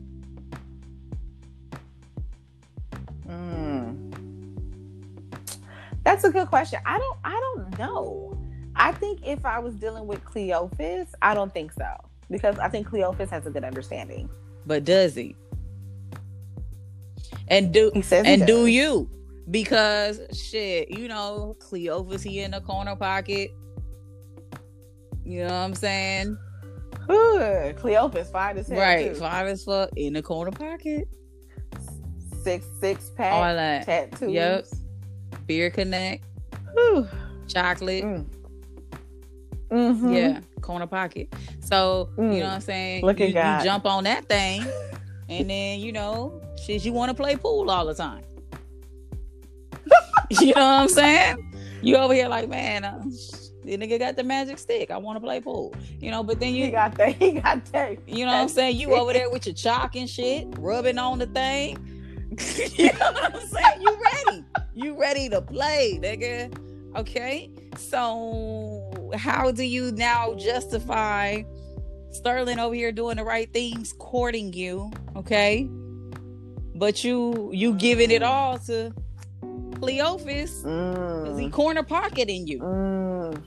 That's 6.16 6.28
a 6.28 6.32
good 6.32 6.48
question. 6.48 6.80
I 6.86 6.98
don't 6.98 7.18
I 7.24 7.32
don't 7.32 7.78
know. 7.78 8.38
I 8.74 8.90
think 8.92 9.20
if 9.26 9.44
I 9.44 9.58
was 9.58 9.74
dealing 9.74 10.06
with 10.06 10.24
Cleophas, 10.24 11.08
I 11.20 11.34
don't 11.34 11.52
think 11.52 11.72
so. 11.72 11.86
Because 12.30 12.58
I 12.58 12.70
think 12.70 12.86
Cleophas 12.86 13.28
has 13.28 13.44
a 13.46 13.50
good 13.50 13.64
understanding. 13.64 14.30
But 14.64 14.84
does 14.84 15.14
he? 15.14 15.36
And 17.48 17.70
do 17.70 17.90
He 17.92 18.00
says 18.00 18.24
and 18.26 18.46
do 18.46 18.64
you? 18.64 19.10
Because 19.50 20.22
shit, 20.32 20.90
you 20.90 21.06
know, 21.06 21.54
Cleophas 21.60 22.22
he 22.22 22.40
in 22.40 22.52
the 22.52 22.62
corner 22.62 22.96
pocket. 22.96 23.50
You 25.22 25.40
know 25.40 25.48
what 25.48 25.52
I'm 25.52 25.74
saying? 25.74 26.38
Ooh, 27.10 27.74
Cleophas, 27.76 28.30
fine 28.30 28.56
as 28.56 28.68
hell. 28.68 28.80
right, 28.80 29.12
too. 29.12 29.20
five 29.20 29.48
as 29.48 29.64
fuck 29.64 29.90
in 29.96 30.14
the 30.14 30.22
corner 30.22 30.50
pocket. 30.50 31.08
Six 32.42 32.64
six 32.80 33.10
All 33.10 33.14
pack 33.16 33.56
that 33.56 33.84
tattoos. 33.84 34.32
Yep. 34.32 34.66
Beer 35.46 35.70
connect, 35.70 36.24
Whew. 36.74 37.08
chocolate. 37.48 38.04
Mm. 38.04 38.26
Mhm. 39.70 40.14
Yeah, 40.14 40.40
corner 40.60 40.86
pocket. 40.86 41.32
So 41.60 42.08
you 42.16 42.22
Mm. 42.22 42.38
know 42.38 42.44
what 42.46 42.52
I'm 42.54 42.60
saying? 42.60 43.04
Look 43.04 43.18
you, 43.18 43.24
at 43.26 43.28
you 43.28 43.34
God. 43.34 43.64
jump 43.64 43.86
on 43.86 44.04
that 44.04 44.26
thing, 44.28 44.64
and 45.28 45.50
then 45.50 45.80
you 45.80 45.92
know, 45.92 46.40
shit, 46.64 46.84
you 46.84 46.92
want 46.92 47.10
to 47.10 47.14
play 47.14 47.36
pool 47.36 47.70
all 47.70 47.84
the 47.86 47.94
time. 47.94 48.22
you 50.30 50.46
know 50.48 50.52
what 50.54 50.82
I'm 50.82 50.88
saying? 50.88 51.36
You 51.82 51.96
over 51.96 52.14
here 52.14 52.28
like, 52.28 52.48
man, 52.48 52.84
uh, 52.84 53.02
the 53.64 53.76
nigga 53.76 53.98
got 53.98 54.16
the 54.16 54.24
magic 54.24 54.58
stick. 54.58 54.90
I 54.90 54.96
want 54.98 55.16
to 55.16 55.20
play 55.20 55.40
pool. 55.40 55.74
You 56.00 56.10
know, 56.10 56.22
but 56.22 56.40
then 56.40 56.52
He 56.54 56.64
you, 56.66 56.70
got 56.70 56.94
that. 56.96 57.14
He 57.16 57.32
got 57.32 57.64
that. 57.72 57.98
you 58.08 58.24
know 58.24 58.32
what 58.32 58.42
I'm 58.42 58.48
saying? 58.48 58.76
You 58.76 58.94
over 58.94 59.12
there 59.12 59.30
with 59.30 59.46
your 59.46 59.54
chalk 59.54 59.94
and 59.96 60.08
shit, 60.08 60.46
rubbing 60.58 60.98
on 60.98 61.18
the 61.18 61.26
thing. 61.26 61.76
you 62.76 62.86
know 62.86 63.12
what 63.12 63.34
I'm 63.34 63.40
saying? 63.48 63.80
You 63.80 63.98
ready? 64.02 64.44
You 64.74 65.00
ready 65.00 65.28
to 65.30 65.40
play, 65.40 65.98
nigga? 66.02 66.52
Okay. 66.96 67.50
So 67.76 69.10
how 69.14 69.52
do 69.52 69.62
you 69.64 69.92
now 69.92 70.34
justify 70.34 71.42
Sterling 72.10 72.58
over 72.58 72.74
here 72.74 72.92
doing 72.92 73.16
the 73.16 73.24
right 73.24 73.52
things, 73.52 73.92
courting 73.98 74.52
you? 74.52 74.90
Okay. 75.14 75.68
But 76.74 77.04
you 77.04 77.50
you 77.52 77.74
giving 77.74 78.10
it 78.10 78.22
all 78.22 78.58
to 78.60 78.92
Cleophas 79.80 80.62
because 80.62 81.38
he 81.38 81.46
Mm. 81.46 81.52
corner 81.52 81.82
pocketing 81.82 82.46
you. 82.46 82.58
Mm. 82.60 83.42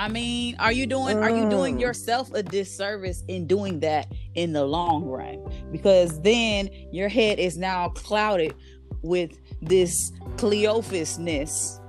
I 0.00 0.08
mean, 0.08 0.56
are 0.58 0.72
you 0.72 0.86
doing 0.86 1.18
are 1.18 1.28
you 1.28 1.50
doing 1.50 1.76
Mm. 1.76 1.80
yourself 1.82 2.32
a 2.32 2.42
disservice 2.42 3.22
in 3.28 3.46
doing 3.46 3.80
that 3.80 4.10
in 4.34 4.54
the 4.54 4.64
long 4.64 5.04
run? 5.04 5.44
Because 5.70 6.18
then 6.22 6.70
your 6.90 7.10
head 7.10 7.38
is 7.38 7.58
now 7.58 7.90
clouded 7.90 8.54
with 9.02 9.32
this 9.60 10.10
Cleophasness 10.36 11.80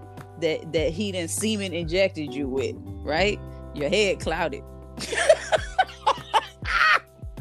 that 0.41 0.73
that 0.73 0.89
he 0.89 1.13
done 1.13 1.29
semen 1.29 1.71
injected 1.71 2.33
you 2.33 2.49
with, 2.49 2.75
right? 3.01 3.39
Your 3.73 3.87
head 3.87 4.19
clouded. 4.19 4.61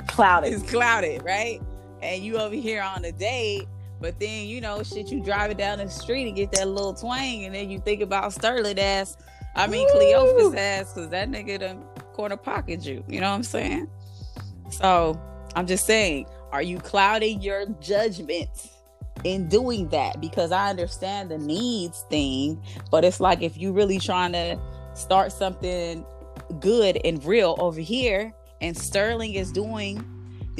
Clouded. 0.07 0.53
It's 0.53 0.71
clouded, 0.71 1.25
right? 1.25 1.61
And 2.01 2.23
you 2.23 2.37
over 2.39 2.55
here 2.55 2.83
on 2.83 3.05
a 3.05 3.11
date, 3.12 3.66
but 4.01 4.21
then 4.21 4.47
you 4.47 4.61
know, 4.61 4.85
shit, 4.85 5.09
you 5.09 5.21
driving 5.21 5.57
down 5.57 5.79
the 5.79 5.89
street 5.89 6.29
and 6.29 6.37
get 6.37 6.53
that 6.53 6.68
little 6.68 6.95
twang, 6.95 7.45
and 7.45 7.55
then 7.57 7.71
you 7.71 7.81
think 7.81 8.03
about 8.03 8.33
Sterling 8.33 8.79
ass. 8.79 9.16
I 9.55 9.66
mean 9.66 9.86
Woo! 9.94 9.98
Cleophas 9.98 10.55
ass, 10.55 10.92
because 10.92 11.11
that 11.11 11.28
nigga 11.30 11.61
done 11.61 11.82
corner 12.12 12.36
pocket 12.36 12.84
you. 12.84 13.05
You 13.09 13.20
know 13.20 13.28
what 13.30 13.36
I'm 13.36 13.42
saying? 13.42 13.88
So 14.70 15.20
I'm 15.55 15.66
just 15.66 15.86
saying, 15.86 16.26
are 16.53 16.62
you 16.62 16.78
clouding 16.78 17.40
your 17.42 17.66
judgment 17.80 18.48
in 19.24 19.48
doing 19.48 19.88
that? 19.88 20.20
Because 20.20 20.53
I 20.53 20.70
understand 20.70 21.30
the 21.30 21.38
needs 21.38 22.05
thing, 22.11 22.62
but 22.90 23.05
it's 23.05 23.20
like 23.20 23.42
if 23.42 23.57
you 23.57 23.72
really 23.72 23.98
trying 23.98 24.32
to 24.32 24.59
start 24.94 25.32
something 25.32 26.05
good 26.59 27.01
and 27.05 27.24
real 27.24 27.57
over 27.59 27.80
here, 27.80 28.32
and 28.61 28.76
Sterling 28.76 29.34
is 29.34 29.53
doing 29.53 30.05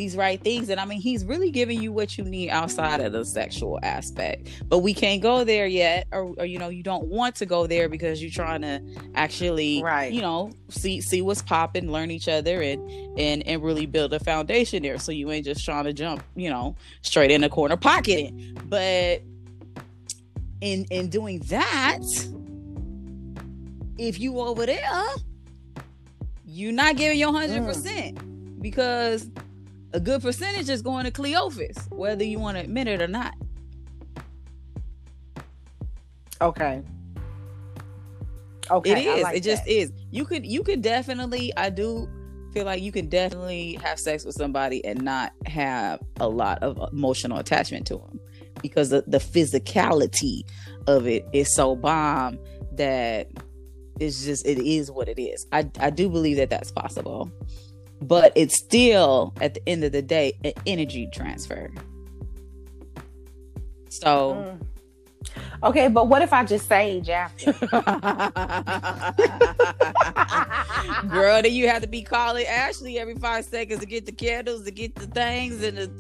these 0.01 0.17
right 0.17 0.43
things, 0.43 0.71
and 0.71 0.81
I 0.81 0.87
mean 0.87 0.99
he's 0.99 1.27
really 1.27 1.51
giving 1.51 1.83
you 1.83 1.93
what 1.93 2.17
you 2.17 2.25
need 2.25 2.49
outside 2.49 3.03
of 3.03 3.13
the 3.13 3.23
sexual 3.23 3.79
aspect. 3.83 4.49
But 4.67 4.79
we 4.79 4.95
can't 4.95 5.21
go 5.21 5.45
there 5.45 5.67
yet, 5.67 6.07
or, 6.11 6.35
or 6.39 6.47
you 6.47 6.59
know, 6.59 6.71
you 6.71 6.83
don't 6.83 7.05
want 7.09 7.37
to 7.37 7.45
go 7.45 7.67
there 7.67 7.87
because 7.87 8.23
you're 8.23 8.31
trying 8.31 8.63
to 8.63 8.81
actually, 9.15 9.83
Right. 9.83 10.11
you 10.11 10.23
know, 10.23 10.53
see 10.71 11.03
see 11.03 11.21
what's 11.21 11.43
popping, 11.43 11.93
learn 11.93 12.11
each 12.11 12.29
other, 12.29 12.63
and 12.63 12.91
and 13.19 13.47
and 13.47 13.63
really 13.63 13.85
build 13.85 14.15
a 14.15 14.21
foundation 14.21 14.83
there. 14.83 14.99
So 14.99 15.13
you 15.13 15.31
ain't 15.31 15.45
just 15.45 15.67
trying 15.67 15.85
to 15.85 15.93
jump, 15.93 16.23
you 16.35 16.49
know, 16.49 16.77
straight 17.03 17.31
in 17.31 17.43
the 17.43 17.51
corner 17.51 17.77
pocketing. 17.77 18.57
But 18.71 19.21
in 20.63 20.87
in 20.91 21.11
doing 21.11 21.41
that, 21.51 22.01
if 23.99 24.19
you 24.19 24.41
over 24.41 24.65
there, 24.65 25.05
you're 26.47 26.73
not 26.73 26.97
giving 26.97 27.19
your 27.19 27.35
hundred 27.35 27.67
percent 27.67 28.17
mm. 28.17 28.63
because 28.63 29.29
a 29.93 30.01
good 30.01 30.23
percentage 30.23 30.69
is 30.69 30.83
going 30.83 31.05
to 31.05 31.11
Cleophas, 31.11 31.89
whether 31.91 32.25
you 32.25 32.39
want 32.39 32.57
to 32.57 32.63
admit 32.63 32.89
it 32.89 33.03
or 33.03 33.09
not. 33.09 33.35
Okay. 36.41 36.83
Okay. 38.71 38.91
It 38.93 39.07
is. 39.07 39.23
Like 39.23 39.37
it 39.37 39.43
just 39.43 39.65
that. 39.65 39.73
is. 39.73 39.93
You 40.11 40.25
could 40.25 40.47
you 40.47 40.63
could 40.63 40.81
definitely 40.81 41.53
I 41.57 41.71
do 41.71 42.09
feel 42.53 42.65
like 42.65 42.83
you 42.83 42.93
can 42.93 43.09
definitely 43.09 43.75
have 43.83 43.99
sex 43.99 44.25
with 44.25 44.35
somebody 44.35 44.85
and 44.85 45.03
not 45.03 45.33
have 45.47 46.01
a 46.19 46.29
lot 46.29 46.63
of 46.63 46.81
emotional 46.93 47.39
attachment 47.39 47.87
to 47.87 47.97
them 47.97 48.21
because 48.63 48.91
the, 48.91 49.05
the 49.07 49.19
physicality 49.19 50.43
of 50.87 51.07
it 51.07 51.25
is 51.33 51.55
so 51.55 51.77
bomb 51.77 52.39
that 52.73 53.29
it's 53.99 54.25
just 54.25 54.47
it 54.47 54.59
is 54.59 54.91
what 54.91 55.09
it 55.09 55.21
is. 55.21 55.47
I 55.53 55.69
I 55.79 55.91
do 55.91 56.09
believe 56.09 56.37
that 56.39 56.51
that's 56.51 56.71
possible. 56.71 57.31
But 58.03 58.33
it's 58.35 58.57
still 58.57 59.35
at 59.41 59.55
the 59.55 59.69
end 59.69 59.85
of 59.85 59.93
the 59.93 60.03
day 60.03 60.33
an 60.45 60.53
energy 60.67 61.09
transfer. 61.13 61.71
So 63.89 64.35
Mm. 64.35 64.67
Okay, 65.63 65.89
but 65.89 66.09
what 66.09 66.23
if 66.23 66.33
I 66.33 66.45
just 66.45 66.67
sage 66.67 67.11
after? 67.11 67.53
Girl, 71.09 71.43
then 71.43 71.53
you 71.53 71.69
have 71.69 71.83
to 71.83 71.89
be 71.89 72.03
calling 72.03 72.47
Ashley 72.47 72.99
every 72.99 73.17
five 73.17 73.45
seconds 73.45 73.81
to 73.81 73.87
get 73.87 74.07
the 74.07 74.13
candles, 74.13 74.65
to 74.65 74.71
get 74.71 74.95
the 74.95 75.07
things, 75.07 75.63
and 75.63 75.77
the 75.77 75.91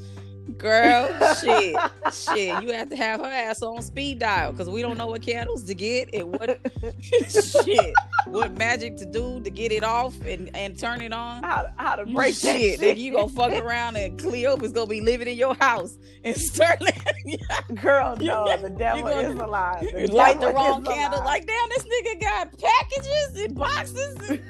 girl, 0.61 1.09
shit, 1.41 1.77
shit. 2.13 2.63
You 2.63 2.73
have 2.73 2.91
to 2.91 2.97
have 2.97 3.21
her 3.21 3.27
ass 3.27 3.63
on 3.63 3.83
speed 3.83 4.19
dial 4.21 4.53
because 4.53 4.69
we 4.69 4.83
don't 4.83 4.97
know 4.99 5.07
what 5.09 5.23
candles 5.23 5.65
to 5.65 5.75
get 5.75 6.13
and 6.15 6.31
what 6.33 6.61
shit, 7.29 7.95
what 8.27 8.53
magic 8.57 8.97
to 8.99 9.07
do 9.07 9.41
to 9.41 9.51
get 9.51 9.73
it 9.73 9.83
off 9.83 10.15
and 10.23 10.55
and 10.55 10.79
turn 10.79 11.01
it 11.01 11.13
on. 11.13 11.43
how, 11.43 11.63
to- 11.63 11.73
how 11.77 11.97
to 11.97 12.07
break 12.07 12.35
shit, 12.35 12.79
shit? 12.81 12.97
you 12.99 13.13
gonna 13.13 13.29
fuck 13.29 13.53
around 13.53 13.97
and 13.97 14.19
Cleophas 14.19 14.73
gonna 14.73 14.87
be 14.87 15.01
living 15.01 15.29
in 15.29 15.37
your 15.37 15.55
house 15.55 15.99
and 16.25 16.37
Sterling. 16.37 16.93
Girl, 17.83 18.17
no, 18.17 18.57
the 18.59 18.71
devil 18.71 19.09
is 19.09 19.35
alive. 19.39 19.81
The 19.93 20.07
light 20.13 20.41
the 20.41 20.53
wrong 20.53 20.83
is 20.83 20.89
candle. 20.89 21.19
alive. 21.21 21.27
Like, 21.27 21.47
damn, 21.47 21.69
this 21.71 21.85
nigga 21.85 22.21
got 22.21 22.59
packages 22.59 23.37
and 23.45 23.55
boxes. 23.55 24.17
And 24.29 24.41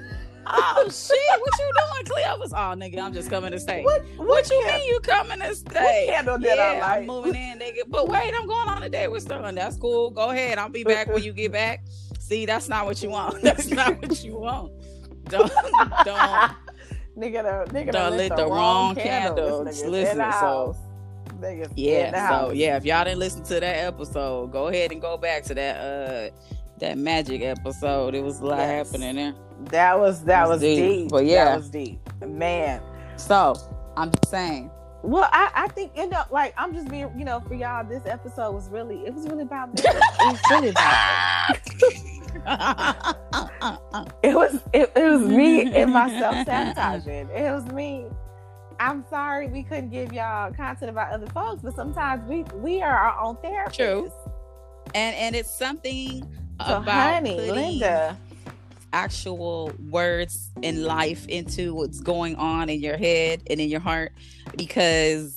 oh 0.46 0.88
shit, 0.90 1.40
what 1.40 1.58
you 1.58 1.70
doing, 1.74 2.04
Cleophas? 2.06 2.52
Oh 2.52 2.74
nigga, 2.76 2.98
I'm 3.00 3.12
just 3.12 3.30
coming 3.30 3.50
to 3.52 3.60
stay. 3.60 3.82
What, 3.82 4.02
What, 4.16 4.50
you 4.50 4.60
can- 4.64 4.78
mean 4.80 4.88
you 4.88 5.00
coming 5.00 5.38
to 5.40 5.54
stay? 5.54 6.06
candle 6.10 6.38
did 6.38 6.58
I 6.58 6.74
yeah, 6.74 6.80
light? 6.86 6.98
I'm 7.00 7.06
moving 7.06 7.34
in, 7.34 7.58
nigga. 7.58 7.82
But 7.88 8.08
wait, 8.08 8.32
I'm 8.34 8.46
going 8.46 8.68
on 8.68 8.82
a 8.82 8.88
date 8.88 9.08
with 9.08 9.22
Sterling. 9.22 9.54
That's 9.54 9.76
cool. 9.76 10.10
Go 10.10 10.30
ahead. 10.30 10.58
I'll 10.58 10.68
be 10.68 10.84
back 10.84 11.08
when 11.08 11.22
you 11.22 11.32
get 11.32 11.52
back. 11.52 11.84
See, 12.18 12.46
that's 12.46 12.68
not 12.68 12.86
what 12.86 13.02
you 13.02 13.10
want. 13.10 13.42
That's 13.42 13.68
not 13.70 14.00
what 14.00 14.22
you 14.22 14.36
want. 14.38 14.72
Don't 15.24 15.50
don't 16.04 16.50
nigga, 17.16 17.42
done- 17.42 17.68
nigga 17.68 17.92
Don't 17.92 18.10
lit 18.16 18.30
lit 18.30 18.36
the 18.36 18.46
wrong 18.46 18.94
This 18.94 19.04
candles. 19.04 19.82
Listen, 19.84 20.16
so- 20.18 20.22
house. 20.22 20.76
Niggas 21.40 21.68
in 21.70 21.74
the 21.74 21.80
Yeah, 21.82 22.28
so 22.28 22.50
yeah, 22.50 22.76
if 22.76 22.84
y'all 22.84 23.02
didn't 23.02 23.18
listen 23.18 23.42
to 23.44 23.54
that 23.60 23.62
episode, 23.86 24.52
go 24.52 24.68
ahead 24.68 24.92
and 24.92 25.00
go 25.00 25.16
back 25.16 25.42
to 25.44 25.54
that 25.54 25.76
uh 25.80 26.30
that 26.80 26.98
magic 26.98 27.42
episode. 27.42 28.14
It 28.14 28.22
was 28.22 28.40
a 28.40 28.46
lot 28.46 28.58
Yes. 28.58 28.90
happening 28.90 29.16
there. 29.16 29.34
That 29.70 29.98
was 29.98 30.24
that 30.24 30.42
It's 30.42 30.48
was 30.50 30.60
deep, 30.60 30.78
deep. 30.78 31.08
but 31.10 31.24
yeah. 31.26 31.44
that 31.46 31.56
was 31.58 31.68
deep, 31.70 32.00
man. 32.26 32.80
So 33.16 33.54
I'm 33.96 34.10
just 34.10 34.30
saying. 34.30 34.70
Well, 35.02 35.28
I, 35.32 35.50
I 35.54 35.68
think 35.68 35.92
you 35.96 36.08
know, 36.08 36.22
like 36.30 36.52
I'm 36.58 36.74
just 36.74 36.88
being, 36.88 37.10
you 37.18 37.24
know, 37.24 37.40
for 37.40 37.54
y'all, 37.54 37.84
this 37.88 38.02
episode 38.06 38.52
was 38.52 38.68
really, 38.68 38.96
it 39.06 39.14
was 39.14 39.26
really 39.28 39.42
about 39.44 39.72
me. 39.74 39.82
It 39.82 39.94
was 40.20 40.40
really 40.50 40.68
about 40.70 41.56
it 44.22 44.34
was 44.34 44.60
it, 44.72 44.90
it 44.96 45.10
was 45.10 45.22
me 45.22 45.72
and 45.74 45.92
myself 45.92 46.34
sabotaging. 46.46 47.28
It 47.34 47.50
was 47.52 47.64
me. 47.66 48.06
I'm 48.78 49.04
sorry 49.10 49.48
we 49.48 49.62
couldn't 49.62 49.90
give 49.90 50.12
y'all 50.12 50.52
content 50.52 50.90
about 50.90 51.12
other 51.12 51.26
folks, 51.28 51.62
but 51.62 51.74
sometimes 51.74 52.26
we 52.28 52.42
we 52.54 52.82
are 52.82 52.96
our 52.96 53.18
own 53.22 53.36
therapists. 53.36 53.76
True. 53.76 54.12
and 54.94 55.14
and 55.16 55.34
it's 55.36 55.50
something 55.50 56.26
So, 56.66 56.76
about 56.78 57.14
honey, 57.14 57.40
Linda, 57.40 58.18
actual 58.92 59.72
words 59.88 60.50
in 60.62 60.84
life 60.84 61.26
into 61.28 61.74
what's 61.74 62.00
going 62.00 62.36
on 62.36 62.68
in 62.68 62.80
your 62.80 62.96
head 62.96 63.42
and 63.48 63.60
in 63.60 63.68
your 63.68 63.80
heart 63.80 64.12
because 64.56 65.36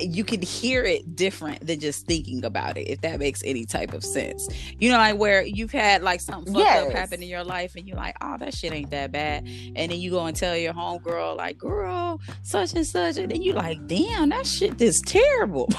you 0.00 0.24
can 0.24 0.42
hear 0.42 0.84
it 0.84 1.16
different 1.16 1.66
than 1.66 1.80
just 1.80 2.06
thinking 2.06 2.44
about 2.44 2.76
it 2.76 2.82
if 2.82 3.00
that 3.00 3.18
makes 3.18 3.42
any 3.44 3.64
type 3.64 3.92
of 3.92 4.04
sense. 4.04 4.48
You 4.78 4.90
know 4.90 4.96
like 4.96 5.16
where 5.16 5.42
you've 5.42 5.72
had 5.72 6.02
like 6.02 6.20
something 6.20 6.52
fucked 6.54 6.66
up 6.66 6.92
happen 6.92 7.22
in 7.22 7.28
your 7.28 7.44
life 7.44 7.74
and 7.76 7.86
you're 7.86 7.96
like 7.96 8.16
oh 8.20 8.36
that 8.38 8.54
shit 8.54 8.72
ain't 8.72 8.90
that 8.90 9.12
bad. 9.12 9.44
And 9.44 9.90
then 9.90 10.00
you 10.00 10.10
go 10.10 10.24
and 10.26 10.36
tell 10.36 10.56
your 10.56 10.72
homegirl 10.72 11.36
like 11.36 11.58
girl 11.58 12.20
such 12.42 12.74
and 12.74 12.86
such 12.86 13.16
and 13.16 13.30
then 13.30 13.42
you 13.42 13.52
like 13.52 13.86
damn 13.86 14.28
that 14.30 14.46
shit 14.46 14.80
is 14.80 15.00
terrible. 15.02 15.68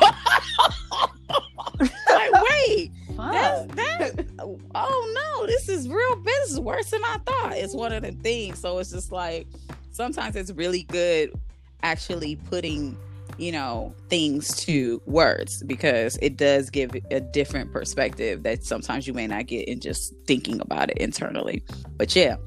Like 1.80 2.32
wait 2.32 2.91
that's 3.18 3.76
that. 3.76 4.26
Oh 4.76 5.38
no, 5.39 5.47
this 5.47 5.70
is 5.70 5.88
real 5.88 6.16
bad. 6.16 6.26
This 6.43 6.51
is 6.51 6.59
worse 6.59 6.91
than 6.91 7.03
I 7.03 7.18
thought. 7.26 7.53
It's 7.53 7.74
one 7.74 7.93
of 7.93 8.03
the 8.03 8.11
things. 8.11 8.59
So 8.59 8.80
it's 8.80 8.91
just 8.91 9.11
like 9.11 9.47
sometimes 9.91 10.36
it's 10.36 10.51
really 10.51 10.84
good 10.84 11.32
actually 11.84 12.36
putting, 12.36 12.97
you 13.38 13.51
know, 13.51 13.93
things 14.09 14.55
to 14.66 15.01
words 15.05 15.64
because 15.64 16.18
it 16.22 16.38
does 16.38 16.70
give 16.70 16.95
a 17.11 17.20
different 17.20 17.72
perspective 17.72 18.43
that 18.43 18.64
sometimes 18.64 19.07
you 19.07 19.14
may 19.14 19.28
not 19.28 19.47
get 19.47 19.68
in 19.68 19.80
just 19.80 20.14
thinking 20.26 20.59
about 20.61 20.89
it 20.89 20.97
internally. 20.97 21.64
But 21.97 22.16
yeah, 22.16 22.38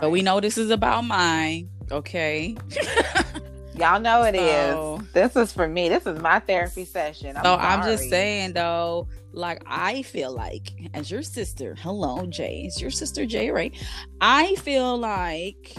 so 0.00 0.08
we 0.08 0.22
know 0.22 0.40
this 0.40 0.56
is 0.56 0.70
about 0.70 1.04
mine. 1.04 1.68
Okay. 1.90 2.56
y'all 3.76 4.00
know 4.00 4.22
it 4.24 4.34
is. 4.34 4.72
So- 4.74 5.00
This 5.12 5.36
is 5.36 5.52
for 5.52 5.66
me. 5.68 5.88
This 5.88 6.06
is 6.06 6.20
my 6.20 6.38
therapy 6.40 6.84
session. 6.84 7.36
I'm 7.36 7.44
so 7.44 7.54
I'm 7.56 7.82
just 7.82 8.08
saying 8.08 8.52
though, 8.52 9.08
like 9.32 9.62
I 9.66 10.02
feel 10.02 10.32
like 10.32 10.70
as 10.94 11.10
your 11.10 11.22
sister, 11.22 11.74
hello 11.80 12.26
Jay, 12.26 12.62
it's 12.66 12.80
your 12.80 12.90
sister 12.90 13.26
Jay, 13.26 13.50
right? 13.50 13.72
I 14.20 14.54
feel 14.56 14.96
like 14.98 15.74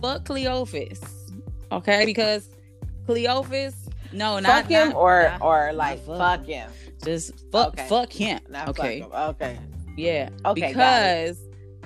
fuck 0.00 0.24
Cleophas, 0.24 1.00
okay? 1.72 2.04
Because 2.06 2.48
Cleophas, 3.06 3.74
no, 4.12 4.38
not 4.38 4.62
fuck 4.62 4.70
him 4.70 4.88
not- 4.90 4.96
or 4.96 5.22
not- 5.24 5.42
or 5.42 5.72
like 5.72 6.04
fuck 6.04 6.18
fuck 6.18 6.46
him. 6.46 6.70
just 7.04 7.32
fuck 7.52 7.68
Okay. 7.68 7.86
fuck 7.88 8.12
him, 8.12 8.40
Not 8.48 8.68
okay? 8.70 9.00
fuck 9.02 9.10
him. 9.12 9.18
Okay. 9.30 9.58
Yeah, 9.96 10.28
Okay. 10.44 10.68
because 10.68 11.38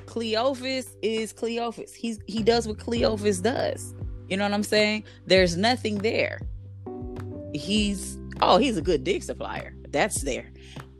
Cleophas 0.06 0.96
is 1.02 1.32
Cleophas. 1.32 1.94
He's 1.94 2.18
he 2.26 2.42
does 2.42 2.66
what 2.66 2.78
Cleophas 2.78 3.40
does. 3.40 3.94
You 4.30 4.36
know 4.36 4.44
what 4.44 4.54
I'm 4.54 4.62
saying? 4.62 5.04
There's 5.26 5.56
nothing 5.56 5.98
there. 5.98 6.40
He's 7.52 8.16
oh, 8.40 8.56
he's 8.58 8.76
a 8.76 8.82
good 8.82 9.04
dick 9.04 9.22
supplier. 9.22 9.74
That's 9.90 10.22
there. 10.22 10.46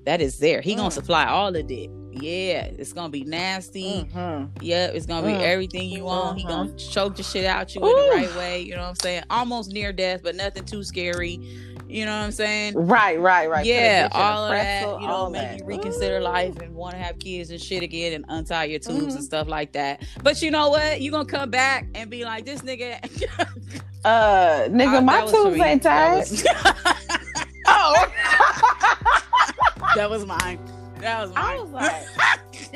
That 0.05 0.21
is 0.21 0.39
there. 0.39 0.61
He 0.61 0.75
gonna 0.75 0.89
Mm. 0.89 0.93
supply 0.93 1.27
all 1.27 1.53
the 1.53 1.63
dick. 1.63 1.91
Yeah, 2.13 2.65
it's 2.65 2.93
gonna 2.93 3.09
be 3.11 3.23
nasty. 3.23 4.05
Mhm. 4.13 4.51
Yeah, 4.61 4.87
it's 4.87 5.07
gonna 5.07 5.27
be 5.27 5.33
Mm. 5.35 5.43
everything 5.43 5.89
you 5.89 6.05
want. 6.05 6.39
He 6.39 6.45
Mhm. 6.45 6.49
gonna 6.49 6.73
choke 6.77 7.17
the 7.17 7.23
shit 7.23 7.45
out 7.45 7.73
you 7.75 7.81
in 7.83 7.87
the 7.87 8.11
right 8.17 8.37
way. 8.37 8.63
You 8.63 8.73
know 8.75 8.83
what 8.83 8.89
I'm 8.89 8.95
saying? 8.97 9.23
Almost 9.31 9.71
near 9.73 9.93
death, 9.93 10.23
but 10.25 10.35
nothing 10.35 10.65
too 10.65 10.83
scary. 10.83 11.39
You 11.91 12.05
know 12.07 12.17
what 12.19 12.25
I'm 12.25 12.33
saying? 12.33 12.75
Right, 12.77 13.19
right, 13.21 13.51
right. 13.51 13.65
Yeah, 13.67 14.09
all 14.13 14.45
of 14.45 14.51
that, 14.53 14.83
you 15.01 15.07
know, 15.07 15.13
all 15.13 15.31
make 15.31 15.43
that. 15.43 15.59
you 15.59 15.65
reconsider 15.65 16.19
Ooh. 16.19 16.23
life 16.23 16.59
and 16.61 16.75
want 16.75 16.95
to 16.95 16.99
have 17.03 17.19
kids 17.19 17.51
and 17.51 17.61
shit 17.61 17.83
again 17.83 18.13
and 18.13 18.25
untie 18.29 18.65
your 18.65 18.79
tubes 18.79 19.13
Mhm. 19.15 19.17
and 19.17 19.25
stuff 19.25 19.49
like 19.49 19.73
that. 19.73 20.03
But 20.23 20.41
you 20.43 20.51
know 20.51 20.71
what? 20.71 21.01
You're 21.01 21.13
gonna 21.13 21.25
come 21.25 21.51
back 21.51 21.87
and 21.95 22.09
be 22.11 22.25
like, 22.25 22.45
this 22.47 22.63
nigga. 22.63 23.01
Uh, 24.03 24.63
nigga, 24.71 24.97
Uh, 24.97 25.01
my 25.03 25.17
that 25.17 25.23
was 25.25 25.31
for 25.33 25.45
tubes 25.51 25.61
ain't 25.61 25.83
That 25.83 26.09
tied. 26.09 26.31
was- 26.31 26.47
Oh, 27.67 28.07
that 29.97 30.09
was 30.09 30.25
mine. 30.25 30.59
That 31.01 31.21
was 31.23 31.35
mine. 31.35 31.45
I 31.45 31.61
was 31.61 31.71
like, 31.71 31.93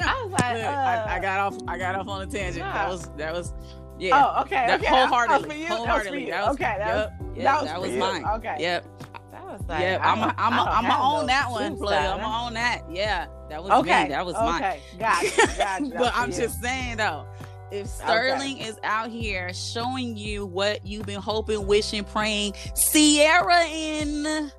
I 0.02 0.22
was 0.22 0.32
like, 0.40 0.54
Look, 0.56 0.64
uh, 0.64 0.68
I, 0.68 1.16
I 1.16 1.18
got 1.20 1.40
off. 1.40 1.58
I 1.68 1.78
got 1.78 1.94
off 1.94 2.08
on 2.08 2.22
a 2.22 2.26
tangent. 2.26 2.64
Nah. 2.64 2.72
That 2.74 2.88
was 2.90 3.08
that 3.16 3.32
was. 3.32 3.52
Yeah. 3.98 4.32
Oh, 4.36 4.42
okay, 4.42 4.66
that 4.66 4.80
okay. 4.80 4.88
wholeheartedly. 4.88 5.28
That 5.28 5.40
was 5.40 5.46
for 5.52 5.56
you. 5.56 5.66
Wholeheartedly. 5.68 6.30
That 6.30 6.46
was 6.46 6.54
okay, 6.56 6.74
that 6.78 6.94
was, 6.94 7.10
yep, 7.20 7.36
yep, 7.36 7.44
that 7.44 7.60
was, 7.62 7.70
that 7.70 7.80
was 7.80 7.90
mine. 7.92 8.24
Okay. 8.36 8.56
Yep. 8.58 8.84
That 9.30 9.44
was 9.44 9.60
like, 9.68 9.80
Yep. 9.80 10.00
I'm. 10.02 10.18
don't- 10.20 10.34
I'm. 10.38 10.52
Don't 10.56 10.68
I'm 10.68 10.82
gonna 10.84 11.02
own 11.20 11.26
that 11.26 11.50
one, 11.50 11.62
I'm 11.64 11.78
gonna 11.78 12.44
own 12.46 12.54
that. 12.54 12.82
Yeah. 12.90 13.26
That 13.50 13.62
was 13.62 13.70
Okay. 13.72 14.04
me. 14.04 14.08
That 14.10 14.24
was 14.26 14.34
mine. 14.34 14.62
Okay. 14.62 14.80
Gotcha. 14.98 15.56
Gotcha. 15.58 15.90
but 15.98 16.12
I'm 16.16 16.30
Yeah. 16.30 16.36
just 16.38 16.60
saying 16.62 16.96
though, 16.96 17.26
if 17.70 17.86
Sterling 17.86 18.58
is 18.58 18.78
out 18.84 19.10
here 19.10 19.52
showing 19.52 20.16
you 20.16 20.46
what 20.46 20.84
you've 20.86 21.06
been 21.06 21.20
hoping, 21.20 21.66
wishing, 21.66 22.04
praying, 22.04 22.54
Sierra 22.74 23.64
in 23.66 24.50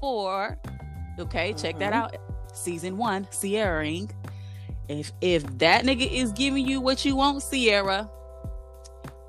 for, 0.00 0.58
okay, 1.18 1.52
check 1.54 1.78
that 1.78 1.92
Mhm. 1.92 1.96
out. 1.96 2.16
Season 2.52 2.96
one, 2.96 3.24
Sierraing. 3.30 4.10
If 4.88 5.12
if 5.20 5.44
that 5.58 5.84
nigga 5.84 6.10
is 6.10 6.32
giving 6.32 6.66
you 6.66 6.80
what 6.80 7.04
you 7.04 7.14
want, 7.16 7.42
Sierra, 7.42 8.08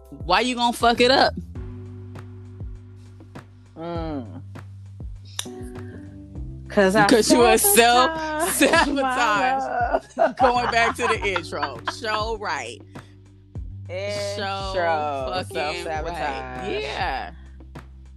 why 0.09 0.41
you 0.41 0.55
gonna 0.55 0.73
fuck 0.73 0.99
it 1.01 1.11
up? 1.11 1.33
Mm. 3.77 4.41
Cause 6.67 6.95
I 6.95 7.05
Because 7.05 7.31
you 7.31 7.41
are 7.41 7.57
my 8.93 9.57
love. 10.15 10.37
Going 10.37 10.71
back 10.71 10.95
to 10.97 11.07
the 11.07 11.19
intro, 11.25 11.79
show 11.99 12.37
right, 12.37 12.79
show 13.87 13.93
Intro, 13.93 15.31
fucking 15.33 15.55
self-sabotage. 15.55 16.13
right. 16.13 16.79
Yeah. 16.81 17.31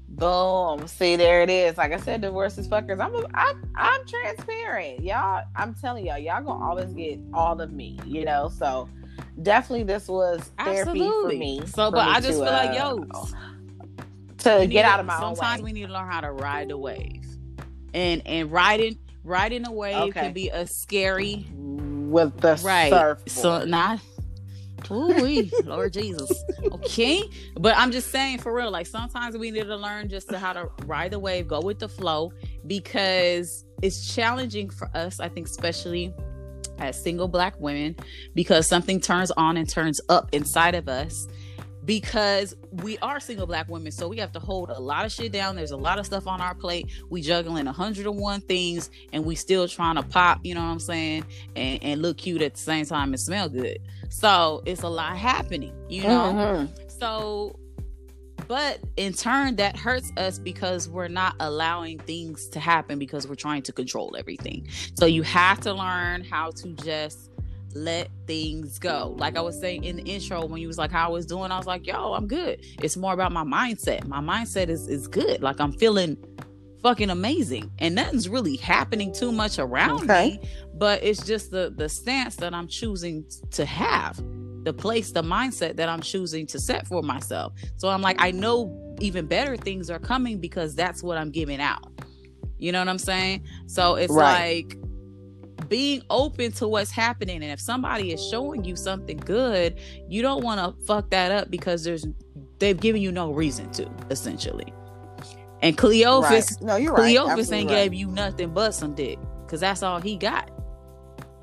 Boom. 0.08 0.86
See, 0.86 1.16
there 1.16 1.42
it 1.42 1.48
is. 1.50 1.78
Like 1.78 1.92
I 1.92 1.96
said, 1.96 2.20
divorce 2.20 2.58
is 2.58 2.68
fuckers. 2.68 3.00
I'm, 3.00 3.14
a, 3.14 3.26
I'm, 3.34 3.72
I'm 3.74 4.06
transparent, 4.06 5.00
y'all. 5.02 5.44
I'm 5.56 5.74
telling 5.74 6.06
y'all, 6.06 6.18
y'all 6.18 6.42
gonna 6.42 6.62
always 6.62 6.92
get 6.92 7.18
all 7.32 7.60
of 7.60 7.72
me, 7.72 7.98
you 8.06 8.24
know. 8.24 8.48
So 8.48 8.88
definitely, 9.42 9.84
this 9.84 10.08
was 10.08 10.40
therapy 10.58 10.80
Absolutely. 10.80 11.34
for 11.36 11.38
me. 11.38 11.60
So, 11.66 11.86
for 11.90 11.96
but 11.96 12.06
me 12.06 12.12
I 12.12 12.20
just 12.20 12.38
to, 12.38 12.44
feel 12.44 12.52
like, 12.52 12.74
yo, 12.74 12.98
um, 13.14 13.78
to 14.38 14.66
get 14.66 14.84
out 14.84 15.00
of 15.00 15.06
my 15.06 15.14
own 15.16 15.36
Sometimes 15.36 15.62
way. 15.62 15.66
we 15.66 15.72
need 15.80 15.86
to 15.86 15.92
learn 15.92 16.08
how 16.08 16.20
to 16.20 16.32
ride 16.32 16.68
the 16.68 16.76
wave, 16.78 17.24
and 17.94 18.26
and 18.26 18.50
riding 18.50 18.98
riding 19.24 19.66
a 19.66 19.72
wave 19.72 19.96
Okay. 19.96 20.20
can 20.20 20.32
be 20.32 20.48
a 20.48 20.66
scary 20.66 21.46
with 21.54 22.40
the 22.40 22.60
right. 22.64 22.90
surfboard. 22.90 23.30
So 23.30 23.64
not. 23.64 24.00
Ooh, 24.90 25.48
Lord 25.64 25.92
Jesus. 25.92 26.44
Okay, 26.72 27.22
but 27.54 27.76
I'm 27.78 27.92
just 27.92 28.10
saying 28.10 28.38
for 28.38 28.52
real. 28.52 28.70
Like 28.70 28.86
sometimes 28.86 29.38
we 29.38 29.52
need 29.52 29.64
to 29.66 29.76
learn 29.76 30.08
just 30.08 30.28
to 30.30 30.38
how 30.38 30.52
to 30.52 30.68
ride 30.86 31.12
the 31.12 31.20
wave, 31.20 31.46
go 31.46 31.60
with 31.60 31.78
the 31.78 31.88
flow, 31.88 32.32
because 32.66 33.64
it's 33.80 34.12
challenging 34.12 34.68
for 34.70 34.90
us. 34.94 35.20
I 35.20 35.28
think, 35.28 35.46
especially 35.46 36.12
as 36.78 37.00
single 37.00 37.28
black 37.28 37.54
women, 37.58 37.96
because 38.34 38.66
something 38.66 39.00
turns 39.00 39.30
on 39.32 39.56
and 39.56 39.68
turns 39.68 40.00
up 40.08 40.28
inside 40.32 40.74
of 40.74 40.88
us. 40.88 41.28
Because 41.84 42.54
we 42.70 42.96
are 42.98 43.18
single 43.18 43.44
black 43.44 43.68
women, 43.68 43.90
so 43.90 44.06
we 44.06 44.16
have 44.18 44.30
to 44.32 44.38
hold 44.38 44.70
a 44.70 44.78
lot 44.78 45.04
of 45.04 45.10
shit 45.10 45.32
down. 45.32 45.56
There's 45.56 45.72
a 45.72 45.76
lot 45.76 45.98
of 45.98 46.06
stuff 46.06 46.28
on 46.28 46.40
our 46.40 46.54
plate. 46.54 46.88
We 47.10 47.22
juggling 47.22 47.66
101 47.66 48.40
things, 48.42 48.88
and 49.12 49.24
we 49.24 49.34
still 49.34 49.66
trying 49.66 49.96
to 49.96 50.04
pop. 50.04 50.38
You 50.44 50.54
know 50.54 50.60
what 50.60 50.68
I'm 50.68 50.78
saying? 50.78 51.24
And, 51.56 51.82
and 51.82 52.00
look 52.00 52.18
cute 52.18 52.40
at 52.40 52.54
the 52.54 52.60
same 52.60 52.86
time 52.86 53.08
and 53.08 53.18
smell 53.20 53.48
good. 53.48 53.78
So 54.10 54.62
it's 54.64 54.82
a 54.82 54.88
lot 54.88 55.16
happening. 55.16 55.74
You 55.88 56.04
know. 56.04 56.68
Mhm. 56.70 56.90
So, 57.00 57.58
but 58.48 58.80
in 58.96 59.12
turn, 59.12 59.56
that 59.56 59.76
hurts 59.76 60.12
us 60.16 60.38
because 60.38 60.88
we're 60.88 61.08
not 61.08 61.34
allowing 61.40 61.98
things 62.00 62.48
to 62.48 62.60
happen 62.60 62.98
because 62.98 63.26
we're 63.26 63.34
trying 63.34 63.62
to 63.62 63.72
control 63.72 64.14
everything. 64.18 64.66
So 64.94 65.06
you 65.06 65.22
have 65.22 65.60
to 65.60 65.72
learn 65.72 66.24
how 66.24 66.50
to 66.52 66.72
just 66.74 67.30
let 67.74 68.10
things 68.26 68.78
go. 68.78 69.14
Like 69.18 69.36
I 69.36 69.40
was 69.40 69.58
saying 69.58 69.84
in 69.84 69.96
the 69.96 70.02
intro 70.02 70.44
when 70.44 70.60
you 70.60 70.66
was 70.68 70.76
like 70.78 70.90
how 70.90 71.08
I 71.08 71.10
was 71.10 71.24
doing, 71.26 71.50
I 71.50 71.56
was 71.56 71.66
like, 71.66 71.86
yo, 71.86 72.12
I'm 72.12 72.26
good. 72.26 72.60
It's 72.82 72.96
more 72.96 73.14
about 73.14 73.32
my 73.32 73.44
mindset. 73.44 74.06
My 74.06 74.20
mindset 74.20 74.68
is 74.68 74.88
is 74.88 75.08
good. 75.08 75.42
Like 75.42 75.58
I'm 75.60 75.72
feeling 75.72 76.16
fucking 76.82 77.10
amazing. 77.10 77.70
And 77.78 77.94
nothing's 77.94 78.28
really 78.28 78.56
happening 78.56 79.12
too 79.14 79.32
much 79.32 79.58
around 79.58 80.02
Okay. 80.10 80.38
me. 80.42 80.50
But 80.74 81.02
it's 81.02 81.24
just 81.24 81.50
the 81.50 81.72
the 81.74 81.88
stance 81.88 82.36
that 82.36 82.52
I'm 82.52 82.68
choosing 82.68 83.24
to 83.52 83.64
have. 83.64 84.20
The 84.62 84.72
place, 84.72 85.12
the 85.12 85.22
mindset 85.22 85.76
that 85.76 85.88
I'm 85.88 86.00
choosing 86.00 86.46
to 86.48 86.58
set 86.58 86.86
for 86.86 87.02
myself. 87.02 87.52
So 87.76 87.88
I'm 87.88 88.02
like, 88.02 88.16
I 88.20 88.30
know 88.30 88.94
even 89.00 89.26
better 89.26 89.56
things 89.56 89.90
are 89.90 89.98
coming 89.98 90.38
because 90.38 90.74
that's 90.74 91.02
what 91.02 91.18
I'm 91.18 91.30
giving 91.30 91.60
out. 91.60 91.84
You 92.58 92.70
know 92.70 92.78
what 92.78 92.88
I'm 92.88 92.98
saying? 92.98 93.44
So 93.66 93.96
it's 93.96 94.12
Right. 94.12 94.64
like 94.68 94.78
being 95.68 96.02
open 96.10 96.52
to 96.52 96.68
what's 96.68 96.90
happening 96.90 97.42
and 97.42 97.50
if 97.50 97.60
somebody 97.60 98.12
is 98.12 98.22
showing 98.28 98.62
you 98.62 98.76
something 98.76 99.16
good 99.16 99.78
you 100.08 100.20
don't 100.20 100.42
want 100.42 100.60
to 100.60 100.84
fuck 100.84 101.08
that 101.10 101.32
up 101.32 101.50
because 101.50 101.82
there's 101.82 102.06
they've 102.58 102.78
given 102.78 103.00
you 103.00 103.10
no 103.10 103.32
reason 103.32 103.70
to 103.70 103.88
essentially 104.10 104.70
and 105.62 105.78
cleophas 105.78 106.58
Right. 106.60 106.62
No, 106.62 106.76
you're 106.76 106.92
right. 106.92 107.00
cleophas 107.00 107.30
Absolutely 107.32 107.58
ain't 107.58 107.70
right. 107.70 107.76
gave 107.76 107.94
you 107.94 108.06
nothing 108.08 108.52
but 108.52 108.72
some 108.72 108.94
dick 108.94 109.18
because 109.46 109.60
that's 109.60 109.82
all 109.82 109.98
he 109.98 110.16
got 110.16 110.50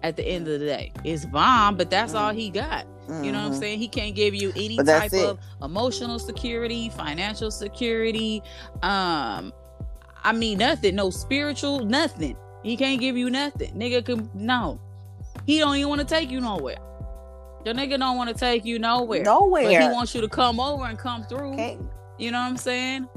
at 0.03 0.15
the 0.15 0.23
end 0.23 0.47
of 0.47 0.59
the 0.59 0.65
day 0.67 0.91
it's 1.03 1.25
bomb 1.25 1.75
but 1.75 1.89
that's 1.89 2.13
all 2.13 2.31
mm. 2.31 2.35
he 2.35 2.51
got 2.51 2.85
you 3.23 3.31
know 3.31 3.39
what 3.39 3.45
i'm 3.47 3.51
Mhm. 3.53 3.59
saying 3.59 3.79
he 3.79 3.87
can't 3.87 4.15
give 4.15 4.33
you 4.35 4.51
any 4.55 4.77
type 4.77 5.13
it. 5.13 5.25
of 5.25 5.39
emotional 5.63 6.19
security 6.19 6.89
financial 6.89 7.49
security 7.51 8.41
um 8.83 9.51
i 10.23 10.31
mean 10.33 10.57
nothing 10.59 10.95
no 10.95 11.09
spiritual 11.09 11.83
nothing 11.85 12.35
he 12.63 12.77
can't 12.77 12.99
give 12.99 13.17
you 13.17 13.29
nothing 13.29 13.71
nigga 13.73 14.03
can 14.05 14.29
no 14.33 14.79
he 15.45 15.59
don't 15.59 15.75
even 15.75 15.89
want 15.89 15.99
to 16.01 16.05
take 16.07 16.29
you 16.29 16.39
nowhere 16.39 16.77
the 17.65 17.71
nigga 17.73 17.97
don't 17.99 18.15
want 18.17 18.29
to 18.29 18.35
take 18.35 18.63
you 18.65 18.79
nowhere 18.79 19.23
Nowhere. 19.23 19.63
but 19.63 19.71
he 19.81 19.89
wants 19.89 20.13
you 20.15 20.21
to 20.21 20.29
come 20.29 20.59
over 20.59 20.85
and 20.85 20.97
come 20.97 21.23
through 21.23 21.55
Can't- 21.55 21.81
you 22.17 22.31
know 22.31 22.39
what 22.39 22.47
I'm 22.47 22.57
saying? 22.57 23.07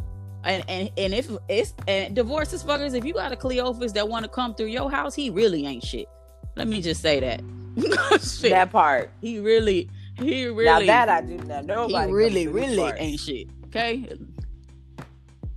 And 0.44 0.64
and 0.68 0.90
and 0.96 1.12
if 1.14 1.28
it's 1.48 1.72
and 1.86 2.14
divorces 2.16 2.62
fuckers, 2.64 2.94
if 2.96 3.04
you 3.04 3.14
got 3.14 3.30
a 3.32 3.36
Cleophas 3.36 3.92
that 3.94 4.08
want 4.08 4.24
to 4.24 4.28
come 4.28 4.54
through 4.54 4.66
your 4.68 4.90
house, 4.90 5.14
he 5.14 5.30
really 5.30 5.66
ain't 5.66 5.84
shit. 5.84 6.08
Let 6.56 6.66
me 6.68 6.80
just 6.82 7.00
say 7.00 7.18
that. 7.20 7.40
shit. 8.20 8.50
that 8.50 8.70
part. 8.70 9.10
he 9.20 9.38
really, 9.38 9.88
he 10.18 10.46
really, 10.46 10.64
Now 10.64 10.80
that 10.80 11.08
I 11.08 11.20
do 11.22 11.36
not. 11.38 11.64
he 11.64 12.12
really, 12.12 12.44
comes 12.44 12.54
to 12.54 12.60
these 12.68 12.78
really 12.78 12.92
ain't 12.98 13.20
shit. 13.20 13.48
Okay, 13.66 14.08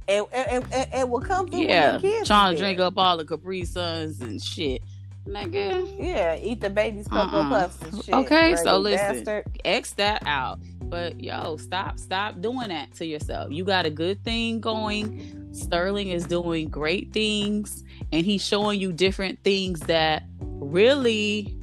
And, 0.07 0.25
and, 0.31 0.65
and, 0.71 0.93
and 0.93 1.11
will 1.11 1.19
come 1.21 1.47
through. 1.47 1.61
yeah, 1.61 1.99
trying 2.23 2.55
to 2.55 2.59
drink 2.61 2.79
up 2.79 2.93
all 2.97 3.17
the 3.17 3.25
Capri 3.25 3.65
Suns 3.65 4.21
and 4.21 4.41
shit, 4.41 4.81
nigga. 5.27 5.95
Yeah, 5.99 6.37
eat 6.37 6.61
the 6.61 6.69
baby's 6.69 7.07
cocoa 7.07 7.37
Uh-uh. 7.37 7.49
puffs 7.49 7.81
and 7.81 8.03
shit. 8.05 8.13
Okay, 8.15 8.55
so 8.55 8.77
listen. 8.77 9.23
bastard. 9.25 9.45
X 9.65 9.91
that 9.93 10.23
out. 10.25 10.59
But 10.83 11.19
yo, 11.19 11.57
stop, 11.57 11.97
stop 11.99 12.39
doing 12.41 12.69
that 12.69 12.93
to 12.95 13.05
yourself. 13.07 13.51
You 13.51 13.63
got 13.65 13.87
a 13.87 13.89
good 13.89 14.23
thing 14.23 14.59
going. 14.61 15.49
Sterling 15.51 16.09
is 16.09 16.25
doing 16.25 16.69
great 16.69 17.11
things, 17.11 17.83
and 18.11 18.23
he's 18.25 18.45
showing 18.45 18.79
you 18.79 18.93
different 18.93 19.39
things 19.43 19.79
that 19.81 20.23
really, 20.39 21.57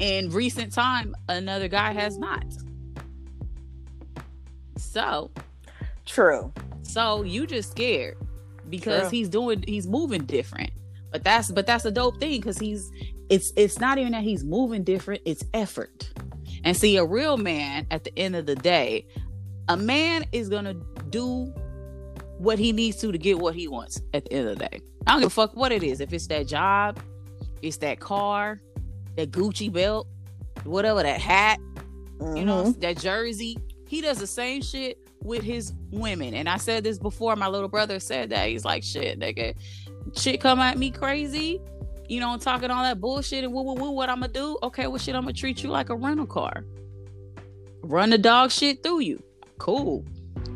in 0.00 0.30
recent 0.30 0.72
time, 0.72 1.14
another 1.28 1.68
guy 1.68 1.92
has 1.92 2.18
not. 2.18 2.44
So, 4.76 5.30
True. 6.06 6.52
so 6.82 7.22
you 7.22 7.46
just 7.46 7.70
scared 7.70 8.16
because 8.68 9.02
True. 9.02 9.10
he's 9.10 9.28
doing, 9.28 9.62
he's 9.66 9.86
moving 9.86 10.24
different. 10.24 10.70
But 11.12 11.22
that's, 11.22 11.50
but 11.50 11.66
that's 11.66 11.84
a 11.84 11.90
dope 11.90 12.18
thing 12.18 12.40
because 12.40 12.58
he's, 12.58 12.90
it's, 13.28 13.52
it's 13.56 13.78
not 13.78 13.98
even 13.98 14.12
that 14.12 14.22
he's 14.22 14.42
moving 14.42 14.82
different. 14.82 15.22
It's 15.24 15.44
effort. 15.54 16.10
And 16.64 16.76
see, 16.76 16.96
a 16.96 17.04
real 17.04 17.36
man 17.36 17.86
at 17.90 18.04
the 18.04 18.18
end 18.18 18.36
of 18.36 18.46
the 18.46 18.56
day, 18.56 19.06
a 19.68 19.76
man 19.76 20.24
is 20.32 20.48
gonna 20.48 20.74
do 21.10 21.52
what 22.38 22.58
he 22.58 22.72
needs 22.72 22.96
to 22.98 23.12
to 23.12 23.18
get 23.18 23.38
what 23.38 23.54
he 23.54 23.68
wants 23.68 24.00
at 24.14 24.24
the 24.24 24.32
end 24.32 24.48
of 24.48 24.58
the 24.58 24.68
day. 24.68 24.80
I 25.06 25.12
don't 25.12 25.20
give 25.20 25.26
a 25.28 25.30
fuck 25.30 25.54
what 25.54 25.72
it 25.72 25.82
is. 25.82 26.00
If 26.00 26.12
it's 26.12 26.26
that 26.28 26.46
job, 26.46 27.00
it's 27.62 27.76
that 27.78 28.00
car, 28.00 28.60
that 29.20 29.30
Gucci 29.30 29.70
belt, 29.72 30.06
whatever, 30.64 31.02
that 31.02 31.20
hat, 31.20 31.58
you 32.34 32.44
know, 32.44 32.64
Mhm. 32.64 32.80
that 32.80 32.98
jersey. 32.98 33.58
He 33.86 34.00
does 34.00 34.18
the 34.18 34.26
same 34.26 34.62
shit 34.62 34.98
with 35.22 35.42
his 35.42 35.72
women. 35.90 36.34
And 36.34 36.48
I 36.48 36.56
said 36.56 36.84
this 36.84 36.98
before. 36.98 37.36
My 37.36 37.48
little 37.48 37.68
brother 37.68 38.00
said 38.00 38.30
that. 38.30 38.48
He's 38.48 38.64
like, 38.64 38.82
shit, 38.82 39.18
nigga. 39.18 39.54
Shit 40.16 40.40
come 40.40 40.60
at 40.60 40.78
me 40.78 40.90
crazy. 40.90 41.60
You 42.08 42.20
know, 42.20 42.36
talking 42.38 42.70
all 42.70 42.82
that 42.82 43.00
bullshit 43.00 43.44
and 43.44 43.52
woo 43.52 43.62
woo 43.62 43.74
woo. 43.74 43.90
What 43.90 44.08
I'm 44.08 44.20
gonna 44.20 44.32
do? 44.32 44.58
Okay, 44.62 44.86
well, 44.86 44.98
shit, 44.98 45.14
I'm 45.14 45.22
gonna 45.22 45.32
treat 45.32 45.62
you 45.62 45.70
like 45.70 45.90
a 45.90 45.96
rental 45.96 46.26
car. 46.26 46.64
Run 47.82 48.10
the 48.10 48.18
dog 48.18 48.50
shit 48.50 48.82
through 48.82 49.00
you. 49.00 49.22
Cool. 49.58 50.04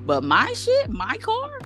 But 0.06 0.24
my 0.24 0.52
shit, 0.54 0.88
my 0.88 1.16
car. 1.18 1.60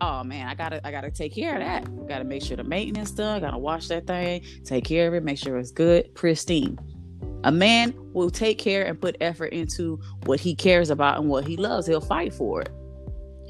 Oh 0.00 0.22
man, 0.24 0.46
I 0.46 0.54
gotta, 0.54 0.86
I 0.86 0.90
gotta 0.90 1.10
take 1.10 1.34
care 1.34 1.54
of 1.54 1.60
that. 1.60 2.06
Gotta 2.06 2.24
make 2.24 2.42
sure 2.42 2.56
the 2.56 2.64
maintenance 2.64 3.10
done. 3.12 3.40
Gotta 3.40 3.58
wash 3.58 3.88
that 3.88 4.06
thing. 4.06 4.42
Take 4.64 4.84
care 4.84 5.08
of 5.08 5.14
it. 5.14 5.22
Make 5.24 5.38
sure 5.38 5.56
it's 5.58 5.70
good, 5.70 6.14
pristine. 6.14 6.78
A 7.44 7.52
man 7.52 7.94
will 8.12 8.30
take 8.30 8.58
care 8.58 8.84
and 8.84 9.00
put 9.00 9.16
effort 9.20 9.46
into 9.52 10.00
what 10.24 10.40
he 10.40 10.54
cares 10.54 10.90
about 10.90 11.18
and 11.18 11.28
what 11.28 11.46
he 11.46 11.56
loves. 11.56 11.86
He'll 11.86 12.00
fight 12.00 12.34
for 12.34 12.62
it. 12.62 12.70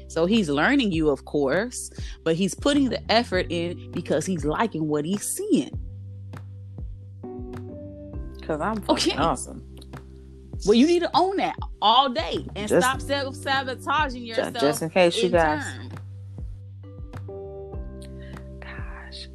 So 0.09 0.25
he's 0.25 0.47
learning 0.49 0.93
you, 0.93 1.09
of 1.09 1.25
course, 1.25 1.89
but 2.23 2.35
he's 2.35 2.53
putting 2.55 2.89
the 2.89 3.11
effort 3.11 3.47
in 3.49 3.91
because 3.91 4.25
he's 4.25 4.45
liking 4.45 4.87
what 4.87 5.03
he's 5.03 5.23
seeing. 5.23 5.71
Cause 8.43 8.61
I'm 8.61 8.77
fucking 8.81 9.13
Okay. 9.13 9.21
awesome. 9.21 9.63
Well, 10.65 10.75
you 10.75 10.87
need 10.87 11.01
to 11.01 11.11
own 11.13 11.37
that 11.37 11.55
all 11.81 12.09
day 12.09 12.45
and 12.55 12.67
Just- 12.69 12.87
stop 12.87 13.01
self 13.01 13.35
sabotaging 13.35 14.23
yourself. 14.23 14.53
Just, 14.55 14.81
in 14.81 14.89
case 14.89 15.17
you 15.17 15.25
in 15.25 15.31
guys. 15.33 15.63
turn. 15.63 15.86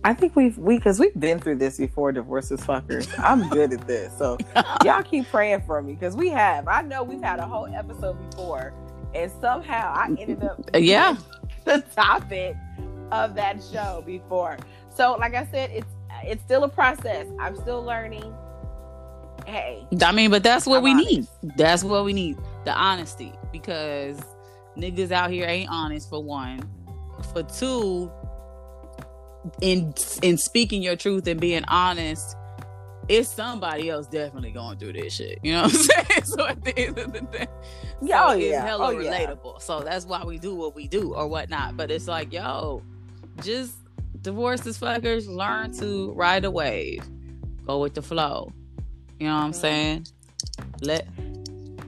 I 0.04 0.14
think 0.14 0.34
we've 0.34 0.58
we 0.58 0.76
because 0.76 0.98
we've 0.98 1.18
been 1.18 1.38
through 1.38 1.56
this 1.56 1.78
before. 1.78 2.12
Divorces, 2.12 2.60
fuckers. 2.60 3.08
I'm 3.18 3.48
good 3.50 3.72
at 3.72 3.86
this, 3.86 4.16
so 4.18 4.36
y'all 4.84 5.02
keep 5.02 5.28
praying 5.28 5.62
for 5.62 5.80
me 5.80 5.92
because 5.94 6.16
we 6.16 6.28
have. 6.30 6.66
I 6.68 6.82
know 6.82 7.02
we've 7.04 7.22
had 7.22 7.38
a 7.38 7.46
whole 7.46 7.66
episode 7.66 8.14
before, 8.30 8.72
and 9.14 9.30
somehow 9.40 9.92
I 9.94 10.06
ended 10.18 10.42
up 10.42 10.60
Yeah. 10.74 11.16
the 11.64 11.84
topic 11.94 12.56
of 13.12 13.34
that 13.36 13.62
show 13.62 14.02
before. 14.04 14.58
So, 14.94 15.12
like 15.20 15.34
I 15.34 15.46
said, 15.46 15.70
it's 15.70 15.86
it's 16.24 16.42
still 16.42 16.64
a 16.64 16.68
process. 16.68 17.26
I'm 17.38 17.56
still 17.56 17.82
learning. 17.82 18.34
Hey, 19.46 19.86
I 20.02 20.12
mean, 20.12 20.30
but 20.30 20.42
that's 20.42 20.66
what 20.66 20.78
I'm 20.78 20.84
we 20.84 20.90
honest. 20.92 21.08
need. 21.42 21.52
That's 21.56 21.84
what 21.84 22.04
we 22.04 22.12
need. 22.12 22.38
The 22.64 22.72
honesty. 22.72 23.32
Because 23.52 24.18
niggas 24.76 25.10
out 25.10 25.30
here 25.30 25.46
ain't 25.46 25.70
honest 25.70 26.08
for 26.08 26.22
one. 26.22 26.62
For 27.32 27.42
two, 27.42 28.10
in 29.60 29.94
in 30.22 30.36
speaking 30.38 30.82
your 30.82 30.96
truth 30.96 31.26
and 31.26 31.40
being 31.40 31.64
honest, 31.68 32.36
it's 33.08 33.28
somebody 33.32 33.90
else 33.90 34.06
definitely 34.06 34.50
going 34.52 34.78
through 34.78 34.92
this 34.94 35.14
shit. 35.14 35.38
You 35.42 35.52
know 35.52 35.62
what 35.64 35.74
I'm 35.74 35.78
saying? 36.06 36.24
So 36.24 36.46
at 36.46 36.64
the 36.64 36.78
end 36.78 36.98
of 36.98 37.12
the 37.12 37.20
day, 37.22 37.46
Yeah, 38.00 38.28
so 38.28 38.34
oh, 38.34 38.38
it's 38.38 38.44
yeah. 38.46 38.64
hella 38.66 38.86
Oh, 38.86 38.90
yeah. 38.98 39.10
relatable. 39.26 39.60
So 39.62 39.80
that's 39.80 40.06
why 40.06 40.22
we 40.24 40.38
do 40.38 40.54
what 40.54 40.74
we 40.74 40.86
do 40.88 41.14
or 41.14 41.26
whatnot. 41.26 41.76
But 41.76 41.90
it's 41.90 42.06
like, 42.06 42.32
yo, 42.32 42.82
just 43.42 43.74
divorce 44.22 44.60
this 44.60 44.78
fuckers, 44.78 45.26
learn 45.26 45.72
to 45.78 46.12
ride 46.12 46.44
a 46.44 46.50
wave, 46.50 47.02
go 47.66 47.80
with 47.80 47.94
the 47.94 48.02
flow. 48.02 48.52
You 49.18 49.26
know 49.28 49.34
what 49.34 49.42
I'm 49.42 49.50
Mhm. 49.52 49.54
saying? 49.56 50.06
Let 50.80 51.06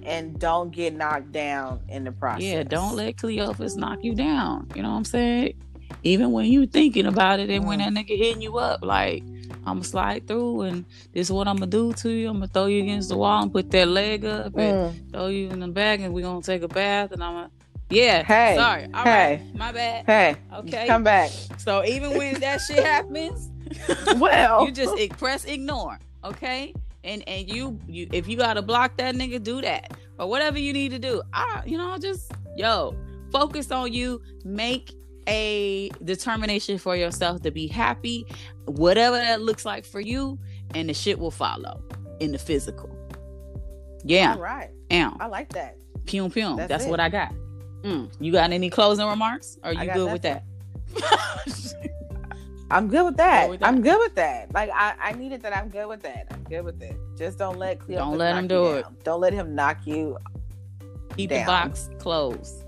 and 0.07 0.38
don't 0.38 0.70
get 0.70 0.94
knocked 0.94 1.32
down 1.32 1.80
in 1.88 2.05
the 2.05 2.12
process. 2.12 2.42
yeah, 2.42 2.62
don't 2.62 2.94
let 2.94 3.16
Cleophas 3.16 3.76
knock 3.76 4.00
you 4.02 4.14
down. 4.14 4.68
You 4.74 4.82
know 4.82 4.90
what 4.90 4.96
I'm 4.96 5.05
saying? 5.05 5.55
Even 6.05 6.32
when 6.32 6.46
you 6.46 6.66
thinking 6.66 7.07
about 7.07 7.40
it 7.40 7.50
and 7.50 7.66
when 7.66 7.78
that 7.80 7.92
nigga 7.92 8.16
hitting 8.16 8.42
you 8.42 8.59
up, 8.59 8.80
like 8.82 9.22
I'm 9.66 9.76
gonna 9.78 9.84
slide 9.84 10.26
through 10.28 10.62
and 10.62 10.84
this 11.12 11.28
is 11.28 11.32
what 11.32 11.48
I'm 11.48 11.57
gonna 11.57 11.66
do 11.70 11.92
to 11.94 12.11
you. 12.11 12.28
I'm 12.28 12.34
gonna 12.34 12.48
throw 12.48 12.66
you 12.66 12.82
against 12.82 13.09
the 13.09 13.16
wall 13.16 13.42
and 13.42 13.52
put 13.52 13.70
that 13.70 13.88
leg 13.88 14.24
up 14.24 14.57
and 14.59 14.76
Mm. 14.78 15.12
throw 15.12 15.26
you 15.28 15.48
in 15.50 15.61
the 15.61 15.68
bag 15.68 16.00
and 16.02 16.12
we're 16.14 16.22
gonna 16.22 16.42
take 16.42 16.62
a 16.62 16.68
bath 16.68 17.12
and 17.12 17.22
I'm 17.24 17.32
gonna 17.34 17.50
yeah. 17.90 18.22
Hey, 18.22 18.55
sorry. 18.57 18.86
All 18.94 19.05
hey. 19.05 19.11
right, 19.36 19.57
my 19.57 19.70
bad. 19.72 20.07
Hey, 20.07 20.36
Okay. 20.55 20.86
come 20.86 21.05
back. 21.05 21.30
So 21.59 21.84
even 21.84 22.16
when 22.16 22.40
that 22.40 22.61
shit 22.61 22.84
happens, 22.84 23.50
Well, 24.16 24.64
you 24.66 24.72
just 24.72 24.96
press 25.18 25.44
ignore, 25.44 25.98
okay? 26.24 26.74
And 27.05 27.26
and 27.28 27.48
you 27.48 27.78
you 27.86 28.09
if 28.12 28.28
you 28.28 28.36
gotta 28.36 28.62
block 28.62 28.96
that 28.98 29.14
nigga, 29.14 29.42
do 29.42 29.61
that 29.62 29.92
or 30.18 30.28
whatever 30.28 30.59
you 30.59 30.72
need 30.72 30.90
to 30.90 30.98
do. 30.98 31.22
I 31.32 31.62
you 31.66 31.78
know 31.78 31.96
just 31.98 32.30
yo 32.57 32.94
focus 33.32 33.70
on 33.70 33.92
you. 33.92 34.20
Make 34.44 34.92
a 35.28 35.90
determination 36.04 36.78
for 36.78 36.96
yourself 36.96 37.42
to 37.42 37.50
be 37.50 37.66
happy, 37.66 38.26
whatever 38.66 39.16
that 39.16 39.42
looks 39.42 39.64
like 39.64 39.84
for 39.84 40.00
you, 40.00 40.38
and 40.74 40.88
the 40.88 40.94
shit 40.94 41.18
will 41.18 41.30
follow 41.30 41.82
in 42.20 42.32
the 42.32 42.38
physical. 42.38 42.90
Yeah, 44.04 44.34
all 44.34 44.40
right. 44.40 44.70
am 44.90 45.16
I 45.20 45.26
like 45.26 45.52
that. 45.54 45.76
pum 46.06 46.30
pum. 46.30 46.56
That's 46.56 46.68
That's, 46.68 46.86
what 46.86 47.00
I 47.00 47.08
got. 47.08 47.32
Mm. 47.82 48.10
You 48.20 48.32
got 48.32 48.50
any 48.52 48.70
closing 48.70 49.06
remarks? 49.06 49.58
Or 49.62 49.70
I 49.70 49.84
you 49.84 49.92
good 49.92 50.12
with 50.12 50.22
that? 50.22 50.44
I'm 52.70 52.88
good 52.88 53.04
with 53.04 53.16
that. 53.18 53.50
With 53.50 53.60
that. 53.60 53.66
I'm 53.66 53.82
good 53.82 53.98
with 53.98 54.14
that. 54.14 54.52
Like 54.52 54.70
I, 54.74 54.94
I 55.00 55.12
needed 55.12 55.42
that. 55.42 55.56
I'm 55.56 55.68
good 55.68 55.86
with 55.86 56.02
that. 56.02 56.26
I'm 56.30 56.42
good 56.44 56.64
with 56.64 56.82
it. 56.82 56.96
Just 57.16 57.38
don't 57.38 57.58
let 57.58 57.78
Cleophas 57.78 58.04
Don't 58.04 58.18
let 58.18 58.36
him 58.36 58.48
do 58.48 58.72
it. 58.72 58.86
Don't 59.04 59.20
let 59.20 59.32
him 59.32 59.54
knock 59.54 59.86
you 59.86 60.18
Keep 61.16 61.30
Down. 61.30 61.40
the 61.40 61.46
box 61.46 61.90
closed. 61.98 62.64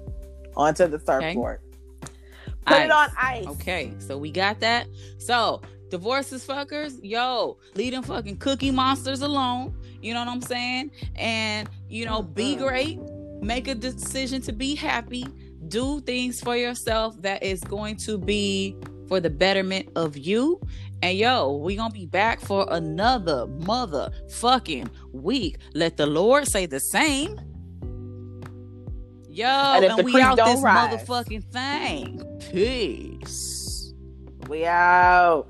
onto 0.56 0.86
the 0.86 0.98
surfboard. 1.00 1.60
Put 2.66 2.82
it 2.82 2.90
on 2.90 3.08
ice. 3.16 3.46
Okay, 3.46 3.94
so 3.98 4.18
we 4.18 4.30
got 4.30 4.60
that. 4.60 4.88
So 5.18 5.62
divorces 5.88 6.44
fuckers, 6.46 6.98
yo, 7.02 7.58
leave 7.74 7.92
them 7.92 8.02
fucking 8.02 8.38
cookie 8.38 8.70
monsters 8.70 9.22
alone. 9.22 9.74
You 10.02 10.14
know 10.14 10.20
what 10.20 10.28
I'm 10.28 10.42
saying? 10.42 10.90
And 11.14 11.68
you 11.88 12.06
know, 12.06 12.22
be 12.22 12.56
great. 12.56 12.98
Make 13.40 13.68
a 13.68 13.74
decision 13.74 14.42
to 14.42 14.52
be 14.52 14.74
happy. 14.74 15.26
Do 15.68 16.00
things 16.00 16.40
for 16.40 16.56
yourself 16.56 17.20
that 17.22 17.42
is 17.42 17.60
going 17.60 17.96
to 17.98 18.18
be 18.18 18.76
for 19.08 19.20
the 19.20 19.30
betterment 19.30 19.88
of 19.96 20.16
you. 20.16 20.60
And 21.02 21.16
yo, 21.16 21.56
we 21.56 21.76
gonna 21.76 21.92
be 21.92 22.06
back 22.06 22.40
for 22.40 22.66
another 22.70 23.46
motherfucking 23.46 24.88
week. 25.12 25.58
Let 25.74 25.96
the 25.96 26.06
Lord 26.06 26.48
say 26.48 26.66
the 26.66 26.80
same. 26.80 27.38
Yo, 29.36 29.46
And 29.46 29.84
and, 29.84 29.98
the 29.98 30.02
we 30.02 30.18
out 30.18 30.36
this 30.38 30.62
rise. 30.62 30.98
motherfucking 30.98 31.44
thing. 31.52 32.22
Peace. 32.50 33.92
We 34.48 34.64
out. 34.64 35.46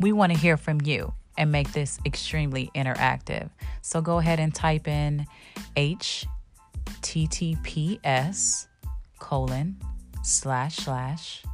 We 0.00 0.10
want 0.10 0.32
to 0.32 0.38
hear 0.38 0.56
from 0.56 0.80
you 0.80 1.12
and 1.38 1.52
make 1.52 1.72
this 1.72 2.00
extremely 2.04 2.72
interactive. 2.74 3.50
So 3.80 4.00
go 4.00 4.18
ahead 4.18 4.40
and 4.40 4.52
type 4.52 4.88
in 4.88 5.24
https 5.76 6.26
colon 9.20 9.76
slash 10.24 10.78
slash 10.78 11.44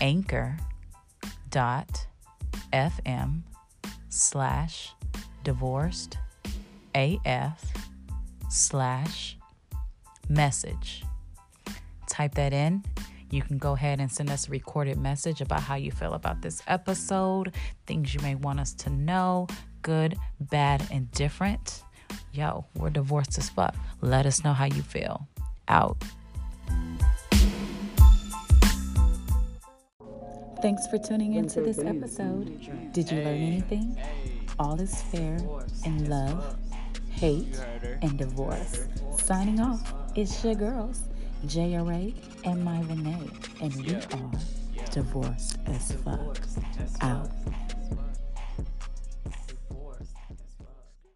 anchor 0.00 0.56
dot 1.50 2.06
fm 2.72 3.42
slash 4.08 4.92
divorced 5.44 6.18
af 6.94 7.60
slash 8.48 9.36
message. 10.28 11.04
Type 12.08 12.34
that 12.34 12.52
in. 12.52 12.82
You 13.30 13.42
can 13.42 13.58
go 13.58 13.74
ahead 13.74 14.00
and 14.00 14.10
send 14.10 14.30
us 14.30 14.48
a 14.48 14.50
recorded 14.50 14.98
message 14.98 15.40
about 15.40 15.62
how 15.62 15.76
you 15.76 15.92
feel 15.92 16.14
about 16.14 16.42
this 16.42 16.62
episode, 16.66 17.54
things 17.86 18.12
you 18.12 18.20
may 18.20 18.34
want 18.34 18.58
us 18.58 18.72
to 18.74 18.90
know, 18.90 19.46
good, 19.82 20.16
bad, 20.40 20.82
and 20.90 21.10
different. 21.12 21.84
Yo, 22.32 22.64
we're 22.74 22.90
divorced 22.90 23.38
as 23.38 23.48
fuck. 23.48 23.76
Let 24.00 24.26
us 24.26 24.42
know 24.42 24.52
how 24.52 24.64
you 24.64 24.82
feel. 24.82 25.28
Out. 25.68 26.02
Thanks 30.62 30.86
for 30.86 30.98
tuning 30.98 31.34
into 31.34 31.62
this 31.62 31.78
episode. 31.78 32.92
Did 32.92 33.10
you 33.10 33.18
learn 33.18 33.40
anything? 33.40 33.96
All 34.58 34.78
is 34.78 35.00
fair 35.02 35.38
in 35.86 36.10
love, 36.10 36.56
hate, 37.08 37.58
and 38.02 38.18
divorce. 38.18 38.86
Signing 39.18 39.58
off, 39.60 39.94
it's 40.14 40.44
your 40.44 40.54
girls, 40.54 41.04
JRA 41.46 42.14
and 42.44 42.62
my 42.62 42.80
Renee, 42.82 43.30
and 43.62 43.74
we 43.76 43.94
are 43.94 44.30
divorced 44.90 45.58
as 45.66 45.92
fuck. 45.92 46.38
Out. 47.00 47.30